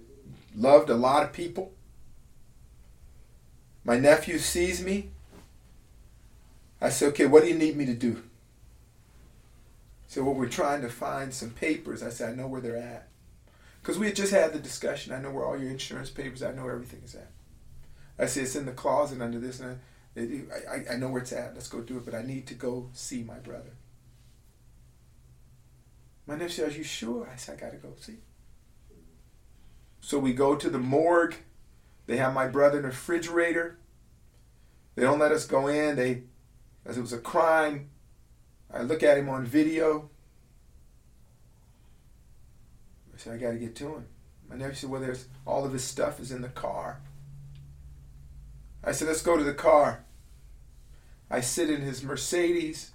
loved 0.55 0.89
a 0.89 0.95
lot 0.95 1.23
of 1.23 1.33
people. 1.33 1.71
My 3.83 3.97
nephew 3.97 4.37
sees 4.37 4.83
me. 4.83 5.09
I 6.79 6.89
said, 6.89 7.09
okay, 7.09 7.25
what 7.25 7.43
do 7.43 7.49
you 7.49 7.55
need 7.55 7.75
me 7.75 7.85
to 7.85 7.93
do? 7.93 8.13
He 10.03 10.15
said, 10.15 10.23
well, 10.23 10.33
we're 10.33 10.49
trying 10.49 10.81
to 10.81 10.89
find 10.89 11.33
some 11.33 11.51
papers. 11.51 12.03
I 12.03 12.09
said, 12.09 12.31
I 12.31 12.35
know 12.35 12.47
where 12.47 12.61
they're 12.61 12.75
at. 12.75 13.07
Because 13.81 13.97
we 13.97 14.07
had 14.07 14.15
just 14.15 14.33
had 14.33 14.53
the 14.53 14.59
discussion. 14.59 15.13
I 15.13 15.21
know 15.21 15.31
where 15.31 15.45
all 15.45 15.57
your 15.57 15.71
insurance 15.71 16.09
papers, 16.09 16.43
I 16.43 16.51
know 16.51 16.67
everything 16.67 17.01
is 17.03 17.15
at. 17.15 17.31
I 18.19 18.25
said, 18.25 18.43
it's 18.43 18.55
in 18.55 18.65
the 18.65 18.71
closet 18.71 19.21
under 19.21 19.39
this. 19.39 19.59
And 19.59 19.79
I, 20.15 20.93
I, 20.93 20.95
know 20.97 21.09
where 21.09 21.21
it's 21.21 21.31
at. 21.31 21.53
Let's 21.53 21.69
go 21.69 21.79
do 21.79 21.97
it. 21.97 22.05
But 22.05 22.15
I 22.15 22.21
need 22.21 22.45
to 22.47 22.53
go 22.53 22.89
see 22.93 23.23
my 23.23 23.37
brother. 23.37 23.71
My 26.27 26.35
nephew 26.35 26.49
said, 26.49 26.69
are 26.69 26.77
you 26.77 26.83
sure? 26.83 27.29
I 27.31 27.37
said, 27.37 27.57
I 27.57 27.61
got 27.61 27.71
to 27.71 27.77
go 27.77 27.93
see. 27.99 28.17
So 30.01 30.19
we 30.19 30.33
go 30.33 30.55
to 30.55 30.69
the 30.69 30.79
morgue. 30.79 31.35
They 32.07 32.17
have 32.17 32.33
my 32.33 32.47
brother 32.47 32.77
in 32.77 32.83
the 32.83 32.89
refrigerator. 32.89 33.77
They 34.95 35.03
don't 35.03 35.19
let 35.19 35.31
us 35.31 35.45
go 35.45 35.67
in. 35.67 35.95
They, 35.95 36.23
as 36.85 36.97
it 36.97 37.01
was 37.01 37.13
a 37.13 37.17
crime. 37.17 37.89
I 38.73 38.81
look 38.81 39.03
at 39.03 39.17
him 39.17 39.29
on 39.29 39.45
video. 39.45 40.09
I 43.13 43.17
said, 43.17 43.33
I 43.33 43.37
got 43.37 43.51
to 43.51 43.57
get 43.57 43.75
to 43.77 43.95
him. 43.95 44.05
My 44.49 44.55
nephew 44.57 44.75
said, 44.75 44.89
well, 44.89 45.01
there's 45.01 45.27
all 45.45 45.65
of 45.65 45.71
his 45.71 45.83
stuff 45.83 46.19
is 46.19 46.31
in 46.31 46.41
the 46.41 46.49
car. 46.49 46.99
I 48.83 48.91
said, 48.91 49.07
let's 49.07 49.21
go 49.21 49.37
to 49.37 49.43
the 49.43 49.53
car. 49.53 50.03
I 51.29 51.41
sit 51.41 51.69
in 51.69 51.81
his 51.81 52.03
Mercedes. 52.03 52.91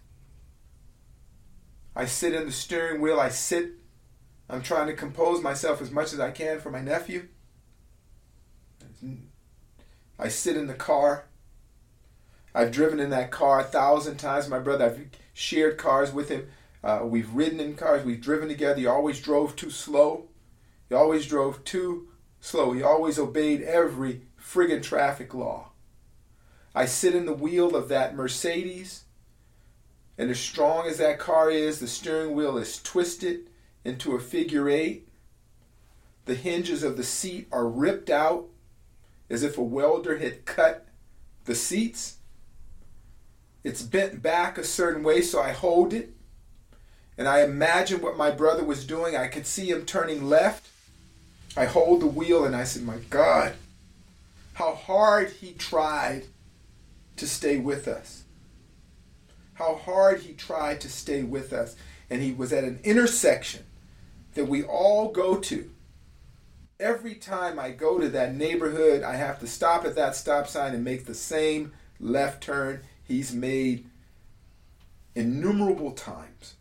I 1.94 2.04
sit 2.04 2.34
in 2.34 2.46
the 2.46 2.52
steering 2.52 3.00
wheel. 3.00 3.18
I 3.18 3.28
sit 3.30 3.72
I'm 4.48 4.62
trying 4.62 4.86
to 4.86 4.92
compose 4.92 5.42
myself 5.42 5.82
as 5.82 5.90
much 5.90 6.12
as 6.12 6.20
I 6.20 6.30
can 6.30 6.60
for 6.60 6.70
my 6.70 6.80
nephew. 6.80 7.28
I 10.18 10.28
sit 10.28 10.56
in 10.56 10.66
the 10.66 10.74
car. 10.74 11.26
I've 12.54 12.70
driven 12.70 13.00
in 13.00 13.10
that 13.10 13.30
car 13.30 13.60
a 13.60 13.64
thousand 13.64 14.16
times. 14.16 14.48
My 14.48 14.60
brother, 14.60 14.86
I've 14.86 15.06
shared 15.34 15.78
cars 15.78 16.12
with 16.12 16.28
him. 16.28 16.48
Uh, 16.82 17.00
we've 17.02 17.34
ridden 17.34 17.60
in 17.60 17.74
cars. 17.74 18.04
We've 18.04 18.20
driven 18.20 18.48
together. 18.48 18.78
He 18.78 18.86
always 18.86 19.20
drove 19.20 19.56
too 19.56 19.70
slow. 19.70 20.28
He 20.88 20.94
always 20.94 21.26
drove 21.26 21.64
too 21.64 22.08
slow. 22.40 22.72
He 22.72 22.82
always 22.82 23.18
obeyed 23.18 23.62
every 23.62 24.22
friggin' 24.40 24.82
traffic 24.82 25.34
law. 25.34 25.70
I 26.76 26.84
sit 26.84 27.14
in 27.14 27.24
the 27.24 27.32
wheel 27.32 27.74
of 27.74 27.88
that 27.88 28.14
Mercedes, 28.14 29.04
and 30.18 30.30
as 30.30 30.38
strong 30.38 30.86
as 30.86 30.98
that 30.98 31.18
car 31.18 31.50
is, 31.50 31.80
the 31.80 31.88
steering 31.88 32.34
wheel 32.34 32.58
is 32.58 32.82
twisted 32.82 33.48
into 33.82 34.14
a 34.14 34.20
figure 34.20 34.68
eight. 34.68 35.08
The 36.26 36.34
hinges 36.34 36.82
of 36.82 36.98
the 36.98 37.02
seat 37.02 37.48
are 37.50 37.66
ripped 37.66 38.10
out 38.10 38.48
as 39.30 39.42
if 39.42 39.56
a 39.56 39.62
welder 39.62 40.18
had 40.18 40.44
cut 40.44 40.86
the 41.46 41.54
seats. 41.54 42.18
It's 43.64 43.82
bent 43.82 44.20
back 44.20 44.58
a 44.58 44.64
certain 44.64 45.02
way, 45.02 45.22
so 45.22 45.40
I 45.40 45.52
hold 45.52 45.94
it. 45.94 46.12
And 47.16 47.26
I 47.26 47.42
imagine 47.42 48.02
what 48.02 48.18
my 48.18 48.30
brother 48.30 48.62
was 48.62 48.86
doing. 48.86 49.16
I 49.16 49.28
could 49.28 49.46
see 49.46 49.70
him 49.70 49.86
turning 49.86 50.28
left. 50.28 50.68
I 51.56 51.64
hold 51.64 52.02
the 52.02 52.06
wheel 52.06 52.44
and 52.44 52.54
I 52.54 52.64
said, 52.64 52.82
My 52.82 52.98
God, 53.08 53.54
how 54.52 54.74
hard 54.74 55.30
he 55.30 55.54
tried 55.54 56.26
to 57.16 57.26
stay 57.26 57.58
with 57.58 57.88
us. 57.88 58.24
How 59.54 59.76
hard 59.76 60.20
he 60.20 60.34
tried 60.34 60.80
to 60.82 60.88
stay 60.88 61.22
with 61.22 61.52
us. 61.52 61.76
And 62.08 62.22
he 62.22 62.32
was 62.32 62.52
at 62.52 62.64
an 62.64 62.78
intersection 62.84 63.64
that 64.34 64.46
we 64.46 64.62
all 64.62 65.10
go 65.10 65.36
to. 65.38 65.70
Every 66.78 67.14
time 67.14 67.58
I 67.58 67.70
go 67.70 67.98
to 67.98 68.08
that 68.10 68.34
neighborhood, 68.34 69.02
I 69.02 69.16
have 69.16 69.40
to 69.40 69.46
stop 69.46 69.84
at 69.84 69.96
that 69.96 70.14
stop 70.14 70.46
sign 70.46 70.74
and 70.74 70.84
make 70.84 71.06
the 71.06 71.14
same 71.14 71.72
left 71.98 72.42
turn 72.42 72.82
he's 73.02 73.32
made 73.32 73.88
innumerable 75.14 75.92
times. 75.92 76.56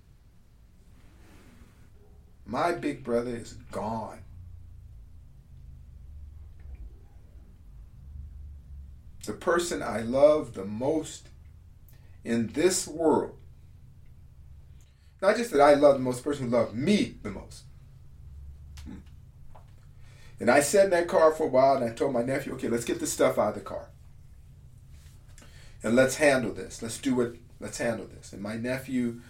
My 2.45 2.72
big 2.72 3.03
brother 3.03 3.36
is 3.36 3.53
gone. 3.72 4.20
The 9.26 9.34
person 9.34 9.82
I 9.82 10.02
love 10.02 10.54
the 10.54 10.66
most 10.66 11.30
in 12.24 12.48
this 12.48 12.88
world 12.88 13.38
not 15.26 15.38
just 15.38 15.52
that 15.52 15.62
I 15.62 15.74
love 15.74 15.96
the 15.96 16.04
most, 16.04 16.18
the 16.18 16.24
person 16.24 16.46
who 16.46 16.56
loved 16.56 16.76
me 16.76 17.16
the 17.24 17.32
most. 17.32 17.64
Hmm. 18.84 18.98
And 20.40 20.52
I 20.52 20.60
sat 20.60 20.86
in 20.86 20.92
that 20.92 21.08
car 21.08 21.32
for 21.32 21.46
a 21.46 21.50
while 21.50 21.76
and 21.76 21.84
I 21.84 21.94
told 21.94 22.14
my 22.14 22.22
nephew, 22.22 22.54
okay, 22.54 22.68
let's 22.68 22.86
get 22.86 23.00
the 23.00 23.08
stuff 23.08 23.40
out 23.40 23.50
of 23.50 23.56
the 23.56 23.62
car. 23.62 23.90
And 25.84 25.96
let's 25.96 26.18
handle 26.18 26.54
this. 26.54 26.82
Let's 26.82 26.98
do 26.98 27.22
it. 27.22 27.38
Let's 27.60 27.78
handle 27.78 28.08
this. 28.08 28.34
And 28.34 28.42
my 28.42 28.56
nephew 28.56 29.22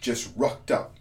just 0.00 0.32
rucked 0.36 0.70
up 0.70 0.96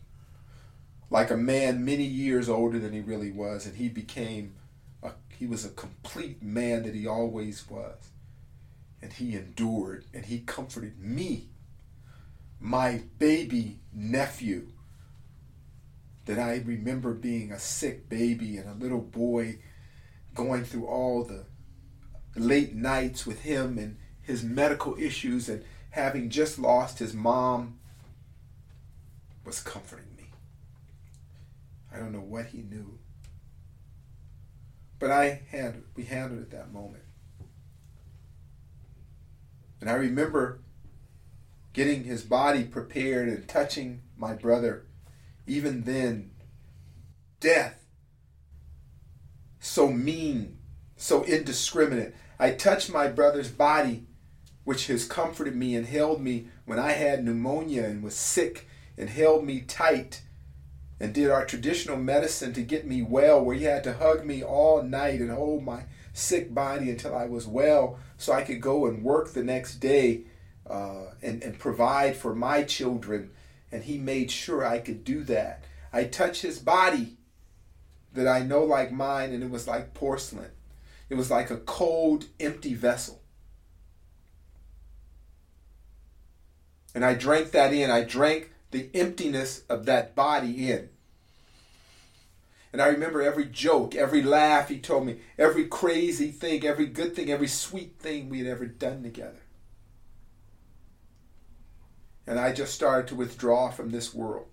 like 1.09 1.31
a 1.31 1.37
man 1.37 1.85
many 1.85 2.03
years 2.03 2.49
older 2.49 2.79
than 2.79 2.93
he 2.93 2.99
really 2.99 3.31
was. 3.31 3.65
And 3.65 3.77
he 3.77 3.89
became, 3.89 4.53
a, 5.01 5.11
he 5.37 5.45
was 5.45 5.65
a 5.65 5.69
complete 5.69 6.41
man 6.43 6.83
that 6.83 6.95
he 6.95 7.07
always 7.07 7.69
was. 7.69 8.09
And 9.03 9.11
he 9.11 9.35
endured 9.35 10.05
and 10.13 10.23
he 10.23 10.39
comforted 10.39 10.97
me 10.97 11.49
my 12.57 13.01
baby 13.19 13.81
nephew 13.93 14.69
that 16.23 16.39
I 16.39 16.63
remember 16.65 17.13
being 17.13 17.51
a 17.51 17.59
sick 17.59 18.07
baby 18.07 18.55
and 18.55 18.69
a 18.69 18.81
little 18.81 19.01
boy 19.01 19.59
going 20.33 20.63
through 20.63 20.87
all 20.87 21.25
the 21.25 21.43
late 22.37 22.73
nights 22.73 23.25
with 23.25 23.41
him 23.41 23.77
and 23.77 23.97
his 24.21 24.41
medical 24.41 24.95
issues 24.97 25.49
and 25.49 25.65
having 25.89 26.29
just 26.29 26.57
lost 26.57 26.99
his 26.99 27.13
mom 27.13 27.79
was 29.43 29.59
comforting 29.59 30.15
me. 30.15 30.29
I 31.93 31.97
don't 31.97 32.13
know 32.13 32.19
what 32.21 32.45
he 32.45 32.59
knew. 32.59 32.99
But 34.97 35.11
I 35.11 35.41
handled 35.49 35.83
we 35.93 36.05
handled 36.05 36.43
it 36.43 36.51
that 36.51 36.71
moment. 36.71 37.03
And 39.83 39.89
I 39.89 39.95
remember 39.95 40.61
getting 41.73 42.05
his 42.05 42.23
body 42.23 42.63
prepared 42.63 43.27
and 43.27 43.45
touching 43.49 43.99
my 44.15 44.33
brother. 44.33 44.85
Even 45.45 45.81
then, 45.83 46.31
death, 47.41 47.83
so 49.59 49.91
mean, 49.91 50.57
so 50.95 51.25
indiscriminate. 51.25 52.15
I 52.39 52.51
touched 52.51 52.93
my 52.93 53.09
brother's 53.09 53.51
body, 53.51 54.05
which 54.63 54.87
has 54.87 55.03
comforted 55.03 55.57
me 55.57 55.75
and 55.75 55.85
held 55.85 56.21
me 56.21 56.47
when 56.63 56.79
I 56.79 56.93
had 56.93 57.25
pneumonia 57.25 57.83
and 57.83 58.01
was 58.01 58.15
sick, 58.15 58.69
and 58.97 59.09
held 59.09 59.43
me 59.43 59.59
tight 59.59 60.21
and 60.97 61.13
did 61.13 61.29
our 61.29 61.45
traditional 61.45 61.97
medicine 61.97 62.53
to 62.53 62.61
get 62.61 62.87
me 62.87 63.01
well, 63.01 63.43
where 63.43 63.57
he 63.57 63.65
had 63.65 63.83
to 63.83 63.91
hug 63.91 64.25
me 64.25 64.41
all 64.41 64.81
night 64.81 65.19
and 65.19 65.29
hold 65.29 65.65
my 65.65 65.83
sick 66.13 66.53
body 66.53 66.89
until 66.89 67.13
I 67.13 67.25
was 67.25 67.45
well 67.45 67.99
so 68.23 68.31
I 68.31 68.43
could 68.43 68.61
go 68.61 68.85
and 68.85 69.03
work 69.03 69.33
the 69.33 69.43
next 69.43 69.75
day 69.75 70.21
uh, 70.65 71.07
and, 71.21 71.43
and 71.43 71.59
provide 71.59 72.15
for 72.15 72.33
my 72.33 72.63
children. 72.63 73.31
And 73.71 73.83
he 73.83 73.97
made 73.97 74.31
sure 74.31 74.65
I 74.65 74.79
could 74.79 75.03
do 75.03 75.23
that. 75.25 75.65
I 75.91 76.05
touched 76.05 76.41
his 76.41 76.59
body 76.59 77.17
that 78.13 78.27
I 78.27 78.43
know 78.43 78.63
like 78.63 78.91
mine, 78.91 79.33
and 79.33 79.43
it 79.43 79.49
was 79.49 79.67
like 79.67 79.93
porcelain. 79.93 80.51
It 81.09 81.15
was 81.15 81.29
like 81.29 81.49
a 81.49 81.57
cold, 81.57 82.25
empty 82.39 82.75
vessel. 82.75 83.21
And 86.95 87.03
I 87.03 87.15
drank 87.15 87.51
that 87.51 87.73
in. 87.73 87.91
I 87.91 88.03
drank 88.03 88.51
the 88.71 88.89
emptiness 88.93 89.63
of 89.67 89.85
that 89.87 90.15
body 90.15 90.71
in. 90.71 90.89
And 92.73 92.81
I 92.81 92.87
remember 92.87 93.21
every 93.21 93.45
joke, 93.45 93.93
every 93.93 94.23
laugh 94.23 94.67
he 94.67 94.79
told 94.79 95.05
me, 95.05 95.19
every 95.37 95.65
crazy 95.65 96.31
thing, 96.31 96.65
every 96.65 96.87
good 96.87 97.15
thing, 97.15 97.29
every 97.29 97.47
sweet 97.47 97.99
thing 97.99 98.29
we 98.29 98.39
had 98.39 98.47
ever 98.47 98.65
done 98.65 99.03
together. 99.03 99.43
And 102.25 102.39
I 102.39 102.51
just 102.51 102.73
started 102.73 103.07
to 103.09 103.15
withdraw 103.15 103.69
from 103.69 103.91
this 103.91 104.11
world. 104.11 104.47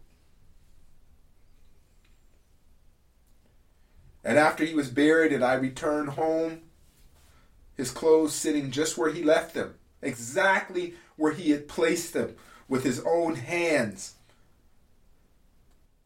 And 4.22 4.36
after 4.36 4.66
he 4.66 4.74
was 4.74 4.90
buried 4.90 5.32
and 5.32 5.42
I 5.42 5.54
returned 5.54 6.10
home, 6.10 6.60
his 7.74 7.90
clothes 7.90 8.34
sitting 8.34 8.70
just 8.70 8.98
where 8.98 9.10
he 9.10 9.22
left 9.22 9.54
them, 9.54 9.76
exactly 10.02 10.92
where 11.16 11.32
he 11.32 11.52
had 11.52 11.68
placed 11.68 12.12
them 12.12 12.36
with 12.68 12.84
his 12.84 13.00
own 13.06 13.36
hands. 13.36 14.16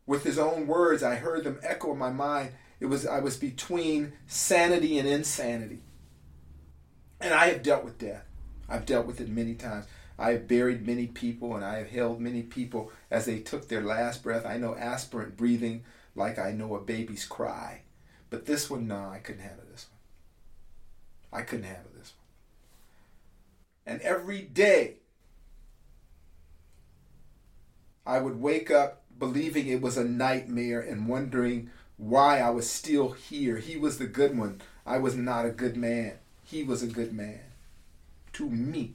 With 0.07 0.25
his 0.25 0.39
own 0.39 0.67
words, 0.67 1.03
I 1.03 1.17
heard 1.17 1.45
them 1.45 1.61
echo 1.63 1.93
in 1.93 1.99
my 1.99 2.11
mind. 2.11 2.53
It 2.81 2.87
was 2.87 3.07
I 3.07 3.21
was 3.21 3.37
between 3.37 4.13
sanity 4.27 4.99
and 4.99 5.09
insanity. 5.09 5.81
And 7.21 7.33
I 7.33 7.47
have 7.47 7.63
dealt 7.63 7.85
with 7.85 7.99
death. 7.99 8.27
I've 8.69 8.87
dealt 8.87 9.07
with 9.07 9.21
it 9.21 9.29
many 9.29 9.55
times. 9.55 9.87
I 10.19 10.33
have 10.33 10.47
buried 10.47 10.87
many 10.87 11.07
people 11.07 11.57
and 11.57 11.65
I 11.65 11.79
have 11.79 11.89
held 11.89 12.21
many 12.21 12.43
people 12.43 12.93
as 13.11 13.25
they 13.27 13.41
took 13.41 13.69
their 13.69 13.83
last 13.83 14.23
breath. 14.23 14.47
I 14.47 14.59
know 14.59 14.77
aspirant 14.77 15.37
breathing 15.37 15.85
like 16.15 16.39
I 16.39 16.53
know 16.53 16.77
a 16.77 16.81
baby's 16.81 17.25
cry. 17.25 17.83
But 18.31 18.47
this 18.47 18.69
one, 18.69 18.87
no, 18.87 19.09
I 19.09 19.19
couldn't 19.19 19.43
handle 19.43 19.65
this 19.71 19.87
one. 19.91 21.41
I 21.41 21.45
couldn't 21.45 21.67
handle 21.67 21.91
this 21.97 22.13
one. 22.17 23.95
And 23.95 24.03
every 24.03 24.43
day, 24.43 24.97
I 28.07 28.19
would 28.19 28.41
wake 28.41 28.71
up 28.71 29.04
believing 29.19 29.67
it 29.67 29.81
was 29.81 29.97
a 29.97 30.05
nightmare 30.05 30.81
and 30.81 31.09
wondering 31.09 31.71
why 31.97 32.41
I 32.41 32.51
was 32.51 32.69
still 32.69 33.12
here. 33.12 33.59
He 33.59 33.77
was 33.77 33.99
the 33.99 34.07
good 34.07 34.37
one. 34.37 34.61
I 34.85 34.99
was 34.99 35.15
not 35.15 35.47
a 35.47 35.51
good 35.51 35.77
man. 35.77 36.15
He 36.45 36.62
was 36.62 36.83
a 36.83 36.89
good 36.89 37.12
man. 37.12 37.41
To 38.35 38.51
me. 38.51 38.95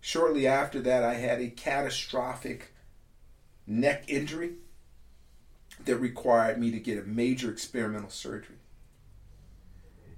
Shortly 0.00 0.46
after 0.46 0.80
that, 0.80 1.02
I 1.02 1.14
had 1.14 1.40
a 1.40 1.48
catastrophic 1.48 2.72
neck 3.66 4.04
injury 4.06 4.52
that 5.84 5.96
required 5.96 6.58
me 6.58 6.70
to 6.70 6.78
get 6.78 6.98
a 6.98 7.02
major 7.02 7.50
experimental 7.50 8.10
surgery. 8.10 8.56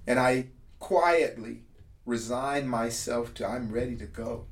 And 0.05 0.19
I 0.19 0.47
quietly 0.79 1.63
resigned 2.05 2.69
myself 2.69 3.33
to 3.35 3.47
I'm 3.47 3.71
ready 3.71 3.95
to 3.97 4.05
go. 4.05 4.45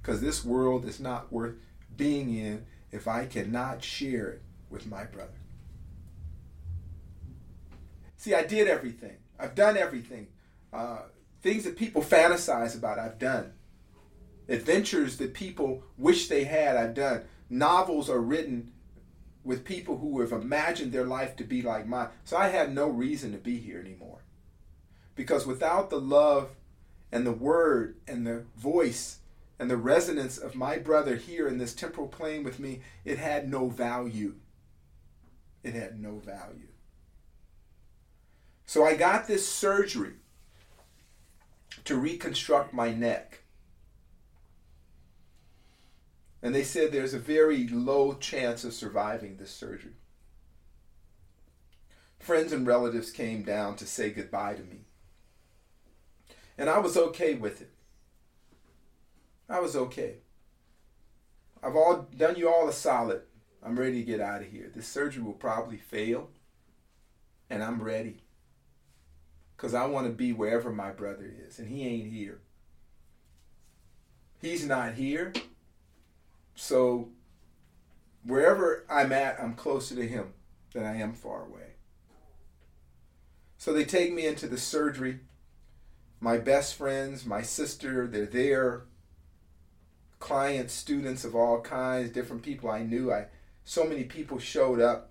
Because 0.00 0.20
this 0.20 0.44
world 0.44 0.84
is 0.84 1.00
not 1.00 1.32
worth 1.32 1.54
being 1.96 2.34
in 2.34 2.64
if 2.96 3.06
I 3.06 3.26
cannot 3.26 3.84
share 3.84 4.28
it 4.30 4.42
with 4.70 4.86
my 4.86 5.04
brother. 5.04 5.38
See, 8.16 8.34
I 8.34 8.44
did 8.44 8.66
everything. 8.66 9.16
I've 9.38 9.54
done 9.54 9.76
everything. 9.76 10.28
Uh, 10.72 11.02
things 11.42 11.64
that 11.64 11.76
people 11.76 12.02
fantasize 12.02 12.76
about, 12.76 12.98
I've 12.98 13.18
done. 13.18 13.52
Adventures 14.48 15.18
that 15.18 15.34
people 15.34 15.84
wish 15.96 16.28
they 16.28 16.44
had, 16.44 16.76
I've 16.76 16.94
done. 16.94 17.22
Novels 17.48 18.10
are 18.10 18.20
written 18.20 18.72
with 19.44 19.64
people 19.64 19.98
who 19.98 20.20
have 20.20 20.32
imagined 20.32 20.92
their 20.92 21.04
life 21.04 21.36
to 21.36 21.44
be 21.44 21.62
like 21.62 21.86
mine. 21.86 22.08
So 22.24 22.36
I 22.36 22.48
had 22.48 22.74
no 22.74 22.88
reason 22.88 23.32
to 23.32 23.38
be 23.38 23.58
here 23.58 23.78
anymore. 23.78 24.24
Because 25.14 25.46
without 25.46 25.90
the 25.90 26.00
love 26.00 26.50
and 27.12 27.24
the 27.24 27.32
word 27.32 27.96
and 28.08 28.26
the 28.26 28.44
voice 28.56 29.18
and 29.58 29.70
the 29.70 29.76
resonance 29.76 30.36
of 30.38 30.54
my 30.54 30.78
brother 30.78 31.16
here 31.16 31.48
in 31.48 31.58
this 31.58 31.74
temporal 31.74 32.08
plane 32.08 32.44
with 32.44 32.58
me, 32.58 32.82
it 33.04 33.18
had 33.18 33.48
no 33.50 33.68
value. 33.68 34.34
It 35.62 35.74
had 35.74 36.00
no 36.00 36.18
value. 36.18 36.68
So 38.66 38.84
I 38.84 38.96
got 38.96 39.26
this 39.26 39.48
surgery 39.48 40.14
to 41.84 41.96
reconstruct 41.96 42.74
my 42.74 42.92
neck. 42.92 43.42
And 46.42 46.54
they 46.54 46.64
said 46.64 46.92
there's 46.92 47.14
a 47.14 47.18
very 47.18 47.66
low 47.68 48.14
chance 48.14 48.64
of 48.64 48.74
surviving 48.74 49.36
this 49.36 49.50
surgery. 49.50 49.94
Friends 52.18 52.52
and 52.52 52.66
relatives 52.66 53.10
came 53.10 53.42
down 53.42 53.76
to 53.76 53.86
say 53.86 54.10
goodbye 54.10 54.54
to 54.54 54.62
me. 54.62 54.80
And 56.58 56.68
I 56.68 56.78
was 56.78 56.96
okay 56.96 57.34
with 57.34 57.60
it. 57.60 57.70
I 59.48 59.60
was 59.60 59.76
okay. 59.76 60.16
I've 61.62 61.76
all 61.76 62.08
done 62.16 62.36
you 62.36 62.48
all 62.48 62.68
a 62.68 62.72
solid. 62.72 63.22
I'm 63.62 63.78
ready 63.78 64.00
to 64.00 64.04
get 64.04 64.20
out 64.20 64.42
of 64.42 64.48
here. 64.48 64.70
This 64.74 64.86
surgery 64.86 65.22
will 65.22 65.32
probably 65.32 65.76
fail, 65.76 66.30
and 67.50 67.62
I'm 67.62 67.82
ready. 67.82 68.22
Because 69.56 69.74
I 69.74 69.86
want 69.86 70.06
to 70.06 70.12
be 70.12 70.32
wherever 70.32 70.70
my 70.70 70.90
brother 70.90 71.32
is, 71.46 71.58
and 71.58 71.68
he 71.68 71.86
ain't 71.86 72.12
here. 72.12 72.40
He's 74.40 74.66
not 74.66 74.94
here. 74.94 75.32
So 76.54 77.08
wherever 78.24 78.84
I'm 78.88 79.12
at, 79.12 79.40
I'm 79.40 79.54
closer 79.54 79.94
to 79.94 80.06
him 80.06 80.34
than 80.72 80.84
I 80.84 80.96
am 80.96 81.14
far 81.14 81.44
away. 81.44 81.74
So 83.56 83.72
they 83.72 83.84
take 83.84 84.12
me 84.12 84.26
into 84.26 84.46
the 84.46 84.58
surgery. 84.58 85.20
My 86.20 86.38
best 86.38 86.74
friends, 86.74 87.24
my 87.24 87.42
sister, 87.42 88.06
they're 88.06 88.26
there. 88.26 88.82
Clients, 90.18 90.72
students 90.72 91.24
of 91.24 91.34
all 91.34 91.60
kinds, 91.60 92.10
different 92.10 92.42
people 92.42 92.70
I 92.70 92.82
knew. 92.82 93.12
I 93.12 93.26
so 93.64 93.84
many 93.84 94.04
people 94.04 94.38
showed 94.38 94.80
up 94.80 95.10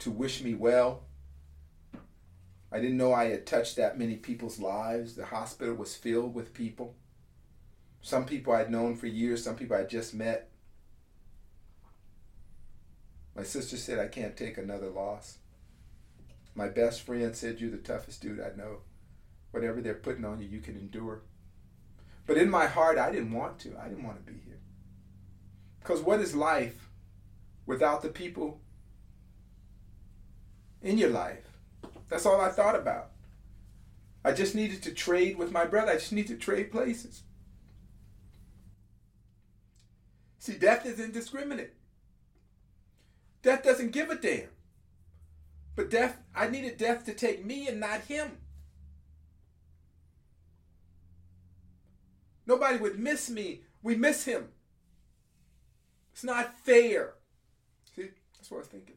to 0.00 0.10
wish 0.10 0.42
me 0.42 0.54
well. 0.54 1.04
I 2.72 2.80
didn't 2.80 2.96
know 2.96 3.12
I 3.12 3.26
had 3.26 3.46
touched 3.46 3.76
that 3.76 3.98
many 3.98 4.16
people's 4.16 4.58
lives. 4.58 5.14
The 5.14 5.26
hospital 5.26 5.74
was 5.74 5.94
filled 5.94 6.34
with 6.34 6.52
people. 6.52 6.96
Some 8.02 8.26
people 8.26 8.52
I'd 8.52 8.70
known 8.70 8.96
for 8.96 9.06
years, 9.06 9.44
some 9.44 9.54
people 9.54 9.76
I 9.76 9.84
just 9.84 10.12
met. 10.12 10.50
My 13.36 13.44
sister 13.44 13.76
said, 13.76 13.98
I 13.98 14.08
can't 14.08 14.36
take 14.36 14.58
another 14.58 14.90
loss. 14.90 15.38
My 16.54 16.68
best 16.68 17.02
friend 17.02 17.34
said, 17.34 17.60
You're 17.60 17.70
the 17.70 17.78
toughest 17.78 18.20
dude 18.20 18.40
I 18.40 18.56
know. 18.56 18.78
Whatever 19.52 19.80
they're 19.80 19.94
putting 19.94 20.24
on 20.24 20.40
you, 20.40 20.48
you 20.48 20.60
can 20.60 20.76
endure. 20.76 21.22
But 22.26 22.38
in 22.38 22.50
my 22.50 22.66
heart, 22.66 22.98
I 22.98 23.10
didn't 23.10 23.32
want 23.32 23.58
to. 23.60 23.76
I 23.78 23.88
didn't 23.88 24.04
want 24.04 24.24
to 24.24 24.32
be 24.32 24.38
here. 24.44 24.60
Because 25.80 26.00
what 26.00 26.20
is 26.20 26.34
life 26.34 26.88
without 27.66 28.02
the 28.02 28.08
people 28.08 28.60
in 30.80 30.96
your 30.96 31.10
life? 31.10 31.44
That's 32.08 32.26
all 32.26 32.40
I 32.40 32.48
thought 32.48 32.76
about. 32.76 33.10
I 34.24 34.32
just 34.32 34.54
needed 34.54 34.82
to 34.84 34.92
trade 34.92 35.36
with 35.36 35.52
my 35.52 35.66
brother. 35.66 35.92
I 35.92 35.96
just 35.96 36.12
need 36.12 36.28
to 36.28 36.36
trade 36.36 36.72
places. 36.72 37.22
See, 40.38 40.54
death 40.54 40.86
is 40.86 41.00
indiscriminate. 41.00 41.74
Death 43.42 43.62
doesn't 43.62 43.92
give 43.92 44.08
a 44.08 44.14
damn. 44.14 44.48
But 45.76 45.90
death, 45.90 46.18
I 46.34 46.48
needed 46.48 46.78
death 46.78 47.04
to 47.06 47.14
take 47.14 47.44
me 47.44 47.68
and 47.68 47.80
not 47.80 48.02
him. 48.02 48.38
Nobody 52.46 52.78
would 52.78 52.98
miss 52.98 53.30
me. 53.30 53.62
We 53.82 53.96
miss 53.96 54.24
him. 54.24 54.48
It's 56.12 56.24
not 56.24 56.56
fair. 56.58 57.14
See, 57.94 58.10
that's 58.36 58.50
what 58.50 58.58
I 58.58 58.60
was 58.60 58.68
thinking. 58.68 58.96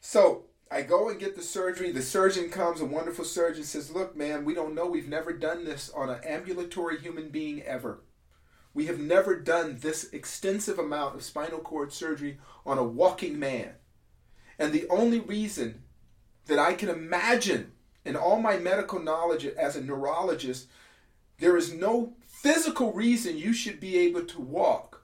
So 0.00 0.44
I 0.70 0.82
go 0.82 1.08
and 1.08 1.20
get 1.20 1.36
the 1.36 1.42
surgery. 1.42 1.92
The 1.92 2.02
surgeon 2.02 2.48
comes, 2.48 2.80
a 2.80 2.84
wonderful 2.84 3.24
surgeon 3.24 3.64
says, 3.64 3.90
Look, 3.90 4.16
man, 4.16 4.44
we 4.44 4.54
don't 4.54 4.74
know. 4.74 4.86
We've 4.86 5.08
never 5.08 5.32
done 5.32 5.64
this 5.64 5.90
on 5.90 6.10
an 6.10 6.22
ambulatory 6.24 6.98
human 6.98 7.28
being 7.28 7.62
ever. 7.62 8.02
We 8.74 8.86
have 8.86 8.98
never 8.98 9.38
done 9.38 9.78
this 9.80 10.10
extensive 10.12 10.78
amount 10.78 11.14
of 11.14 11.22
spinal 11.22 11.58
cord 11.58 11.92
surgery 11.92 12.38
on 12.64 12.78
a 12.78 12.84
walking 12.84 13.38
man. 13.38 13.74
And 14.58 14.72
the 14.72 14.88
only 14.88 15.20
reason 15.20 15.82
that 16.46 16.58
I 16.58 16.72
can 16.74 16.88
imagine 16.88 17.72
in 18.04 18.16
all 18.16 18.40
my 18.40 18.56
medical 18.56 19.00
knowledge 19.00 19.44
as 19.44 19.76
a 19.76 19.82
neurologist, 19.82 20.68
there 21.42 21.56
is 21.56 21.74
no 21.74 22.12
physical 22.24 22.92
reason 22.92 23.36
you 23.36 23.52
should 23.52 23.80
be 23.80 23.98
able 23.98 24.24
to 24.24 24.40
walk 24.40 25.02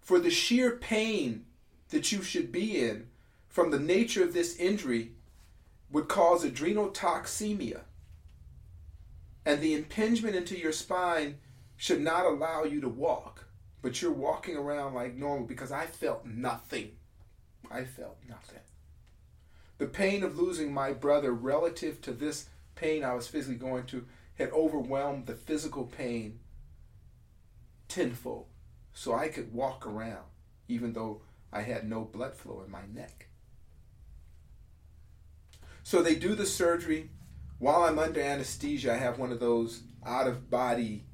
for 0.00 0.18
the 0.18 0.30
sheer 0.30 0.76
pain 0.76 1.44
that 1.90 2.12
you 2.12 2.22
should 2.22 2.52
be 2.52 2.78
in 2.78 3.08
from 3.48 3.70
the 3.70 3.78
nature 3.78 4.22
of 4.22 4.32
this 4.32 4.56
injury 4.56 5.12
would 5.90 6.08
cause 6.08 6.44
adrenal 6.44 6.88
toxemia. 6.90 7.80
And 9.44 9.60
the 9.60 9.74
impingement 9.74 10.36
into 10.36 10.56
your 10.56 10.72
spine 10.72 11.38
should 11.76 12.00
not 12.00 12.26
allow 12.26 12.64
you 12.64 12.80
to 12.80 12.88
walk, 12.88 13.46
but 13.82 14.00
you're 14.00 14.12
walking 14.12 14.56
around 14.56 14.94
like 14.94 15.16
normal 15.16 15.46
because 15.46 15.72
I 15.72 15.86
felt 15.86 16.24
nothing. 16.24 16.92
I 17.70 17.84
felt 17.84 18.18
nothing. 18.28 18.60
The 19.78 19.86
pain 19.86 20.22
of 20.22 20.38
losing 20.38 20.72
my 20.72 20.92
brother 20.92 21.32
relative 21.32 22.00
to 22.02 22.12
this 22.12 22.48
pain 22.76 23.04
I 23.04 23.14
was 23.14 23.26
physically 23.26 23.56
going 23.56 23.84
to 23.86 24.06
overwhelmed 24.50 25.26
the 25.26 25.34
physical 25.34 25.84
pain 25.84 26.40
tenfold. 27.88 28.46
So 28.94 29.14
I 29.14 29.28
could 29.28 29.52
walk 29.52 29.86
around 29.86 30.24
even 30.68 30.92
though 30.92 31.22
I 31.52 31.62
had 31.62 31.88
no 31.88 32.02
blood 32.02 32.34
flow 32.34 32.62
in 32.64 32.70
my 32.70 32.82
neck. 32.92 33.28
So 35.82 36.02
they 36.02 36.14
do 36.14 36.34
the 36.34 36.46
surgery. 36.46 37.10
While 37.58 37.82
I'm 37.82 37.98
under 37.98 38.20
anesthesia, 38.20 38.94
I 38.94 38.96
have 38.96 39.18
one 39.18 39.32
of 39.32 39.40
those 39.40 39.82
out 40.04 40.26
of 40.26 40.50
body 40.50 41.04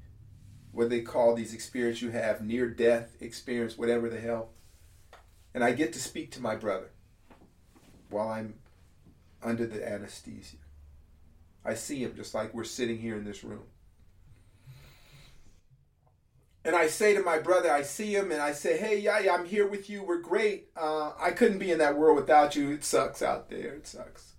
what 0.71 0.91
they 0.91 1.01
call 1.01 1.35
these 1.35 1.55
experiences 1.55 2.03
you 2.03 2.11
have, 2.11 2.41
near 2.41 2.69
death 2.69 3.17
experience, 3.21 3.77
whatever 3.77 4.09
the 4.09 4.21
hell. 4.21 4.51
And 5.53 5.65
I 5.65 5.73
get 5.73 5.93
to 5.95 5.99
speak 5.99 6.31
to 6.33 6.43
my 6.43 6.55
brother 6.55 6.91
while 8.11 8.29
I'm 8.29 8.55
under 9.43 9.67
the 9.67 9.87
anesthesia. 9.87 10.58
I 11.65 11.75
see 11.75 12.03
him 12.03 12.15
just 12.17 12.35
like 12.35 12.55
we're 12.55 12.65
sitting 12.65 12.99
here 12.99 13.17
in 13.17 13.25
this 13.25 13.45
room. 13.45 13.65
and 16.69 16.77
I 16.77 16.87
say 16.89 17.15
to 17.15 17.23
my 17.23 17.39
brother, 17.39 17.73
I 17.73 17.81
see 17.81 18.15
him, 18.15 18.31
and 18.31 18.43
I 18.43 18.53
say, 18.53 18.77
"Hey, 18.77 19.09
I'm 19.09 19.47
here 19.47 19.67
with 19.67 19.89
you. 19.89 20.03
We're 20.03 20.21
great. 20.21 20.69
Uh, 20.77 21.13
I 21.19 21.31
couldn't 21.31 21.59
be 21.59 21.71
in 21.71 21.79
that 21.79 21.97
world 21.97 22.17
without 22.17 22.57
you. 22.57 22.71
It 22.73 22.85
sucks 22.85 23.23
out 23.23 23.49
there. 23.49 23.75
It 23.75 23.87
sucks, 23.87 24.35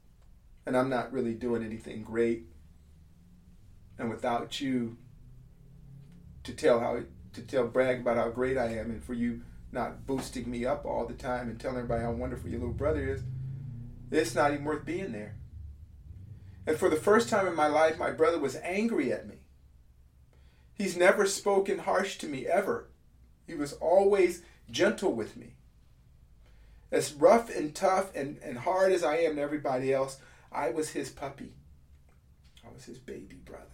and 0.64 0.78
I'm 0.78 0.90
not 0.90 1.12
really 1.12 1.34
doing 1.34 1.64
anything 1.64 2.04
great. 2.04 2.46
And 3.98 4.12
without 4.12 4.62
you, 4.62 4.98
to 6.44 6.54
tell 6.54 6.80
how 6.80 7.00
to 7.34 7.42
tell 7.42 7.66
brag 7.66 8.02
about 8.02 8.18
how 8.18 8.30
great 8.30 8.60
I 8.60 8.78
am, 8.78 8.92
and 8.92 9.04
for 9.04 9.16
you 9.16 9.42
not 9.72 10.06
boosting 10.06 10.52
me 10.52 10.66
up 10.66 10.86
all 10.86 11.08
the 11.08 11.16
time 11.16 11.50
and 11.50 11.60
telling 11.60 11.78
everybody 11.78 12.04
how 12.04 12.12
wonderful 12.12 12.52
your 12.52 12.60
little 12.60 12.76
brother 12.76 13.08
is, 13.08 13.24
it's 14.12 14.36
not 14.36 14.54
even 14.54 14.66
worth 14.66 14.86
being 14.86 15.14
there." 15.14 15.36
And 16.66 16.78
for 16.78 16.90
the 16.90 16.96
first 16.96 17.30
time 17.30 17.48
in 17.48 17.56
my 17.56 17.68
life, 17.68 17.98
my 17.98 18.12
brother 18.12 18.40
was 18.40 18.56
angry 18.58 19.12
at 19.12 19.28
me. 19.28 19.36
He's 20.74 20.96
never 20.96 21.26
spoken 21.26 21.80
harsh 21.80 22.18
to 22.20 22.28
me 22.28 22.48
ever. 22.48 22.90
He 23.46 23.56
was 23.56 23.74
always 23.74 24.44
gentle 24.72 25.14
with 25.14 25.36
me. 25.36 25.56
As 26.92 27.14
rough 27.14 27.54
and 27.56 27.76
tough 27.76 28.16
and, 28.16 28.40
and 28.44 28.58
hard 28.58 28.92
as 28.92 29.04
I 29.04 29.18
am 29.18 29.36
to 29.36 29.42
everybody 29.42 29.94
else, 29.94 30.20
I 30.52 30.70
was 30.70 30.90
his 30.90 31.10
puppy. 31.10 31.54
I 32.66 32.74
was 32.74 32.86
his 32.86 32.98
baby 32.98 33.42
brother. 33.44 33.66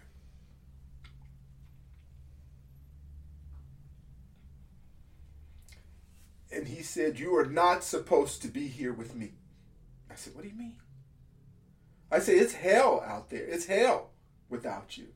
And 6.52 6.68
he 6.68 6.82
said, 6.82 7.20
You 7.20 7.36
are 7.36 7.46
not 7.46 7.84
supposed 7.84 8.42
to 8.42 8.48
be 8.48 8.68
here 8.68 8.94
with 8.94 9.14
me. 9.14 9.34
I 10.10 10.16
said, 10.16 10.34
What 10.34 10.44
do 10.44 10.50
you 10.50 10.56
mean? 10.56 10.78
I 12.12 12.20
say 12.20 12.36
It's 12.36 12.54
hell 12.54 13.04
out 13.06 13.30
there. 13.30 13.46
It's 13.46 13.66
hell 13.66 14.10
without 14.50 14.98
you. 14.98 15.08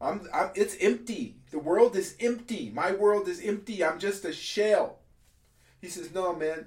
I'm, 0.00 0.28
I'm, 0.32 0.50
it's 0.54 0.76
empty. 0.80 1.36
The 1.50 1.58
world 1.58 1.96
is 1.96 2.16
empty. 2.20 2.70
My 2.74 2.92
world 2.92 3.28
is 3.28 3.40
empty. 3.42 3.82
I'm 3.82 3.98
just 3.98 4.24
a 4.24 4.32
shell. 4.32 4.98
He 5.80 5.88
says, 5.88 6.12
No, 6.12 6.34
man. 6.34 6.66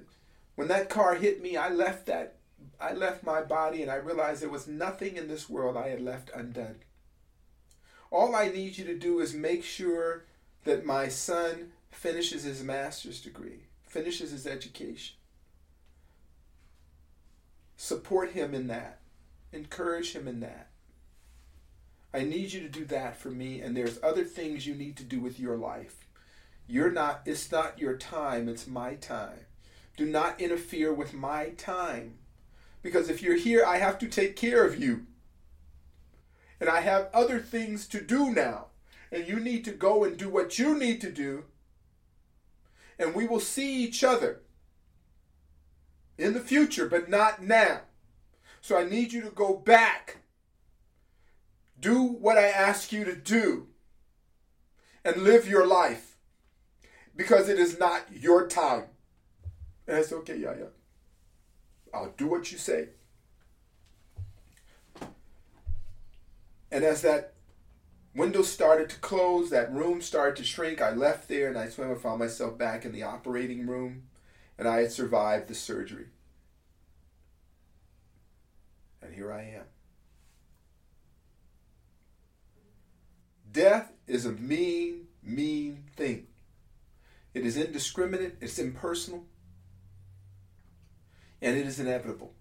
When 0.56 0.68
that 0.68 0.90
car 0.90 1.14
hit 1.14 1.40
me, 1.40 1.56
I 1.56 1.70
left 1.70 2.06
that. 2.06 2.36
I 2.80 2.92
left 2.92 3.24
my 3.24 3.42
body 3.42 3.82
and 3.82 3.90
I 3.90 3.96
realized 3.96 4.42
there 4.42 4.48
was 4.48 4.66
nothing 4.66 5.16
in 5.16 5.28
this 5.28 5.48
world 5.48 5.76
I 5.76 5.88
had 5.88 6.00
left 6.00 6.30
undone. 6.34 6.76
All 8.10 8.34
I 8.34 8.48
need 8.48 8.76
you 8.76 8.84
to 8.86 8.98
do 8.98 9.20
is 9.20 9.34
make 9.34 9.62
sure 9.62 10.24
that 10.64 10.84
my 10.84 11.08
son 11.08 11.72
finishes 11.90 12.42
his 12.44 12.62
master's 12.62 13.20
degree, 13.20 13.64
finishes 13.86 14.30
his 14.30 14.46
education. 14.46 15.16
Support 17.76 18.32
him 18.32 18.54
in 18.54 18.66
that, 18.66 18.99
encourage 19.52 20.12
him 20.12 20.28
in 20.28 20.40
that. 20.40 20.68
I 22.12 22.24
need 22.24 22.52
you 22.52 22.60
to 22.60 22.68
do 22.68 22.84
that 22.86 23.16
for 23.16 23.30
me, 23.30 23.60
and 23.60 23.76
there's 23.76 24.00
other 24.02 24.24
things 24.24 24.66
you 24.66 24.74
need 24.74 24.96
to 24.96 25.04
do 25.04 25.20
with 25.20 25.38
your 25.38 25.56
life. 25.56 26.06
You're 26.66 26.90
not, 26.90 27.22
it's 27.24 27.50
not 27.50 27.78
your 27.78 27.96
time, 27.96 28.48
it's 28.48 28.66
my 28.66 28.94
time. 28.94 29.46
Do 29.96 30.06
not 30.06 30.40
interfere 30.40 30.92
with 30.92 31.14
my 31.14 31.50
time. 31.50 32.14
Because 32.82 33.08
if 33.08 33.22
you're 33.22 33.36
here, 33.36 33.64
I 33.64 33.76
have 33.76 33.98
to 33.98 34.08
take 34.08 34.36
care 34.36 34.64
of 34.64 34.80
you. 34.80 35.06
And 36.60 36.68
I 36.68 36.80
have 36.80 37.10
other 37.12 37.38
things 37.38 37.86
to 37.88 38.00
do 38.00 38.30
now. 38.30 38.66
And 39.12 39.26
you 39.26 39.38
need 39.40 39.64
to 39.66 39.72
go 39.72 40.04
and 40.04 40.16
do 40.16 40.28
what 40.28 40.58
you 40.58 40.78
need 40.78 41.00
to 41.00 41.10
do. 41.10 41.44
And 42.98 43.14
we 43.14 43.26
will 43.26 43.40
see 43.40 43.82
each 43.82 44.04
other 44.04 44.40
in 46.16 46.34
the 46.34 46.40
future, 46.40 46.88
but 46.88 47.08
not 47.08 47.42
now. 47.42 47.80
So 48.60 48.78
I 48.78 48.84
need 48.84 49.12
you 49.12 49.22
to 49.22 49.30
go 49.30 49.56
back 49.56 50.18
do 51.80 52.02
what 52.02 52.36
I 52.36 52.48
ask 52.48 52.92
you 52.92 53.04
to 53.04 53.16
do 53.16 53.68
and 55.04 55.22
live 55.22 55.48
your 55.48 55.66
life 55.66 56.16
because 57.16 57.48
it 57.48 57.58
is 57.58 57.78
not 57.78 58.06
your 58.12 58.46
time. 58.46 58.84
And 59.88 59.98
it's 59.98 60.12
okay, 60.12 60.36
yeah, 60.36 60.54
yeah. 60.58 60.66
I'll 61.92 62.12
do 62.16 62.26
what 62.26 62.52
you 62.52 62.58
say. 62.58 62.90
And 66.70 66.84
as 66.84 67.02
that 67.02 67.32
window 68.14 68.42
started 68.42 68.90
to 68.90 68.96
close, 68.96 69.50
that 69.50 69.72
room 69.72 70.00
started 70.00 70.36
to 70.36 70.44
shrink, 70.44 70.80
I 70.80 70.92
left 70.92 71.28
there 71.28 71.48
and 71.48 71.58
I 71.58 71.68
swam 71.68 71.90
and 71.90 72.00
found 72.00 72.20
myself 72.20 72.56
back 72.56 72.84
in 72.84 72.92
the 72.92 73.02
operating 73.02 73.66
room 73.66 74.04
and 74.56 74.68
I 74.68 74.82
had 74.82 74.92
survived 74.92 75.48
the 75.48 75.54
surgery. 75.54 76.06
And 79.10 79.18
here 79.18 79.32
I 79.32 79.42
am. 79.42 79.64
Death 83.50 83.90
is 84.06 84.24
a 84.24 84.30
mean, 84.30 85.08
mean 85.20 85.82
thing. 85.96 86.28
It 87.34 87.44
is 87.44 87.56
indiscriminate, 87.56 88.36
it's 88.40 88.60
impersonal, 88.60 89.24
and 91.42 91.56
it 91.56 91.66
is 91.66 91.80
inevitable. 91.80 92.34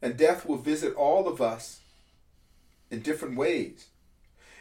And 0.00 0.16
death 0.16 0.46
will 0.46 0.58
visit 0.58 0.94
all 0.94 1.26
of 1.26 1.40
us 1.40 1.80
in 2.92 3.00
different 3.00 3.36
ways. 3.36 3.88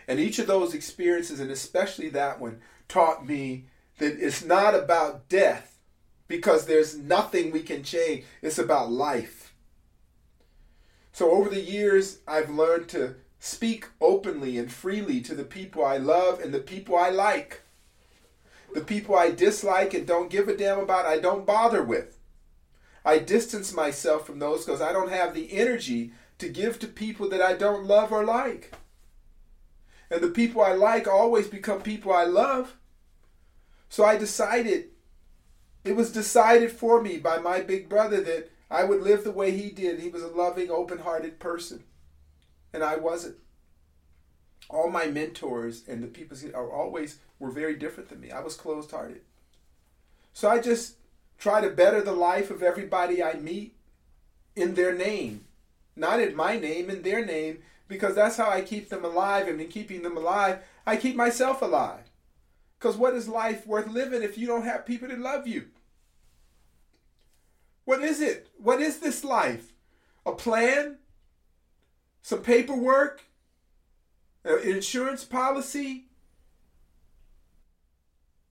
And 0.07 0.19
each 0.19 0.39
of 0.39 0.47
those 0.47 0.73
experiences, 0.73 1.39
and 1.39 1.51
especially 1.51 2.09
that 2.09 2.39
one, 2.39 2.61
taught 2.88 3.27
me 3.27 3.65
that 3.99 4.17
it's 4.19 4.43
not 4.43 4.73
about 4.73 5.29
death 5.29 5.76
because 6.28 6.65
there's 6.65 6.97
nothing 6.97 7.51
we 7.51 7.61
can 7.61 7.84
change. 7.84 8.25
It's 8.41 8.57
about 8.57 8.91
life. 8.91 9.53
So 11.13 11.32
over 11.32 11.49
the 11.49 11.61
years, 11.61 12.19
I've 12.28 12.49
learned 12.49 12.89
to 12.89 13.15
speak 13.39 13.88
openly 14.01 14.57
and 14.57 14.71
freely 14.71 15.21
to 15.21 15.36
the 15.36 15.43
people 15.43 15.84
I 15.86 15.97
love 15.97 16.39
and 16.39 16.53
the 16.53 16.59
people 16.59 16.95
I 16.95 17.09
like. 17.09 17.61
The 18.73 18.82
people 18.82 19.15
I 19.15 19.32
dislike 19.32 19.93
and 19.93 20.05
don't 20.05 20.30
give 20.30 20.47
a 20.47 20.55
damn 20.55 20.80
about, 20.80 21.05
I 21.05 21.19
don't 21.19 21.45
bother 21.45 21.84
with. 21.84 22.19
I 23.05 23.19
distance 23.19 23.73
myself 23.73 24.25
from 24.25 24.39
those 24.39 24.65
because 24.65 24.82
I 24.82 24.91
don't 24.91 25.11
have 25.11 25.34
the 25.34 25.53
energy 25.53 26.11
to 26.39 26.49
give 26.49 26.78
to 26.80 26.88
people 26.88 27.30
that 27.30 27.41
I 27.41 27.53
don't 27.53 27.86
love 27.86 28.11
or 28.11 28.25
like. 28.25 28.73
And 30.11 30.21
the 30.21 30.30
people 30.30 30.61
I 30.61 30.73
like 30.73 31.07
always 31.07 31.47
become 31.47 31.82
people 31.82 32.13
I 32.13 32.25
love. 32.25 32.75
So 33.89 34.03
I 34.03 34.17
decided, 34.17 34.89
it 35.88 35.95
was 35.95 36.11
decided 36.11 36.71
for 36.71 37.01
me 37.01 37.17
by 37.17 37.38
my 37.38 37.61
big 37.61 37.88
brother 37.88 38.21
that 38.21 38.51
I 38.69 38.83
would 38.83 39.01
live 39.01 39.23
the 39.23 39.31
way 39.31 39.51
he 39.51 39.69
did. 39.69 40.01
He 40.01 40.09
was 40.09 40.21
a 40.21 40.27
loving, 40.27 40.69
open 40.69 40.99
hearted 40.99 41.39
person. 41.39 41.83
And 42.73 42.83
I 42.83 42.97
wasn't. 42.97 43.38
All 44.69 44.89
my 44.89 45.05
mentors 45.05 45.88
and 45.88 46.03
the 46.03 46.07
people 46.07 46.38
are 46.53 46.69
always 46.69 47.19
were 47.39 47.51
very 47.51 47.75
different 47.75 48.09
than 48.09 48.19
me. 48.19 48.31
I 48.31 48.41
was 48.41 48.55
closed 48.55 48.91
hearted. 48.91 49.21
So 50.33 50.49
I 50.49 50.59
just 50.59 50.95
try 51.38 51.61
to 51.61 51.69
better 51.69 52.01
the 52.01 52.11
life 52.11 52.51
of 52.51 52.61
everybody 52.61 53.23
I 53.23 53.35
meet 53.35 53.73
in 54.57 54.75
their 54.75 54.93
name. 54.93 55.45
Not 55.95 56.19
in 56.19 56.35
my 56.35 56.59
name, 56.59 56.89
in 56.89 57.01
their 57.01 57.25
name, 57.25 57.59
because 57.88 58.15
that's 58.15 58.35
how 58.35 58.49
I 58.49 58.61
keep 58.61 58.89
them 58.89 59.05
alive. 59.05 59.47
And 59.47 59.61
in 59.61 59.69
keeping 59.69 60.01
them 60.01 60.17
alive, 60.17 60.59
I 60.85 60.97
keep 60.97 61.15
myself 61.15 61.61
alive. 61.61 62.11
Because 62.77 62.97
what 62.97 63.15
is 63.15 63.29
life 63.29 63.65
worth 63.65 63.88
living 63.88 64.21
if 64.21 64.38
you 64.38 64.47
don't 64.47 64.65
have 64.65 64.85
people 64.85 65.07
that 65.07 65.19
love 65.19 65.47
you? 65.47 65.67
What 67.88 68.03
is 68.03 68.19
it? 68.19 68.49
What 68.57 68.81
is 68.81 68.99
this 68.99 69.23
life? 69.23 69.71
A 70.25 70.33
plan? 70.33 70.97
Some 72.21 72.41
paperwork? 72.41 73.21
An 74.43 74.59
insurance 74.59 75.23
policy? 75.23 76.07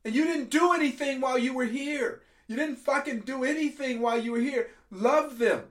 And 0.07 0.15
you 0.15 0.25
didn't 0.25 0.49
do 0.49 0.73
anything 0.73 1.21
while 1.21 1.37
you 1.37 1.53
were 1.53 1.67
here. 1.67 2.23
You 2.47 2.57
didn't 2.57 2.77
fucking 2.77 3.21
do 3.21 3.45
anything 3.45 4.01
while 4.01 4.19
you 4.19 4.33
were 4.33 4.41
here. 4.41 4.71
Love 4.91 5.37
them. 5.37 5.65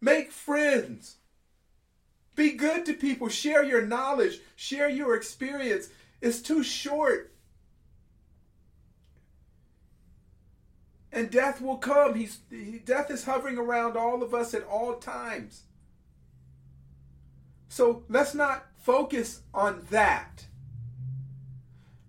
Make 0.00 0.30
friends. 0.30 1.16
Be 2.36 2.52
good 2.52 2.86
to 2.86 2.92
people. 2.92 3.28
Share 3.28 3.64
your 3.64 3.82
knowledge. 3.84 4.38
Share 4.54 4.88
your 4.88 5.16
experience. 5.16 5.88
It's 6.20 6.40
too 6.40 6.62
short 6.62 7.32
and 11.16 11.30
death 11.30 11.62
will 11.62 11.78
come. 11.78 12.14
He's 12.14 12.36
death 12.84 13.10
is 13.10 13.24
hovering 13.24 13.56
around 13.56 13.96
all 13.96 14.22
of 14.22 14.34
us 14.34 14.52
at 14.52 14.64
all 14.64 14.96
times. 14.96 15.62
So 17.70 18.04
let's 18.10 18.34
not 18.34 18.66
focus 18.76 19.40
on 19.54 19.86
that. 19.90 20.44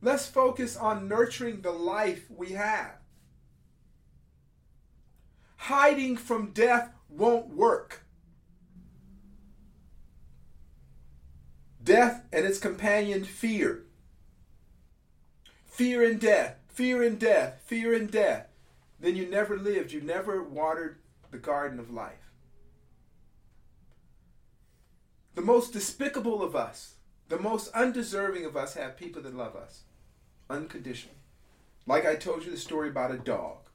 Let's 0.01 0.27
focus 0.27 0.75
on 0.75 1.07
nurturing 1.07 1.61
the 1.61 1.71
life 1.71 2.29
we 2.29 2.51
have. 2.51 2.95
Hiding 5.55 6.17
from 6.17 6.51
death 6.51 6.91
won't 7.09 7.55
work. 7.55 8.03
Death 11.81 12.25
and 12.33 12.45
its 12.45 12.59
companion 12.59 13.23
fear. 13.23 13.85
Fear 15.65 16.03
and 16.03 16.19
death, 16.19 16.55
fear 16.67 17.01
and 17.01 17.17
death, 17.17 17.61
fear 17.65 17.93
and 17.93 18.11
death 18.11 18.47
then 18.99 19.15
you 19.15 19.27
never 19.27 19.57
lived. 19.57 19.91
You 19.91 20.01
never 20.01 20.43
watered 20.43 20.99
the 21.31 21.37
garden 21.37 21.79
of 21.79 21.91
life. 21.91 22.31
The 25.35 25.41
most 25.41 25.71
despicable 25.71 26.41
of 26.41 26.55
us, 26.55 26.95
the 27.29 27.39
most 27.39 27.71
undeserving 27.73 28.45
of 28.45 28.57
us, 28.57 28.73
have 28.73 28.97
people 28.97 29.21
that 29.21 29.35
love 29.35 29.55
us 29.55 29.81
unconditionally. 30.49 31.17
Like 31.85 32.05
I 32.05 32.15
told 32.15 32.43
you 32.43 32.51
the 32.51 32.57
story 32.57 32.89
about 32.89 33.11
a 33.11 33.17
dog. 33.17 33.69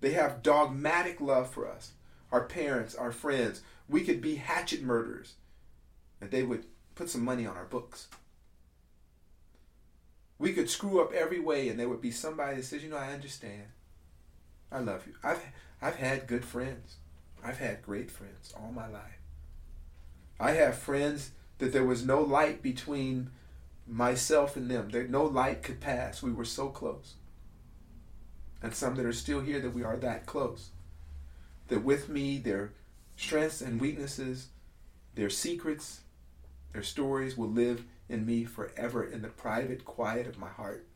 They 0.00 0.12
have 0.12 0.42
dogmatic 0.42 1.20
love 1.20 1.48
for 1.48 1.66
us, 1.66 1.92
our 2.30 2.44
parents, 2.44 2.94
our 2.94 3.12
friends. 3.12 3.62
We 3.88 4.02
could 4.04 4.20
be 4.20 4.34
hatchet 4.34 4.82
murderers, 4.82 5.34
and 6.20 6.30
they 6.30 6.42
would 6.42 6.66
put 6.94 7.08
some 7.08 7.24
money 7.24 7.46
on 7.46 7.56
our 7.56 7.64
books. 7.64 8.08
We 10.38 10.52
could 10.52 10.68
screw 10.68 11.00
up 11.00 11.12
every 11.12 11.40
way, 11.40 11.68
and 11.68 11.78
there 11.78 11.88
would 11.88 12.00
be 12.00 12.10
somebody 12.10 12.56
that 12.56 12.64
says, 12.64 12.82
"You 12.82 12.90
know, 12.90 12.96
I 12.96 13.12
understand. 13.12 13.68
I 14.72 14.80
love 14.80 15.06
you." 15.06 15.14
I've 15.22 15.42
I've 15.80 15.96
had 15.96 16.26
good 16.26 16.44
friends. 16.44 16.96
I've 17.44 17.58
had 17.58 17.82
great 17.82 18.10
friends 18.10 18.52
all 18.56 18.72
my 18.72 18.86
life. 18.86 19.18
I 20.38 20.52
have 20.52 20.76
friends 20.76 21.32
that 21.58 21.72
there 21.72 21.84
was 21.84 22.04
no 22.04 22.20
light 22.20 22.62
between 22.62 23.30
myself 23.86 24.56
and 24.56 24.70
them. 24.70 24.90
There 24.90 25.06
no 25.06 25.24
light 25.24 25.62
could 25.62 25.80
pass. 25.80 26.22
We 26.22 26.32
were 26.32 26.44
so 26.44 26.68
close. 26.68 27.14
And 28.62 28.74
some 28.74 28.94
that 28.96 29.06
are 29.06 29.12
still 29.12 29.40
here 29.40 29.60
that 29.60 29.74
we 29.74 29.82
are 29.82 29.96
that 29.96 30.26
close. 30.26 30.70
That 31.68 31.84
with 31.84 32.08
me, 32.08 32.38
their 32.38 32.72
strengths 33.16 33.60
and 33.60 33.80
weaknesses, 33.80 34.48
their 35.14 35.30
secrets, 35.30 36.00
their 36.72 36.82
stories 36.82 37.36
will 37.36 37.50
live 37.50 37.84
in 38.08 38.24
me 38.24 38.44
forever 38.44 39.04
in 39.04 39.22
the 39.22 39.28
private 39.28 39.84
quiet 39.84 40.26
of 40.26 40.38
my 40.38 40.48
heart. 40.48 40.86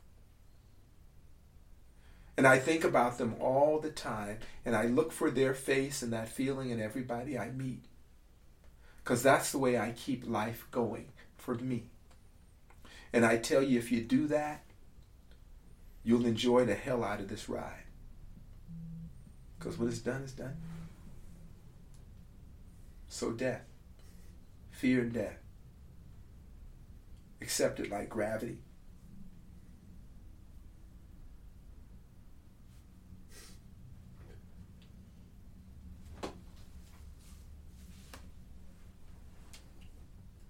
And 2.37 2.45
I 2.45 2.59
think 2.59 2.83
about 2.83 3.17
them 3.17 3.35
all 3.39 3.79
the 3.79 3.89
time, 3.89 4.37
and 4.63 4.75
I 4.75 4.85
look 4.85 5.11
for 5.11 5.31
their 5.31 5.55
face 5.55 6.03
and 6.03 6.13
that 6.13 6.29
feeling 6.29 6.69
in 6.69 6.79
everybody 6.79 7.35
I 7.37 7.49
meet. 7.49 7.85
Because 9.03 9.23
that's 9.23 9.51
the 9.51 9.57
way 9.57 9.77
I 9.77 9.91
keep 9.91 10.27
life 10.27 10.67
going 10.69 11.07
for 11.35 11.55
me. 11.55 11.85
And 13.11 13.25
I 13.25 13.37
tell 13.37 13.63
you, 13.63 13.79
if 13.79 13.91
you 13.91 14.01
do 14.01 14.27
that, 14.27 14.63
you'll 16.03 16.27
enjoy 16.27 16.65
the 16.65 16.75
hell 16.75 17.03
out 17.03 17.19
of 17.19 17.27
this 17.27 17.49
ride. 17.49 17.85
Because 19.57 19.79
when 19.79 19.89
it's 19.89 19.99
done, 19.99 20.21
it's 20.23 20.33
done. 20.33 20.57
So, 23.07 23.31
death, 23.31 23.63
fear 24.69 25.01
and 25.01 25.13
death, 25.13 25.39
accept 27.41 27.79
it 27.79 27.89
like 27.89 28.09
gravity. 28.09 28.59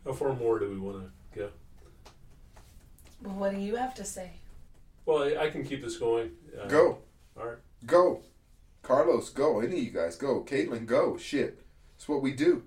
How 0.08 0.14
far 0.14 0.34
more 0.34 0.58
do 0.58 0.70
we 0.70 0.80
want 0.80 1.03
to 1.34 1.38
go? 1.38 1.49
Well, 3.22 3.36
what 3.36 3.53
do 3.53 3.60
you 3.60 3.76
have 3.76 3.93
to 3.95 4.05
say? 4.05 4.32
Well, 5.05 5.24
I, 5.24 5.47
I 5.47 5.49
can 5.49 5.66
keep 5.66 5.84
this 5.84 5.97
going. 5.97 6.32
Uh, 6.58 6.66
Go. 6.68 6.99
All 7.38 7.45
right. 7.45 7.58
Go. 7.86 8.22
Carlos, 8.84 9.30
go. 9.30 9.60
Any 9.60 9.80
of 9.80 9.84
you 9.84 9.91
guys, 9.91 10.16
go. 10.16 10.45
Caitlin, 10.45 10.86
go. 10.86 11.18
Shit. 11.18 11.62
It's 11.97 12.08
what 12.08 12.22
we 12.22 12.32
do. 12.32 12.64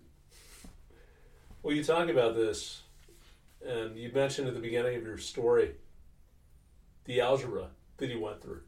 Well, 1.63 1.75
you 1.75 1.83
talk 1.83 2.11
about 2.11 2.35
this, 2.35 2.83
and 3.67 3.97
you 3.97 4.13
mentioned 4.13 4.47
at 4.47 4.53
the 4.53 4.61
beginning 4.61 4.97
of 4.97 5.03
your 5.03 5.17
story 5.17 5.77
the 7.07 7.23
algebra 7.23 7.69
that 7.97 8.11
you 8.11 8.21
went 8.21 8.43
through. 8.43 8.61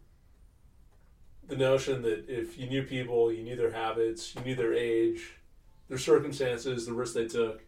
The 1.47 1.57
notion 1.57 2.01
that 2.03 2.25
if 2.27 2.57
you 2.57 2.71
knew 2.71 2.85
people, 2.85 3.31
you 3.31 3.43
knew 3.43 3.57
their 3.57 3.73
habits, 3.73 4.35
you 4.35 4.41
knew 4.41 4.55
their 4.55 4.73
age, 4.73 5.35
their 5.91 5.99
circumstances, 5.99 6.87
the 6.87 6.95
risks 6.95 7.15
they 7.15 7.29
took, 7.29 7.63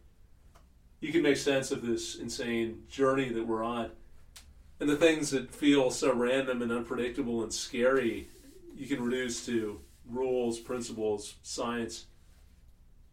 you 1.05 1.13
can 1.13 1.21
make 1.21 1.37
sense 1.37 1.71
of 1.71 1.85
this 1.85 2.15
insane 2.15 2.83
journey 2.89 3.29
that 3.29 3.47
we're 3.47 3.63
on. 3.63 3.91
And 4.81 4.89
the 4.89 4.97
things 4.97 5.33
that 5.33 5.55
feel 5.55 5.91
so 5.91 6.15
random 6.15 6.63
and 6.63 6.73
unpredictable 6.73 7.43
and 7.43 7.53
scary, 7.53 8.31
you 8.75 8.87
can 8.87 9.05
reduce 9.05 9.45
to 9.45 9.83
rules, 10.09 10.59
principles, 10.59 11.35
science. 11.43 12.07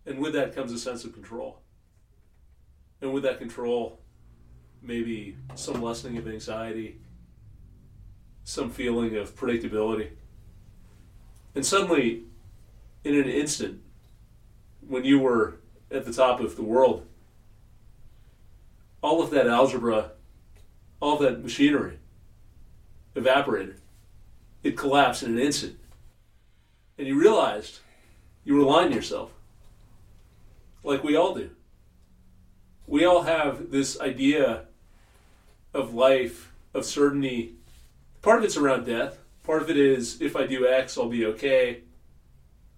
And 0.05 0.19
with 0.19 0.31
that 0.35 0.55
comes 0.55 0.71
a 0.71 0.79
sense 0.79 1.03
of 1.03 1.11
control. 1.11 1.59
And 3.01 3.11
with 3.11 3.23
that 3.23 3.39
control, 3.39 3.99
maybe 4.81 5.35
some 5.55 5.81
lessening 5.81 6.17
of 6.17 6.29
anxiety, 6.29 7.01
some 8.45 8.69
feeling 8.69 9.17
of 9.17 9.35
predictability. 9.35 10.11
And 11.55 11.65
suddenly, 11.65 12.23
in 13.03 13.15
an 13.15 13.27
instant, 13.27 13.81
when 14.79 15.03
you 15.03 15.19
were 15.19 15.55
at 15.91 16.05
the 16.05 16.13
top 16.13 16.39
of 16.39 16.55
the 16.55 16.63
world, 16.63 17.05
all 19.01 19.21
of 19.21 19.31
that 19.31 19.47
algebra, 19.47 20.11
all 20.99 21.17
that 21.17 21.43
machinery 21.43 21.97
evaporated. 23.15 23.81
It 24.63 24.77
collapsed 24.77 25.23
in 25.23 25.33
an 25.33 25.39
instant. 25.39 25.77
And 26.97 27.07
you 27.07 27.19
realized 27.19 27.79
you 28.43 28.55
were 28.55 28.63
lying 28.63 28.89
to 28.89 28.95
yourself. 28.95 29.31
Like 30.83 31.03
we 31.03 31.15
all 31.15 31.33
do. 31.33 31.49
We 32.87 33.05
all 33.05 33.23
have 33.23 33.71
this 33.71 33.99
idea 33.99 34.65
of 35.73 35.93
life, 35.93 36.51
of 36.73 36.85
certainty. 36.85 37.55
Part 38.21 38.39
of 38.39 38.45
it's 38.45 38.57
around 38.57 38.85
death. 38.85 39.17
Part 39.43 39.61
of 39.61 39.69
it 39.69 39.77
is 39.77 40.21
if 40.21 40.35
I 40.35 40.45
do 40.45 40.67
X, 40.67 40.97
I'll 40.97 41.09
be 41.09 41.25
okay. 41.27 41.81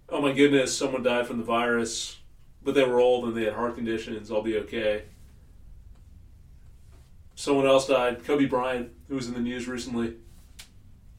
Oh 0.08 0.20
my 0.20 0.32
goodness, 0.32 0.76
someone 0.76 1.02
died 1.02 1.26
from 1.26 1.38
the 1.38 1.44
virus, 1.44 2.18
but 2.62 2.74
they 2.74 2.84
were 2.84 3.00
old 3.00 3.24
and 3.24 3.36
they 3.36 3.44
had 3.44 3.54
heart 3.54 3.74
conditions, 3.74 4.30
I'll 4.30 4.42
be 4.42 4.58
okay. 4.58 5.04
Someone 7.44 7.66
else 7.66 7.86
died, 7.86 8.24
Kobe 8.24 8.46
Bryant, 8.46 8.90
who 9.06 9.16
was 9.16 9.28
in 9.28 9.34
the 9.34 9.38
news 9.38 9.68
recently. 9.68 10.14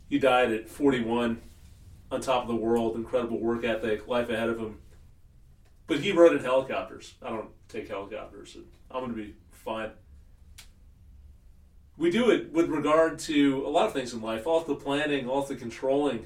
He 0.10 0.18
died 0.18 0.52
at 0.52 0.68
41, 0.68 1.40
on 2.10 2.20
top 2.20 2.42
of 2.42 2.48
the 2.48 2.56
world, 2.56 2.96
incredible 2.96 3.40
work 3.40 3.64
ethic, 3.64 4.08
life 4.08 4.28
ahead 4.30 4.50
of 4.50 4.58
him. 4.58 4.80
But 5.86 6.00
he 6.00 6.12
rode 6.12 6.36
in 6.36 6.44
helicopters. 6.44 7.14
I 7.22 7.30
don't 7.30 7.52
take 7.70 7.90
helicopters. 7.90 8.58
I'm 8.90 9.02
going 9.02 9.16
to 9.16 9.22
be 9.22 9.36
fine. 9.52 9.92
We 11.96 12.10
do 12.10 12.32
it 12.32 12.52
with 12.52 12.70
regard 12.70 13.20
to 13.20 13.64
a 13.64 13.70
lot 13.70 13.86
of 13.86 13.94
things 13.94 14.12
in 14.12 14.24
life, 14.24 14.48
all 14.48 14.62
the 14.62 14.74
planning, 14.74 15.30
all 15.30 15.44
the 15.44 15.56
controlling, 15.56 16.26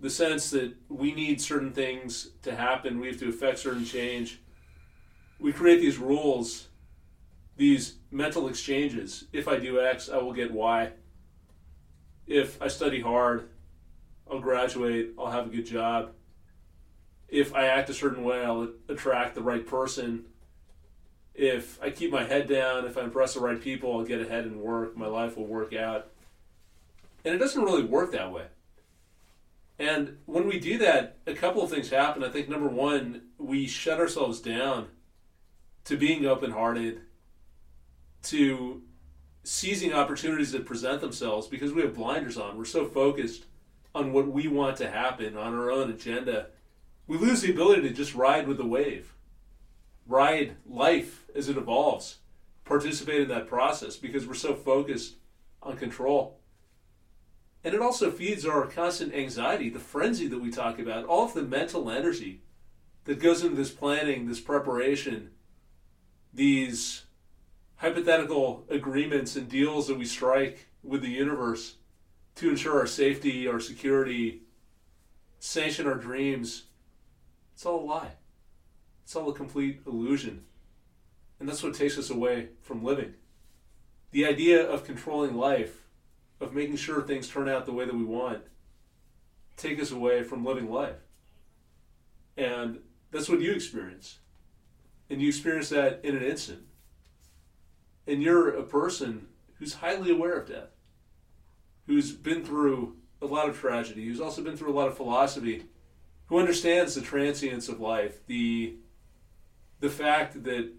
the 0.00 0.08
sense 0.08 0.48
that 0.52 0.72
we 0.88 1.12
need 1.12 1.42
certain 1.42 1.74
things 1.74 2.30
to 2.40 2.56
happen, 2.56 3.00
we 3.00 3.08
have 3.08 3.18
to 3.18 3.28
affect 3.28 3.58
certain 3.58 3.84
change. 3.84 4.40
We 5.38 5.52
create 5.52 5.82
these 5.82 5.98
rules, 5.98 6.68
these 7.58 7.96
mental 8.16 8.48
exchanges. 8.48 9.24
If 9.32 9.46
I 9.46 9.58
do 9.58 9.80
X, 9.80 10.08
I 10.08 10.16
will 10.16 10.32
get 10.32 10.50
Y. 10.50 10.90
If 12.26 12.60
I 12.62 12.68
study 12.68 13.00
hard, 13.00 13.50
I'll 14.30 14.40
graduate, 14.40 15.10
I'll 15.18 15.30
have 15.30 15.46
a 15.46 15.50
good 15.50 15.66
job. 15.66 16.12
If 17.28 17.54
I 17.54 17.66
act 17.66 17.90
a 17.90 17.94
certain 17.94 18.24
way, 18.24 18.42
I'll 18.42 18.70
attract 18.88 19.34
the 19.34 19.42
right 19.42 19.66
person. 19.66 20.24
If 21.34 21.80
I 21.82 21.90
keep 21.90 22.10
my 22.10 22.24
head 22.24 22.48
down, 22.48 22.86
if 22.86 22.96
I 22.96 23.02
impress 23.02 23.34
the 23.34 23.40
right 23.40 23.60
people, 23.60 23.92
I'll 23.92 24.04
get 24.04 24.22
ahead 24.22 24.44
and 24.44 24.60
work, 24.60 24.96
my 24.96 25.06
life 25.06 25.36
will 25.36 25.46
work 25.46 25.74
out. 25.74 26.08
And 27.24 27.34
it 27.34 27.38
doesn't 27.38 27.62
really 27.62 27.84
work 27.84 28.12
that 28.12 28.32
way. 28.32 28.46
And 29.78 30.16
when 30.24 30.46
we 30.46 30.58
do 30.58 30.78
that, 30.78 31.18
a 31.26 31.34
couple 31.34 31.62
of 31.62 31.70
things 31.70 31.90
happen. 31.90 32.24
I 32.24 32.30
think 32.30 32.48
number 32.48 32.68
one, 32.68 33.22
we 33.36 33.66
shut 33.66 34.00
ourselves 34.00 34.40
down 34.40 34.88
to 35.84 35.96
being 35.98 36.24
open 36.24 36.52
hearted, 36.52 37.02
to 38.26 38.82
seizing 39.42 39.92
opportunities 39.92 40.52
that 40.52 40.66
present 40.66 41.00
themselves 41.00 41.46
because 41.46 41.72
we 41.72 41.82
have 41.82 41.94
blinders 41.94 42.36
on. 42.36 42.58
We're 42.58 42.64
so 42.64 42.84
focused 42.84 43.44
on 43.94 44.12
what 44.12 44.26
we 44.26 44.48
want 44.48 44.76
to 44.78 44.90
happen, 44.90 45.36
on 45.36 45.54
our 45.54 45.70
own 45.70 45.90
agenda. 45.90 46.48
We 47.06 47.16
lose 47.16 47.42
the 47.42 47.52
ability 47.52 47.82
to 47.82 47.94
just 47.94 48.14
ride 48.14 48.48
with 48.48 48.58
the 48.58 48.66
wave, 48.66 49.14
ride 50.06 50.56
life 50.68 51.24
as 51.34 51.48
it 51.48 51.56
evolves, 51.56 52.18
participate 52.64 53.22
in 53.22 53.28
that 53.28 53.46
process 53.46 53.96
because 53.96 54.26
we're 54.26 54.34
so 54.34 54.54
focused 54.54 55.14
on 55.62 55.76
control. 55.76 56.40
And 57.62 57.74
it 57.74 57.80
also 57.80 58.10
feeds 58.10 58.44
our 58.44 58.66
constant 58.66 59.14
anxiety, 59.14 59.70
the 59.70 59.78
frenzy 59.78 60.26
that 60.28 60.42
we 60.42 60.50
talk 60.50 60.78
about, 60.78 61.04
all 61.06 61.24
of 61.24 61.34
the 61.34 61.42
mental 61.42 61.90
energy 61.90 62.42
that 63.04 63.20
goes 63.20 63.42
into 63.42 63.56
this 63.56 63.70
planning, 63.70 64.28
this 64.28 64.40
preparation, 64.40 65.30
these 66.34 67.05
hypothetical 67.76 68.64
agreements 68.70 69.36
and 69.36 69.48
deals 69.48 69.86
that 69.86 69.98
we 69.98 70.04
strike 70.04 70.68
with 70.82 71.02
the 71.02 71.08
universe 71.08 71.76
to 72.36 72.50
ensure 72.50 72.78
our 72.78 72.86
safety, 72.86 73.46
our 73.48 73.60
security, 73.60 74.42
sanction 75.38 75.86
our 75.86 75.94
dreams. 75.94 76.64
It's 77.54 77.66
all 77.66 77.80
a 77.80 77.84
lie. 77.84 78.12
It's 79.04 79.16
all 79.16 79.30
a 79.30 79.34
complete 79.34 79.80
illusion. 79.86 80.44
And 81.38 81.48
that's 81.48 81.62
what 81.62 81.74
takes 81.74 81.98
us 81.98 82.10
away 82.10 82.48
from 82.62 82.82
living. 82.84 83.14
The 84.10 84.26
idea 84.26 84.66
of 84.66 84.84
controlling 84.84 85.36
life, 85.36 85.82
of 86.40 86.54
making 86.54 86.76
sure 86.76 87.02
things 87.02 87.28
turn 87.28 87.48
out 87.48 87.66
the 87.66 87.72
way 87.72 87.84
that 87.84 87.94
we 87.94 88.04
want, 88.04 88.42
take 89.56 89.80
us 89.80 89.90
away 89.90 90.22
from 90.22 90.44
living 90.44 90.70
life. 90.70 90.96
And 92.36 92.80
that's 93.10 93.28
what 93.28 93.40
you 93.40 93.52
experience. 93.52 94.18
and 95.08 95.20
you 95.22 95.28
experience 95.28 95.68
that 95.70 96.00
in 96.02 96.16
an 96.16 96.22
instant. 96.22 96.60
And 98.06 98.22
you're 98.22 98.50
a 98.50 98.62
person 98.62 99.26
who's 99.58 99.74
highly 99.74 100.10
aware 100.10 100.38
of 100.38 100.48
death, 100.48 100.70
who's 101.86 102.12
been 102.12 102.44
through 102.44 102.96
a 103.20 103.26
lot 103.26 103.48
of 103.48 103.58
tragedy, 103.58 104.06
who's 104.06 104.20
also 104.20 104.42
been 104.42 104.56
through 104.56 104.72
a 104.72 104.78
lot 104.78 104.88
of 104.88 104.96
philosophy, 104.96 105.64
who 106.26 106.38
understands 106.38 106.94
the 106.94 107.00
transience 107.00 107.68
of 107.68 107.80
life, 107.80 108.24
the 108.26 108.76
the 109.80 109.90
fact 109.90 110.44
that 110.44 110.72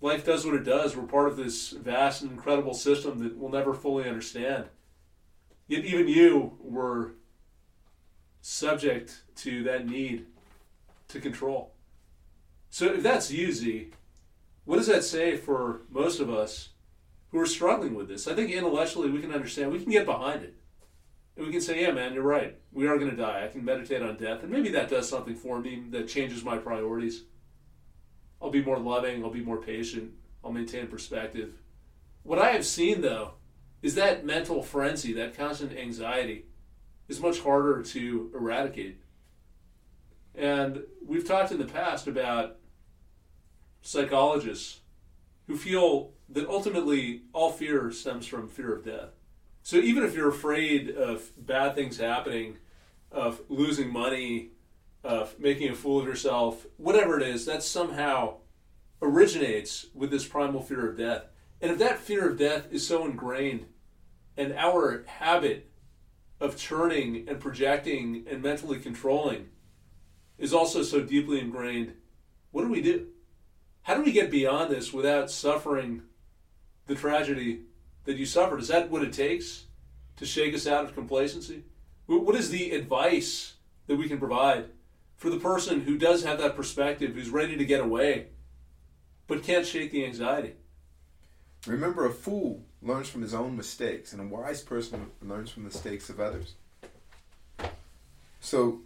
life 0.00 0.26
does 0.26 0.44
what 0.44 0.54
it 0.54 0.64
does. 0.64 0.94
We're 0.94 1.04
part 1.04 1.28
of 1.28 1.36
this 1.36 1.70
vast 1.70 2.22
and 2.22 2.30
incredible 2.30 2.74
system 2.74 3.18
that 3.20 3.36
we'll 3.36 3.50
never 3.50 3.72
fully 3.72 4.08
understand. 4.08 4.66
Yet 5.68 5.84
even 5.84 6.08
you 6.08 6.58
were 6.60 7.12
subject 8.42 9.22
to 9.36 9.62
that 9.64 9.86
need 9.86 10.26
to 11.08 11.20
control. 11.20 11.72
So 12.68 12.86
if 12.94 13.02
that's 13.02 13.30
easy, 13.30 13.92
what 14.64 14.76
does 14.76 14.86
that 14.88 15.04
say 15.04 15.36
for 15.36 15.82
most 15.88 16.20
of 16.20 16.30
us 16.30 16.70
who 17.32 17.40
are 17.40 17.46
struggling 17.46 17.94
with 17.94 18.08
this? 18.08 18.28
I 18.28 18.34
think 18.34 18.50
intellectually 18.50 19.10
we 19.10 19.20
can 19.20 19.32
understand, 19.32 19.72
we 19.72 19.80
can 19.80 19.90
get 19.90 20.06
behind 20.06 20.44
it. 20.44 20.54
And 21.36 21.46
we 21.46 21.52
can 21.52 21.62
say, 21.62 21.80
yeah, 21.80 21.92
man, 21.92 22.12
you're 22.12 22.22
right. 22.22 22.58
We 22.72 22.86
are 22.86 22.98
going 22.98 23.10
to 23.10 23.16
die. 23.16 23.44
I 23.44 23.48
can 23.48 23.64
meditate 23.64 24.02
on 24.02 24.18
death. 24.18 24.42
And 24.42 24.52
maybe 24.52 24.68
that 24.72 24.90
does 24.90 25.08
something 25.08 25.34
for 25.34 25.58
me 25.58 25.82
that 25.90 26.06
changes 26.06 26.44
my 26.44 26.58
priorities. 26.58 27.24
I'll 28.40 28.50
be 28.50 28.62
more 28.62 28.78
loving. 28.78 29.24
I'll 29.24 29.30
be 29.30 29.40
more 29.40 29.56
patient. 29.56 30.12
I'll 30.44 30.52
maintain 30.52 30.88
perspective. 30.88 31.54
What 32.22 32.38
I 32.38 32.50
have 32.50 32.66
seen, 32.66 33.00
though, 33.00 33.34
is 33.80 33.94
that 33.94 34.26
mental 34.26 34.62
frenzy, 34.62 35.14
that 35.14 35.36
constant 35.36 35.76
anxiety, 35.76 36.44
is 37.08 37.18
much 37.18 37.40
harder 37.40 37.82
to 37.82 38.30
eradicate. 38.34 39.00
And 40.34 40.82
we've 41.04 41.26
talked 41.26 41.50
in 41.50 41.58
the 41.58 41.64
past 41.64 42.06
about 42.06 42.58
psychologists 43.80 44.80
who 45.46 45.56
feel 45.56 46.12
that 46.32 46.48
ultimately 46.48 47.22
all 47.32 47.52
fear 47.52 47.90
stems 47.90 48.26
from 48.26 48.48
fear 48.48 48.74
of 48.74 48.84
death. 48.84 49.10
So 49.62 49.76
even 49.76 50.02
if 50.02 50.14
you're 50.14 50.28
afraid 50.28 50.90
of 50.90 51.30
bad 51.36 51.74
things 51.74 51.98
happening, 51.98 52.56
of 53.10 53.40
losing 53.48 53.92
money, 53.92 54.50
of 55.04 55.38
making 55.38 55.70
a 55.70 55.74
fool 55.74 56.00
of 56.00 56.06
yourself, 56.06 56.66
whatever 56.76 57.20
it 57.20 57.26
is, 57.26 57.46
that 57.46 57.62
somehow 57.62 58.36
originates 59.00 59.86
with 59.94 60.10
this 60.10 60.26
primal 60.26 60.62
fear 60.62 60.88
of 60.88 60.96
death. 60.96 61.24
And 61.60 61.70
if 61.70 61.78
that 61.78 61.98
fear 61.98 62.28
of 62.28 62.38
death 62.38 62.68
is 62.72 62.86
so 62.86 63.04
ingrained, 63.04 63.66
and 64.36 64.52
our 64.54 65.04
habit 65.06 65.70
of 66.40 66.56
churning 66.56 67.26
and 67.28 67.38
projecting 67.38 68.24
and 68.28 68.42
mentally 68.42 68.78
controlling 68.78 69.48
is 70.38 70.54
also 70.54 70.82
so 70.82 71.00
deeply 71.02 71.38
ingrained, 71.38 71.94
what 72.50 72.62
do 72.62 72.68
we 72.68 72.80
do? 72.80 73.08
How 73.82 73.94
do 73.94 74.02
we 74.02 74.12
get 74.12 74.30
beyond 74.30 74.70
this 74.70 74.92
without 74.92 75.30
suffering 75.30 76.02
the 76.92 77.00
tragedy 77.00 77.60
that 78.04 78.16
you 78.16 78.26
suffered? 78.26 78.60
Is 78.60 78.68
that 78.68 78.90
what 78.90 79.02
it 79.02 79.12
takes 79.12 79.64
to 80.16 80.26
shake 80.26 80.54
us 80.54 80.66
out 80.66 80.84
of 80.84 80.94
complacency? 80.94 81.64
What 82.06 82.36
is 82.36 82.50
the 82.50 82.72
advice 82.72 83.54
that 83.86 83.96
we 83.96 84.08
can 84.08 84.18
provide 84.18 84.66
for 85.16 85.30
the 85.30 85.38
person 85.38 85.82
who 85.82 85.96
does 85.96 86.24
have 86.24 86.38
that 86.38 86.56
perspective, 86.56 87.14
who's 87.14 87.30
ready 87.30 87.56
to 87.56 87.64
get 87.64 87.80
away, 87.80 88.26
but 89.26 89.42
can't 89.42 89.66
shake 89.66 89.90
the 89.90 90.04
anxiety? 90.04 90.54
Remember, 91.66 92.04
a 92.04 92.10
fool 92.10 92.64
learns 92.82 93.08
from 93.08 93.22
his 93.22 93.32
own 93.32 93.56
mistakes, 93.56 94.12
and 94.12 94.20
a 94.20 94.24
wise 94.24 94.60
person 94.60 95.10
learns 95.22 95.50
from 95.50 95.62
the 95.62 95.68
mistakes 95.68 96.10
of 96.10 96.20
others. 96.20 96.54
So, 98.40 98.80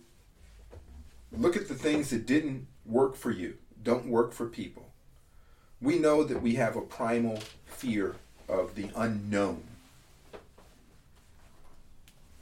look 1.32 1.56
at 1.56 1.68
the 1.68 1.74
things 1.74 2.10
that 2.10 2.26
didn't 2.26 2.66
work 2.84 3.16
for 3.16 3.30
you, 3.30 3.56
don't 3.82 4.06
work 4.06 4.32
for 4.32 4.46
people. 4.46 4.85
We 5.80 5.98
know 5.98 6.24
that 6.24 6.42
we 6.42 6.54
have 6.54 6.76
a 6.76 6.80
primal 6.80 7.40
fear 7.64 8.16
of 8.48 8.74
the 8.74 8.90
unknown. 8.96 9.64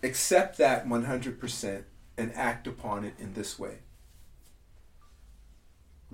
Accept 0.03 0.59
that 0.59 0.87
100% 0.87 1.83
and 2.17 2.33
act 2.35 2.67
upon 2.67 3.05
it 3.05 3.15
in 3.19 3.35
this 3.35 3.59
way 3.59 3.79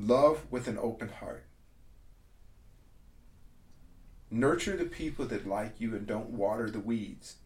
love 0.01 0.51
with 0.51 0.67
an 0.67 0.79
open 0.79 1.09
heart. 1.09 1.45
Nurture 4.31 4.77
the 4.77 4.85
people 4.85 5.27
that 5.27 5.47
like 5.47 5.75
you 5.79 5.95
and 5.95 6.07
don't 6.07 6.31
water 6.31 6.71
the 6.71 6.81
weeds. 6.81 7.37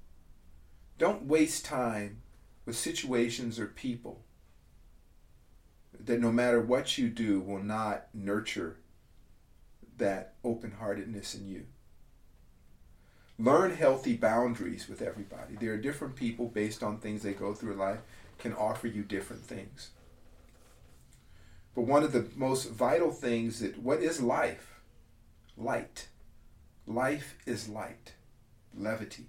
Don't 0.98 1.24
waste 1.24 1.64
time 1.64 2.22
with 2.64 2.76
situations 2.76 3.58
or 3.58 3.66
people 3.66 4.20
that 5.98 6.20
no 6.20 6.30
matter 6.30 6.60
what 6.60 6.98
you 6.98 7.08
do 7.08 7.40
will 7.40 7.62
not 7.62 8.06
nurture 8.12 8.76
that 9.98 10.34
open 10.44 10.72
heartedness 10.78 11.34
in 11.34 11.46
you. 11.48 11.66
Learn 13.38 13.74
healthy 13.74 14.14
boundaries 14.14 14.88
with 14.88 15.02
everybody. 15.02 15.56
There 15.56 15.72
are 15.72 15.78
different 15.78 16.14
people 16.14 16.46
based 16.46 16.82
on 16.82 16.98
things 16.98 17.22
they 17.22 17.32
go 17.32 17.52
through 17.52 17.72
in 17.72 17.78
life 17.78 18.00
can 18.38 18.52
offer 18.52 18.86
you 18.86 19.02
different 19.02 19.42
things. 19.42 19.90
But 21.74 21.82
one 21.82 22.04
of 22.04 22.12
the 22.12 22.26
most 22.36 22.70
vital 22.70 23.10
things 23.10 23.60
that 23.60 23.78
what 23.78 24.00
is 24.00 24.20
life? 24.20 24.80
Light. 25.56 26.08
Life 26.86 27.36
is 27.46 27.68
light, 27.68 28.12
levity. 28.76 29.26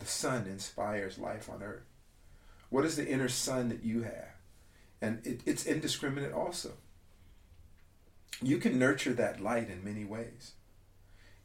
The 0.00 0.06
sun 0.06 0.46
inspires 0.46 1.18
life 1.18 1.48
on 1.48 1.62
earth. 1.62 1.84
What 2.68 2.84
is 2.84 2.96
the 2.96 3.08
inner 3.08 3.28
sun 3.28 3.68
that 3.68 3.84
you 3.84 4.02
have? 4.02 4.34
And 5.00 5.24
it, 5.24 5.40
it's 5.46 5.64
indiscriminate 5.64 6.32
also. 6.32 6.72
You 8.40 8.58
can 8.58 8.78
nurture 8.78 9.12
that 9.14 9.40
light 9.40 9.68
in 9.68 9.84
many 9.84 10.04
ways. 10.04 10.52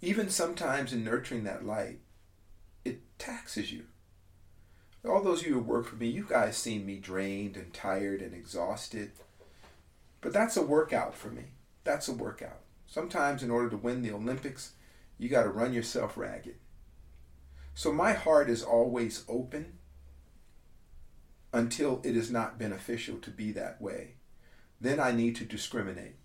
Even 0.01 0.29
sometimes 0.29 0.93
in 0.93 1.03
nurturing 1.03 1.43
that 1.45 1.65
light, 1.65 1.99
it 2.85 3.01
taxes 3.17 3.71
you. 3.71 3.85
All 5.05 5.21
those 5.21 5.41
of 5.41 5.47
you 5.47 5.53
who 5.55 5.59
work 5.59 5.87
for 5.87 5.95
me, 5.95 6.07
you 6.07 6.25
guys 6.27 6.55
seen 6.55 6.85
me 6.85 6.97
drained 6.97 7.57
and 7.57 7.73
tired 7.73 8.21
and 8.21 8.33
exhausted. 8.33 9.11
But 10.21 10.33
that's 10.33 10.55
a 10.55 10.61
workout 10.61 11.15
for 11.15 11.29
me. 11.29 11.43
That's 11.83 12.07
a 12.07 12.13
workout. 12.13 12.59
Sometimes, 12.85 13.43
in 13.43 13.51
order 13.51 13.69
to 13.69 13.77
win 13.77 14.01
the 14.01 14.11
Olympics, 14.11 14.73
you 15.17 15.29
got 15.29 15.43
to 15.43 15.49
run 15.49 15.73
yourself 15.73 16.15
ragged. 16.15 16.55
So, 17.73 17.91
my 17.91 18.13
heart 18.13 18.49
is 18.49 18.63
always 18.63 19.25
open 19.27 19.79
until 21.51 22.01
it 22.03 22.15
is 22.15 22.31
not 22.31 22.59
beneficial 22.59 23.17
to 23.17 23.31
be 23.31 23.51
that 23.51 23.81
way. 23.81 24.15
Then 24.79 24.99
I 24.99 25.11
need 25.11 25.35
to 25.37 25.45
discriminate. 25.45 26.15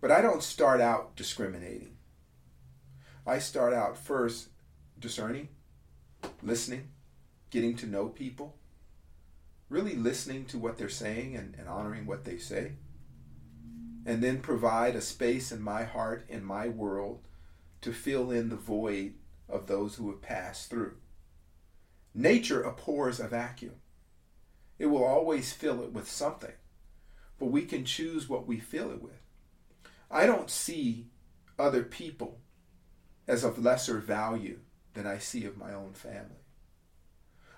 But 0.00 0.10
I 0.10 0.20
don't 0.20 0.42
start 0.42 0.80
out 0.80 1.16
discriminating. 1.16 1.96
I 3.26 3.38
start 3.38 3.74
out 3.74 3.98
first 3.98 4.48
discerning, 4.98 5.48
listening, 6.42 6.88
getting 7.50 7.76
to 7.76 7.86
know 7.86 8.08
people, 8.08 8.56
really 9.68 9.94
listening 9.94 10.46
to 10.46 10.58
what 10.58 10.78
they're 10.78 10.88
saying 10.88 11.36
and, 11.36 11.54
and 11.58 11.68
honoring 11.68 12.06
what 12.06 12.24
they 12.24 12.38
say 12.38 12.72
and 14.06 14.22
then 14.22 14.40
provide 14.40 14.96
a 14.96 15.00
space 15.00 15.52
in 15.52 15.62
my 15.62 15.84
heart, 15.84 16.24
in 16.28 16.44
my 16.44 16.68
world, 16.68 17.20
to 17.82 17.92
fill 17.92 18.30
in 18.30 18.48
the 18.48 18.56
void 18.56 19.14
of 19.48 19.66
those 19.66 19.96
who 19.96 20.10
have 20.10 20.22
passed 20.22 20.70
through. 20.70 20.96
Nature 22.14 22.62
abhors 22.62 23.20
a 23.20 23.28
vacuum. 23.28 23.74
It 24.78 24.86
will 24.86 25.04
always 25.04 25.52
fill 25.52 25.82
it 25.82 25.92
with 25.92 26.10
something, 26.10 26.54
but 27.38 27.46
we 27.46 27.64
can 27.64 27.84
choose 27.84 28.28
what 28.28 28.46
we 28.46 28.58
fill 28.58 28.90
it 28.90 29.02
with. 29.02 29.19
I 30.10 30.26
don't 30.26 30.50
see 30.50 31.06
other 31.58 31.82
people 31.82 32.38
as 33.28 33.44
of 33.44 33.62
lesser 33.62 33.98
value 33.98 34.60
than 34.94 35.06
I 35.06 35.18
see 35.18 35.44
of 35.44 35.56
my 35.56 35.72
own 35.72 35.92
family. 35.92 36.42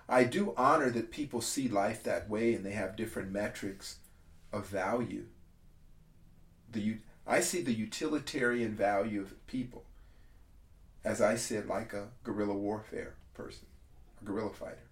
I 0.07 0.25
do 0.25 0.53
honor 0.55 0.89
that 0.91 1.11
people 1.11 1.41
see 1.41 1.67
life 1.67 2.03
that 2.03 2.29
way 2.29 2.53
and 2.53 2.65
they 2.65 2.73
have 2.73 2.95
different 2.95 3.31
metrics 3.31 3.97
of 4.51 4.67
value 4.67 5.25
the 6.73 6.97
I 7.25 7.39
see 7.39 7.61
the 7.61 7.73
utilitarian 7.73 8.75
value 8.75 9.21
of 9.21 9.47
people, 9.47 9.85
as 11.05 11.21
I 11.21 11.37
said, 11.37 11.67
like 11.67 11.93
a 11.93 12.09
guerrilla 12.23 12.53
warfare 12.53 13.15
person, 13.33 13.67
a 14.21 14.25
guerrilla 14.25 14.49
fighter. 14.49 14.89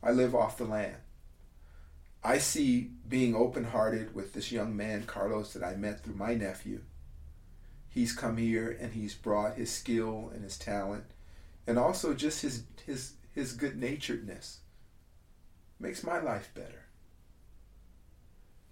I 0.00 0.12
live 0.12 0.36
off 0.36 0.56
the 0.56 0.64
land. 0.64 0.96
I 2.22 2.38
see 2.38 2.92
being 3.08 3.34
open 3.34 3.64
hearted 3.64 4.14
with 4.14 4.32
this 4.32 4.52
young 4.52 4.76
man, 4.76 5.02
Carlos, 5.02 5.52
that 5.52 5.64
I 5.64 5.74
met 5.74 6.04
through 6.04 6.14
my 6.14 6.34
nephew. 6.34 6.82
He's 7.94 8.12
come 8.12 8.38
here 8.38 8.76
and 8.80 8.92
he's 8.92 9.14
brought 9.14 9.54
his 9.54 9.70
skill 9.70 10.32
and 10.34 10.42
his 10.42 10.58
talent 10.58 11.04
and 11.64 11.78
also 11.78 12.12
just 12.12 12.42
his 12.42 12.64
his 12.84 13.12
his 13.32 13.52
good 13.52 13.80
naturedness. 13.80 14.58
Makes 15.78 16.02
my 16.02 16.18
life 16.20 16.50
better. 16.56 16.86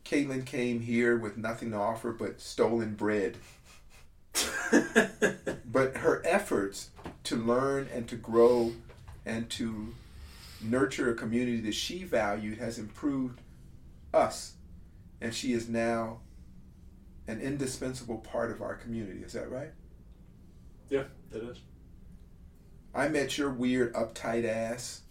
Caitlin 0.04 0.44
came 0.44 0.80
here 0.80 1.16
with 1.16 1.36
nothing 1.36 1.70
to 1.70 1.76
offer 1.76 2.10
but 2.10 2.40
stolen 2.40 2.96
bread. 2.96 3.36
but 5.64 5.98
her 5.98 6.20
efforts 6.24 6.90
to 7.22 7.36
learn 7.36 7.88
and 7.94 8.08
to 8.08 8.16
grow 8.16 8.72
and 9.24 9.48
to 9.50 9.94
nurture 10.60 11.12
a 11.12 11.14
community 11.14 11.60
that 11.60 11.74
she 11.74 12.02
valued 12.02 12.58
has 12.58 12.76
improved 12.76 13.40
us. 14.12 14.54
And 15.20 15.32
she 15.32 15.52
is 15.52 15.68
now 15.68 16.18
an 17.26 17.40
indispensable 17.40 18.18
part 18.18 18.50
of 18.50 18.60
our 18.60 18.74
community. 18.74 19.20
Is 19.20 19.32
that 19.32 19.50
right? 19.50 19.72
Yeah, 20.88 21.04
it 21.32 21.42
is. 21.42 21.60
I 22.94 23.08
met 23.08 23.38
your 23.38 23.50
weird, 23.50 23.94
uptight 23.94 24.44
ass, 24.44 25.02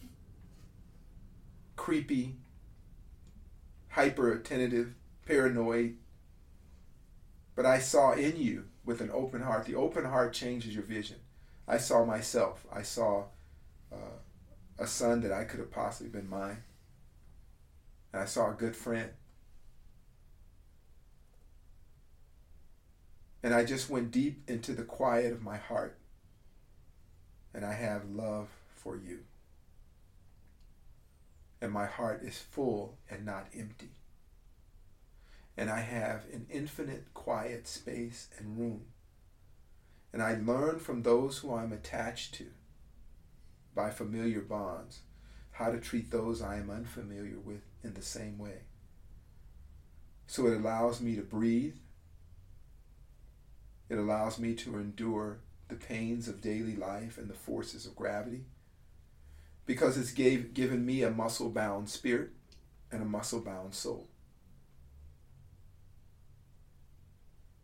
creepy, 1.75 2.35
hyper 3.89 4.31
attentive, 4.31 4.93
paranoid. 5.25 5.97
But 7.55 7.65
I 7.65 7.79
saw 7.79 8.13
in 8.13 8.37
you 8.37 8.65
with 8.85 9.01
an 9.01 9.09
open 9.11 9.41
heart. 9.41 9.65
The 9.65 9.75
open 9.75 10.05
heart 10.05 10.33
changes 10.33 10.73
your 10.75 10.83
vision. 10.83 11.17
I 11.67 11.77
saw 11.77 12.05
myself. 12.05 12.65
I 12.71 12.81
saw 12.81 13.25
uh, 13.91 14.19
a 14.77 14.87
son 14.87 15.21
that 15.21 15.31
I 15.31 15.43
could 15.43 15.59
have 15.59 15.71
possibly 15.71 16.11
been 16.11 16.29
mine. 16.29 16.63
And 18.13 18.21
I 18.21 18.25
saw 18.25 18.51
a 18.51 18.55
good 18.55 18.75
friend. 18.75 19.09
And 23.43 23.53
I 23.53 23.63
just 23.65 23.89
went 23.89 24.11
deep 24.11 24.43
into 24.47 24.73
the 24.73 24.83
quiet 24.83 25.33
of 25.33 25.41
my 25.41 25.57
heart. 25.57 25.97
And 27.53 27.65
I 27.65 27.73
have 27.73 28.09
love 28.09 28.49
for 28.75 28.95
you. 28.95 29.21
And 31.61 31.71
my 31.71 31.85
heart 31.85 32.23
is 32.23 32.37
full 32.37 32.97
and 33.09 33.25
not 33.25 33.47
empty. 33.55 33.91
And 35.57 35.69
I 35.69 35.79
have 35.79 36.25
an 36.31 36.47
infinite 36.49 37.13
quiet 37.13 37.67
space 37.67 38.29
and 38.37 38.57
room. 38.57 38.85
And 40.13 40.21
I 40.21 40.35
learn 40.35 40.79
from 40.79 41.03
those 41.03 41.39
who 41.39 41.53
I'm 41.53 41.71
attached 41.71 42.33
to 42.35 42.47
by 43.75 43.89
familiar 43.89 44.41
bonds 44.41 45.01
how 45.51 45.71
to 45.71 45.79
treat 45.79 46.09
those 46.09 46.41
I 46.41 46.57
am 46.57 46.69
unfamiliar 46.69 47.37
with 47.37 47.61
in 47.83 47.93
the 47.93 48.01
same 48.01 48.37
way. 48.37 48.61
So 50.27 50.47
it 50.47 50.57
allows 50.57 51.01
me 51.01 51.15
to 51.15 51.21
breathe. 51.21 51.75
It 53.91 53.97
allows 53.97 54.39
me 54.39 54.53
to 54.55 54.77
endure 54.77 55.39
the 55.67 55.75
pains 55.75 56.29
of 56.29 56.39
daily 56.39 56.77
life 56.77 57.17
and 57.17 57.29
the 57.29 57.33
forces 57.33 57.85
of 57.85 57.93
gravity 57.93 58.45
because 59.65 59.97
it's 59.97 60.13
gave, 60.13 60.53
given 60.53 60.85
me 60.85 61.03
a 61.03 61.11
muscle 61.11 61.49
bound 61.49 61.89
spirit 61.89 62.29
and 62.89 63.01
a 63.01 63.05
muscle 63.05 63.41
bound 63.41 63.75
soul. 63.75 64.07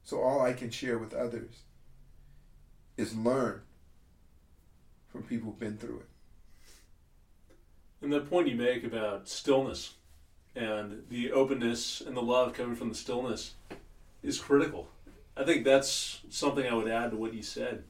So 0.03 0.21
all 0.21 0.41
I 0.41 0.51
can 0.51 0.69
share 0.69 0.97
with 0.97 1.13
others 1.13 1.63
is 2.97 3.15
learn 3.15 3.61
from 5.07 5.23
people 5.23 5.51
who've 5.51 5.59
been 5.59 5.77
through 5.77 5.99
it. 5.99 6.09
And 8.01 8.11
the 8.11 8.19
point 8.19 8.49
you 8.49 8.57
make 8.57 8.83
about 8.83 9.29
stillness 9.29 9.93
and 10.57 11.03
the 11.09 11.31
openness 11.31 12.01
and 12.01 12.17
the 12.17 12.21
love 12.21 12.51
coming 12.51 12.75
from 12.75 12.89
the 12.89 12.95
stillness 12.95 13.53
is 14.21 14.41
critical. 14.41 14.89
I 15.37 15.43
think 15.43 15.63
that's 15.63 16.21
something 16.29 16.65
I 16.65 16.73
would 16.73 16.87
add 16.87 17.11
to 17.11 17.17
what 17.17 17.33
you 17.33 17.43
said. 17.43 17.83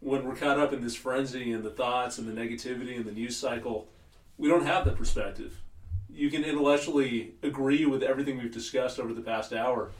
When 0.00 0.24
we're 0.24 0.34
caught 0.34 0.58
up 0.58 0.72
in 0.72 0.82
this 0.82 0.96
frenzy 0.96 1.52
and 1.52 1.62
the 1.62 1.70
thoughts 1.70 2.18
and 2.18 2.28
the 2.28 2.40
negativity 2.40 2.96
and 2.96 3.04
the 3.04 3.12
news 3.12 3.36
cycle, 3.36 3.88
we 4.36 4.48
don't 4.48 4.66
have 4.66 4.84
that 4.84 4.96
perspective. 4.96 5.60
You 6.08 6.30
can 6.30 6.42
intellectually 6.42 7.34
agree 7.44 7.86
with 7.86 8.02
everything 8.02 8.38
we've 8.38 8.52
discussed 8.52 8.98
over 8.98 9.14
the 9.14 9.20
past 9.20 9.52
hour, 9.52 9.92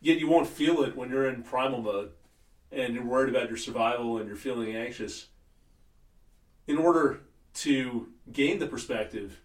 yet 0.00 0.18
you 0.18 0.26
won't 0.26 0.48
feel 0.48 0.82
it 0.82 0.96
when 0.96 1.10
you're 1.10 1.28
in 1.28 1.44
primal 1.44 1.80
mode 1.80 2.10
and 2.72 2.94
you're 2.94 3.04
worried 3.04 3.32
about 3.32 3.48
your 3.48 3.58
survival 3.58 4.18
and 4.18 4.26
you're 4.26 4.36
feeling 4.36 4.74
anxious. 4.74 5.28
In 6.66 6.76
order 6.76 7.20
to 7.54 8.08
gain 8.32 8.58
the 8.58 8.66
perspective, 8.66 9.40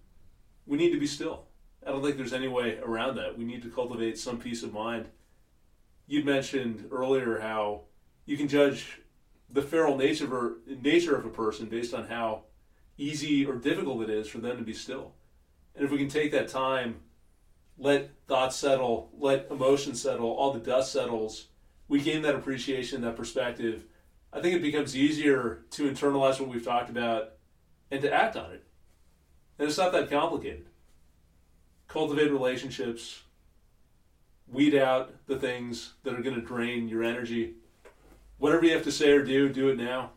we 0.66 0.78
need 0.78 0.92
to 0.92 1.00
be 1.00 1.08
still. 1.08 1.46
I 1.86 1.92
don't 1.92 2.04
think 2.04 2.18
there's 2.18 2.34
any 2.34 2.48
way 2.48 2.80
around 2.80 3.18
that. 3.18 3.38
We 3.38 3.44
need 3.44 3.62
to 3.64 3.70
cultivate 3.70 4.18
some 4.18 4.40
peace 4.40 4.64
of 4.64 4.74
mind. 4.74 5.10
You'd 6.08 6.26
mentioned 6.26 6.88
earlier 6.92 7.40
how 7.40 7.82
you 8.26 8.38
can 8.38 8.48
judge 8.48 9.02
the 9.50 9.62
feral 9.62 9.98
nature 9.98 10.26
of, 10.26 10.82
nature 10.82 11.16
of 11.16 11.26
a 11.26 11.30
person 11.30 11.68
based 11.68 11.94
on 11.94 12.08
how 12.08 12.44
easy 12.98 13.46
or 13.46 13.56
difficult 13.56 14.04
it 14.04 14.10
is 14.10 14.28
for 14.28 14.40
them 14.40 14.58
to 14.58 14.64
be 14.64 14.74
still. 14.74 15.14
And 15.76 15.84
if 15.84 15.92
we 15.92 15.98
can 15.98 16.10
take 16.10 16.32
that 16.32 16.48
time, 16.48 17.02
let 17.78 18.12
thoughts 18.28 18.56
settle, 18.56 19.12
let 19.18 19.48
emotions 19.52 20.02
settle, 20.02 20.32
all 20.32 20.54
the 20.54 20.60
dust 20.60 20.92
settles, 20.92 21.48
we 21.88 22.00
gain 22.00 22.22
that 22.22 22.36
appreciation, 22.36 23.02
that 23.02 23.16
perspective. 23.16 23.86
I 24.32 24.42
think 24.42 24.56
it 24.56 24.62
becomes 24.62 24.96
easier 24.96 25.66
to 25.72 25.90
internalize 25.90 26.40
what 26.40 26.50
we've 26.50 26.64
talked 26.64 26.90
about 26.90 27.34
and 27.92 28.02
to 28.02 28.14
act 28.14 28.36
on 28.36 28.52
it. 28.52 28.64
And 29.60 29.68
it's 29.68 29.78
not 29.78 29.92
that 29.92 30.10
complicated. 30.10 30.68
Cultivate 31.88 32.32
relationships, 32.32 33.22
weed 34.56 34.74
out 34.74 35.14
the 35.28 35.38
things 35.38 35.94
that 36.04 36.14
are 36.14 36.22
going 36.22 36.36
to 36.36 36.42
drain 36.42 36.88
your 36.88 37.04
energy. 37.04 37.56
Whatever 38.38 38.66
you 38.66 38.74
have 38.74 38.84
to 38.84 38.92
say 38.92 39.12
or 39.12 39.24
do, 39.24 39.50
do 39.50 39.70
it 39.70 39.78
now, 39.78 40.12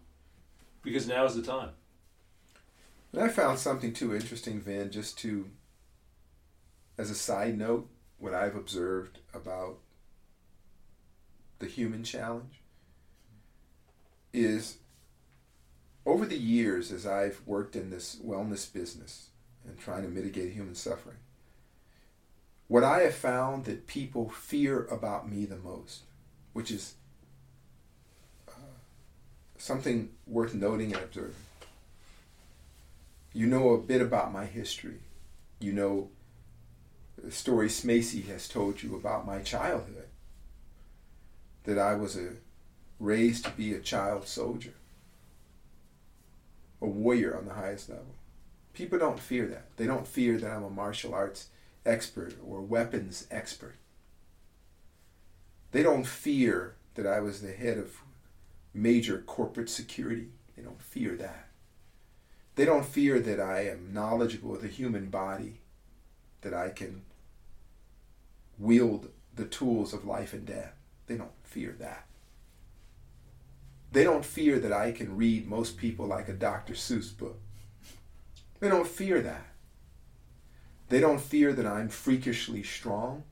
because 0.83 1.07
now 1.07 1.25
is 1.25 1.35
the 1.35 1.43
time. 1.43 1.71
And 3.13 3.23
I 3.23 3.29
found 3.29 3.59
something 3.59 3.93
too 3.93 4.15
interesting, 4.15 4.61
Van, 4.61 4.91
just 4.91 5.19
to, 5.19 5.51
as 6.97 7.11
a 7.11 7.15
side 7.15 7.59
note, 7.59 7.89
what 8.19 8.35
I've 8.35 8.57
observed 8.57 9.19
about 9.35 9.79
the 11.59 11.67
human 11.67 12.05
challenge 12.05 12.63
is 14.33 14.79
over 16.07 16.27
the 16.27 16.39
years 16.39 16.93
as 16.93 17.07
I've 17.07 17.41
worked 17.47 17.77
in 17.77 17.91
this 17.91 18.17
wellness 18.17 18.73
business 18.73 19.31
and 19.67 19.79
trying 19.79 20.03
to 20.03 20.09
mitigate 20.09 20.53
human 20.53 20.75
suffering, 20.75 21.19
what 22.69 22.85
I 22.85 23.01
have 23.01 23.15
found 23.15 23.65
that 23.65 23.87
people 23.87 24.29
fear 24.29 24.85
about 24.85 25.29
me 25.29 25.47
the 25.47 25.57
most, 25.57 26.03
which 26.53 26.71
is 26.71 26.95
uh, 28.47 28.53
something 29.57 30.11
worth 30.27 30.55
noting 30.55 30.93
and 30.93 31.03
observing. 31.03 31.35
You 33.33 33.47
know 33.47 33.71
a 33.71 33.79
bit 33.79 34.03
about 34.03 34.33
my 34.33 34.45
history. 34.45 35.01
You 35.61 35.73
know 35.73 36.11
the 37.17 37.33
story 37.33 37.69
Smacy 37.69 38.27
has 38.27 38.49
told 38.49 38.83
you 38.83 38.95
about 38.95 39.27
my 39.27 39.41
childhood. 39.41 40.09
That 41.65 41.79
I 41.79 41.95
was 41.95 42.17
a, 42.17 42.33
raised 42.99 43.45
to 43.45 43.51
be 43.51 43.75
a 43.75 43.81
child 43.81 44.27
soldier, 44.27 44.75
a 46.81 46.87
warrior 46.87 47.37
on 47.37 47.47
the 47.47 47.55
highest 47.55 47.89
level. 47.89 48.15
People 48.73 48.99
don't 48.99 49.19
fear 49.19 49.47
that. 49.47 49.77
They 49.77 49.87
don't 49.87 50.07
fear 50.07 50.39
that 50.39 50.51
I'm 50.51 50.65
a 50.65 50.71
martial 50.71 51.15
arts 51.15 51.49
expert 51.89 52.35
or 52.45 52.61
weapons 52.61 53.27
expert. 53.31 53.77
They 55.73 55.83
don't 55.83 56.07
fear 56.07 56.77
that 56.95 57.07
I 57.07 57.21
was 57.21 57.41
the 57.41 57.53
head 57.53 57.79
of 57.79 58.03
major 58.75 59.19
corporate 59.27 59.71
security. 59.71 60.29
They 60.57 60.63
don't 60.63 60.83
fear 60.83 61.17
that. 61.17 61.49
They 62.55 62.65
don't 62.65 62.87
fear 62.87 63.21
that 63.21 63.41
I 63.41 63.69
am 63.69 63.93
knowledgeable 63.93 64.55
of 64.55 64.63
the 64.63 64.69
human 64.69 65.11
body, 65.11 65.61
that 66.41 66.55
I 66.55 66.71
can 66.71 67.03
wield 68.59 69.11
the 69.35 69.45
tools 69.45 69.93
of 69.93 70.05
life 70.05 70.33
and 70.33 70.45
death. 70.45 70.75
They 71.07 71.17
don't 71.17 71.31
fear 71.45 71.77
that. 71.79 72.07
They 73.93 74.05
don't 74.05 74.25
fear 74.25 74.59
that 74.59 74.73
I 74.73 74.93
can 74.93 75.17
read 75.17 75.47
most 75.47 75.77
people 75.77 76.07
like 76.07 76.29
a 76.29 76.33
Dr. 76.33 76.75
Seuss 76.75 77.17
book. 77.17 77.39
They 78.61 78.69
don't 78.69 78.87
fear 78.87 79.21
that. 79.21 79.47
They 80.89 81.01
don't 81.01 81.21
fear 81.21 81.53
that 81.53 81.67
I'm 81.67 81.89
freakishly 81.89 82.63
strong, 82.63 83.25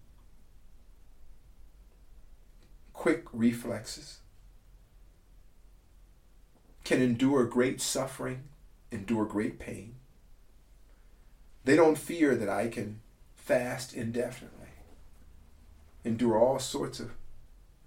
quick 2.92 3.24
reflexes, 3.32 4.18
can 6.84 7.00
endure 7.00 7.44
great 7.44 7.80
suffering, 7.80 8.44
endure 8.92 9.24
great 9.24 9.58
pain. 9.58 9.94
They 11.64 11.76
don't 11.76 11.98
fear 11.98 12.36
that 12.36 12.48
I 12.48 12.68
can 12.68 13.00
fast 13.34 13.94
indefinitely, 13.94 14.68
endure 16.04 16.38
all 16.38 16.58
sorts 16.58 17.00
of 17.00 17.12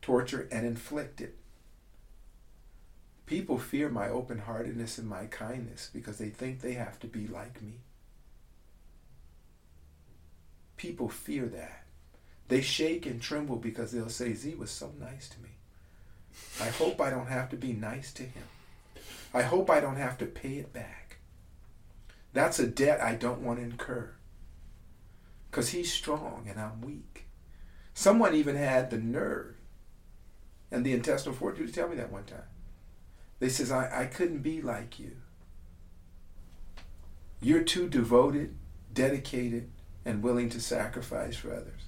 torture, 0.02 0.48
and 0.52 0.66
inflict 0.66 1.22
it. 1.22 1.36
People 3.28 3.60
fear 3.60 3.90
my 3.90 4.10
open 4.10 4.40
heartedness 4.40 4.98
and 4.98 5.08
my 5.08 5.26
kindness 5.26 5.92
because 5.94 6.18
they 6.18 6.30
think 6.30 6.62
they 6.62 6.74
have 6.74 7.00
to 7.02 7.08
be 7.08 7.28
like 7.28 7.62
me. 7.62 7.76
People 10.80 11.10
fear 11.10 11.46
that. 11.48 11.84
They 12.48 12.62
shake 12.62 13.06
and 13.06 13.22
tremble 13.22 13.58
because 13.58 13.92
they'll 13.92 14.08
say, 14.08 14.32
Zi 14.32 14.56
was 14.56 14.72
so 14.72 14.94
nice 14.98 15.28
to 15.28 15.42
me. 15.42 15.50
I 16.62 16.70
hope 16.70 17.02
I 17.02 17.10
don't 17.10 17.28
have 17.28 17.50
to 17.50 17.58
be 17.58 17.74
nice 17.74 18.14
to 18.14 18.24
him. 18.24 18.46
I 19.34 19.42
hope 19.42 19.70
I 19.70 19.82
don't 19.82 19.98
have 19.98 20.18
to 20.20 20.26
pay 20.26 20.54
it 20.54 20.72
back. 20.72 21.18
That's 22.32 22.60
a 22.60 22.66
debt 22.66 23.02
I 23.02 23.16
don't 23.16 23.42
want 23.42 23.60
to 23.60 23.66
incur. 23.66 24.12
Because 25.52 25.72
he's 25.72 25.92
strong 25.92 26.48
and 26.50 26.58
I'm 26.58 26.80
weak. 26.80 27.26
Someone 27.94 28.34
even 28.34 28.56
had 28.56 28.90
the 28.90 29.00
nerve 29.00 29.58
and 30.72 30.86
the 30.86 30.94
intestinal 30.94 31.36
fortitude 31.36 31.68
to 31.68 31.74
tell 31.74 31.90
me 31.90 31.98
that 31.98 32.10
one 32.10 32.24
time. 32.24 32.44
They 33.40 33.50
says, 33.50 33.70
I, 33.70 34.04
I 34.04 34.06
couldn't 34.06 34.44
be 34.44 34.62
like 34.62 34.98
you. 34.98 35.18
You're 37.42 37.64
too 37.64 37.90
devoted, 37.90 38.56
dedicated, 38.94 39.72
and 40.10 40.24
willing 40.24 40.50
to 40.50 40.60
sacrifice 40.60 41.36
for 41.36 41.54
others. 41.54 41.82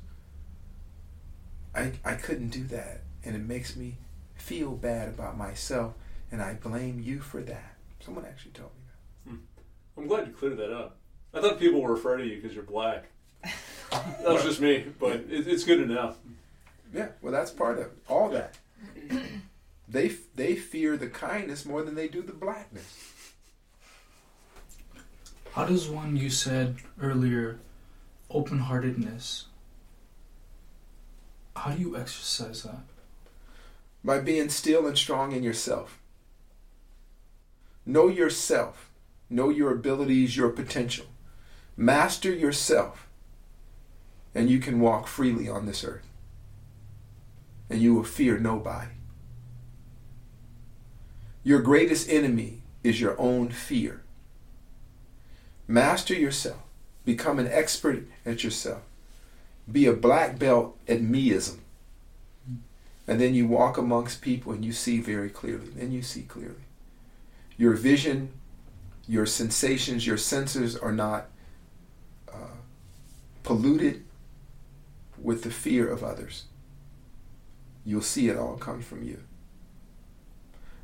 I, 1.73 1.93
I 2.06 2.14
couldn't 2.14 2.49
do 2.49 2.64
that. 2.65 3.02
And 3.26 3.35
it 3.35 3.41
makes 3.41 3.76
me 3.76 3.98
feel 4.35 4.72
bad 4.72 5.10
about 5.10 5.38
myself. 5.38 5.95
And 6.31 6.39
I 6.39 6.53
blame 6.53 6.99
you 6.99 7.19
for 7.19 7.41
that. 7.41 7.76
Someone 7.99 8.26
actually 8.26 8.52
told 8.52 8.69
me 8.76 8.84
that. 8.85 9.31
Hmm. 9.31 9.38
I'm 9.98 10.07
glad 10.07 10.27
you 10.27 10.34
cleared 10.34 10.57
that 10.57 10.72
up. 10.72 10.98
I 11.34 11.41
thought 11.41 11.60
people 11.60 11.81
were 11.81 11.93
afraid 11.93 12.22
of 12.22 12.27
you 12.27 12.35
because 12.35 12.53
you're 12.53 12.64
black. 12.64 13.06
That 13.91 14.31
was 14.31 14.43
just 14.43 14.61
me, 14.61 14.85
but 15.02 15.18
it, 15.30 15.49
it's 15.49 15.65
good 15.65 15.81
enough. 15.81 16.15
Yeah, 16.93 17.10
well, 17.22 17.34
that's 17.34 17.52
part 17.52 17.77
of 17.77 17.88
it. 17.88 17.91
All 18.07 18.30
that. 18.30 18.57
they 19.89 20.07
they 20.34 20.56
fear 20.56 20.95
the 20.95 21.10
kindness 21.10 21.65
more 21.65 21.84
than 21.84 21.95
they 21.95 22.07
do 22.07 22.22
the 22.22 22.31
blackness. 22.31 22.85
How 25.52 25.65
does 25.65 25.89
one, 25.89 26.15
you 26.15 26.30
said 26.30 26.77
earlier, 27.02 27.60
open 28.33 28.59
heartedness, 28.59 29.45
how 31.55 31.71
do 31.71 31.81
you 31.81 31.97
exercise 31.97 32.63
that? 32.63 32.83
By 34.03 34.19
being 34.19 34.49
still 34.49 34.87
and 34.87 34.97
strong 34.97 35.31
in 35.31 35.43
yourself. 35.43 35.99
Know 37.85 38.07
yourself. 38.07 38.89
Know 39.29 39.49
your 39.49 39.71
abilities, 39.71 40.35
your 40.35 40.49
potential. 40.49 41.05
Master 41.77 42.33
yourself. 42.33 43.07
And 44.33 44.49
you 44.49 44.59
can 44.59 44.79
walk 44.79 45.07
freely 45.07 45.49
on 45.49 45.65
this 45.65 45.83
earth. 45.83 46.07
And 47.69 47.81
you 47.81 47.93
will 47.93 48.03
fear 48.03 48.39
nobody. 48.39 48.91
Your 51.43 51.61
greatest 51.61 52.09
enemy 52.09 52.61
is 52.83 53.01
your 53.01 53.19
own 53.19 53.49
fear. 53.49 54.03
Master 55.67 56.13
yourself. 56.13 56.70
Become 57.05 57.39
an 57.39 57.47
expert 57.47 58.05
at 58.25 58.43
yourself. 58.43 58.81
Be 59.71 59.85
a 59.85 59.93
black 59.93 60.37
belt 60.37 60.77
at 60.87 61.01
meism. 61.01 61.59
And 63.07 63.19
then 63.19 63.33
you 63.33 63.47
walk 63.47 63.77
amongst 63.77 64.21
people 64.21 64.51
and 64.53 64.63
you 64.63 64.71
see 64.71 64.99
very 64.99 65.29
clearly. 65.29 65.67
Then 65.67 65.91
you 65.91 66.01
see 66.01 66.21
clearly. 66.21 66.63
Your 67.57 67.73
vision, 67.73 68.31
your 69.07 69.25
sensations, 69.25 70.05
your 70.05 70.17
senses 70.17 70.77
are 70.77 70.91
not 70.91 71.27
uh, 72.31 72.55
polluted 73.43 74.03
with 75.21 75.43
the 75.43 75.51
fear 75.51 75.87
of 75.89 76.03
others. 76.03 76.45
You'll 77.85 78.01
see 78.01 78.29
it 78.29 78.37
all 78.37 78.57
come 78.57 78.81
from 78.81 79.03
you. 79.03 79.19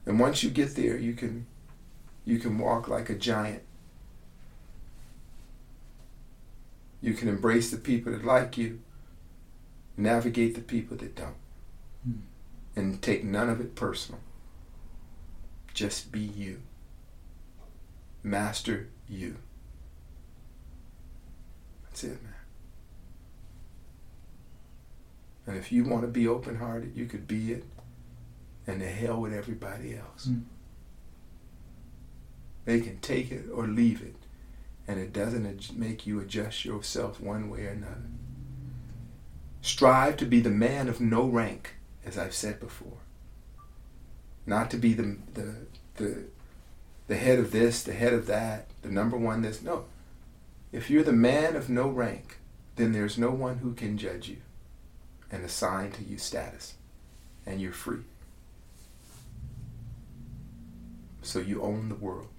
And 0.06 0.19
once 0.19 0.41
you 0.41 0.49
get 0.49 0.76
there, 0.76 0.98
you 0.98 1.14
can 1.14 1.45
you 2.26 2.39
can 2.39 2.57
walk 2.57 2.88
like 2.88 3.10
a 3.10 3.15
giant. 3.15 3.64
You 7.02 7.14
can 7.14 7.28
embrace 7.28 7.69
the 7.72 7.78
people 7.78 8.11
that 8.11 8.26
like 8.26 8.57
you, 8.57 8.82
navigate 9.95 10.56
the 10.56 10.61
people 10.61 10.98
that 10.98 11.15
don't, 11.15 11.36
Hmm. 12.03 12.19
and 12.76 13.02
take 13.02 13.24
none 13.24 13.49
of 13.49 13.60
it 13.61 13.76
personal. 13.76 14.22
Just 15.74 16.11
be 16.11 16.19
you. 16.22 16.61
Master 18.24 18.90
you. 19.07 19.38
That's 21.84 22.03
it, 22.03 22.22
man. 22.24 22.34
And 25.45 25.56
if 25.57 25.72
you 25.72 25.84
want 25.86 26.02
to 26.02 26.07
be 26.07 26.28
open 26.28 26.57
hearted, 26.57 26.95
you 26.95 27.06
could 27.06 27.28
be 27.28 27.53
it. 27.53 27.64
And 28.65 28.82
the 28.82 28.88
hell 28.88 29.22
with 29.22 29.34
everybody 29.34 29.95
else. 29.95 30.26
Hmm. 30.26 30.40
They 32.65 32.82
can 32.82 32.99
take 32.99 33.32
it 33.32 33.45
or 33.53 33.65
leave 33.65 34.02
it. 34.02 34.15
And 34.88 35.00
it 35.00 35.12
doesn't 35.12 35.78
make 35.78 36.08
you 36.08 36.20
adjust 36.20 36.64
yourself 36.64 37.20
one 37.20 37.50
way 37.50 37.66
or 37.66 37.72
another. 37.72 38.08
Strive 39.62 40.16
to 40.18 40.26
be 40.26 40.40
the 40.40 40.50
man 40.50 40.88
of 40.88 41.02
no 41.02 41.26
rank, 41.26 41.76
as 42.06 42.18
I've 42.18 42.34
said 42.34 42.60
before. 42.60 43.00
Not 44.46 44.72
to 44.72 44.78
be 44.78 44.94
the, 44.94 45.18
the, 45.34 45.56
the, 45.96 46.24
the 47.08 47.18
head 47.18 47.38
of 47.38 47.52
this, 47.52 47.84
the 47.84 47.94
head 47.94 48.14
of 48.14 48.28
that, 48.28 48.68
the 48.82 48.90
number 48.90 49.18
one 49.18 49.42
this. 49.42 49.62
No. 49.62 49.86
If 50.72 50.90
you're 50.90 51.04
the 51.04 51.12
man 51.12 51.58
of 51.58 51.70
no 51.70 51.90
rank, 51.90 52.40
then 52.78 52.94
there's 52.94 53.18
no 53.18 53.32
one 53.32 53.58
who 53.58 53.74
can 53.74 53.98
judge 53.98 54.30
you 54.30 54.38
and 55.30 55.44
assign 55.44 55.92
to 55.92 56.04
you 56.04 56.18
status. 56.18 56.76
And 57.46 57.60
you're 57.60 57.72
free. 57.72 58.04
So 61.22 61.40
you 61.40 61.62
own 61.62 61.90
the 61.90 61.96
world. 61.96 62.30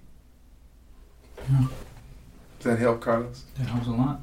Yeah, 1.51 1.67
Does 2.59 2.65
that 2.65 2.79
help, 2.79 3.01
Carlos? 3.01 3.43
that 3.57 3.67
helps 3.67 3.87
a 3.87 3.91
lot. 3.91 4.21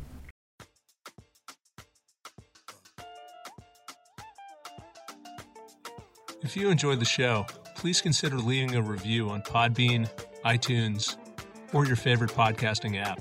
If 6.43 6.57
you 6.57 6.69
enjoyed 6.71 7.01
the 7.01 7.05
show, 7.07 7.45
please 7.75 8.01
consider 8.01 8.37
leaving 8.37 8.77
a 8.77 8.83
review 8.83 9.29
on 9.31 9.43
Podbean, 9.43 10.09
iTunes, 10.45 11.17
or 11.73 11.85
your 11.87 11.97
favorite 11.97 12.31
podcasting 12.31 13.03
app. 13.03 13.21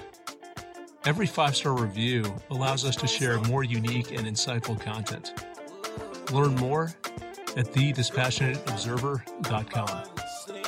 Every 1.05 1.25
five 1.27 1.55
star 1.55 1.73
review 1.73 2.35
allows 2.49 2.83
us 2.83 2.95
to 2.97 3.07
share 3.07 3.39
more 3.41 3.63
unique 3.63 4.11
and 4.11 4.27
insightful 4.27 4.77
content. 4.79 5.33
Learn 6.31 6.55
more 6.55 6.91
at 7.55 7.71
thedispassionateobserver.com. 7.73 10.03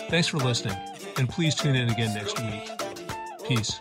Thanks 0.10 0.28
for 0.28 0.38
listening, 0.38 0.78
and 1.18 1.28
please 1.28 1.56
tune 1.56 1.76
in 1.76 1.90
again 1.90 2.14
next 2.14 2.40
week. 2.40 2.70
Peace. 3.46 3.80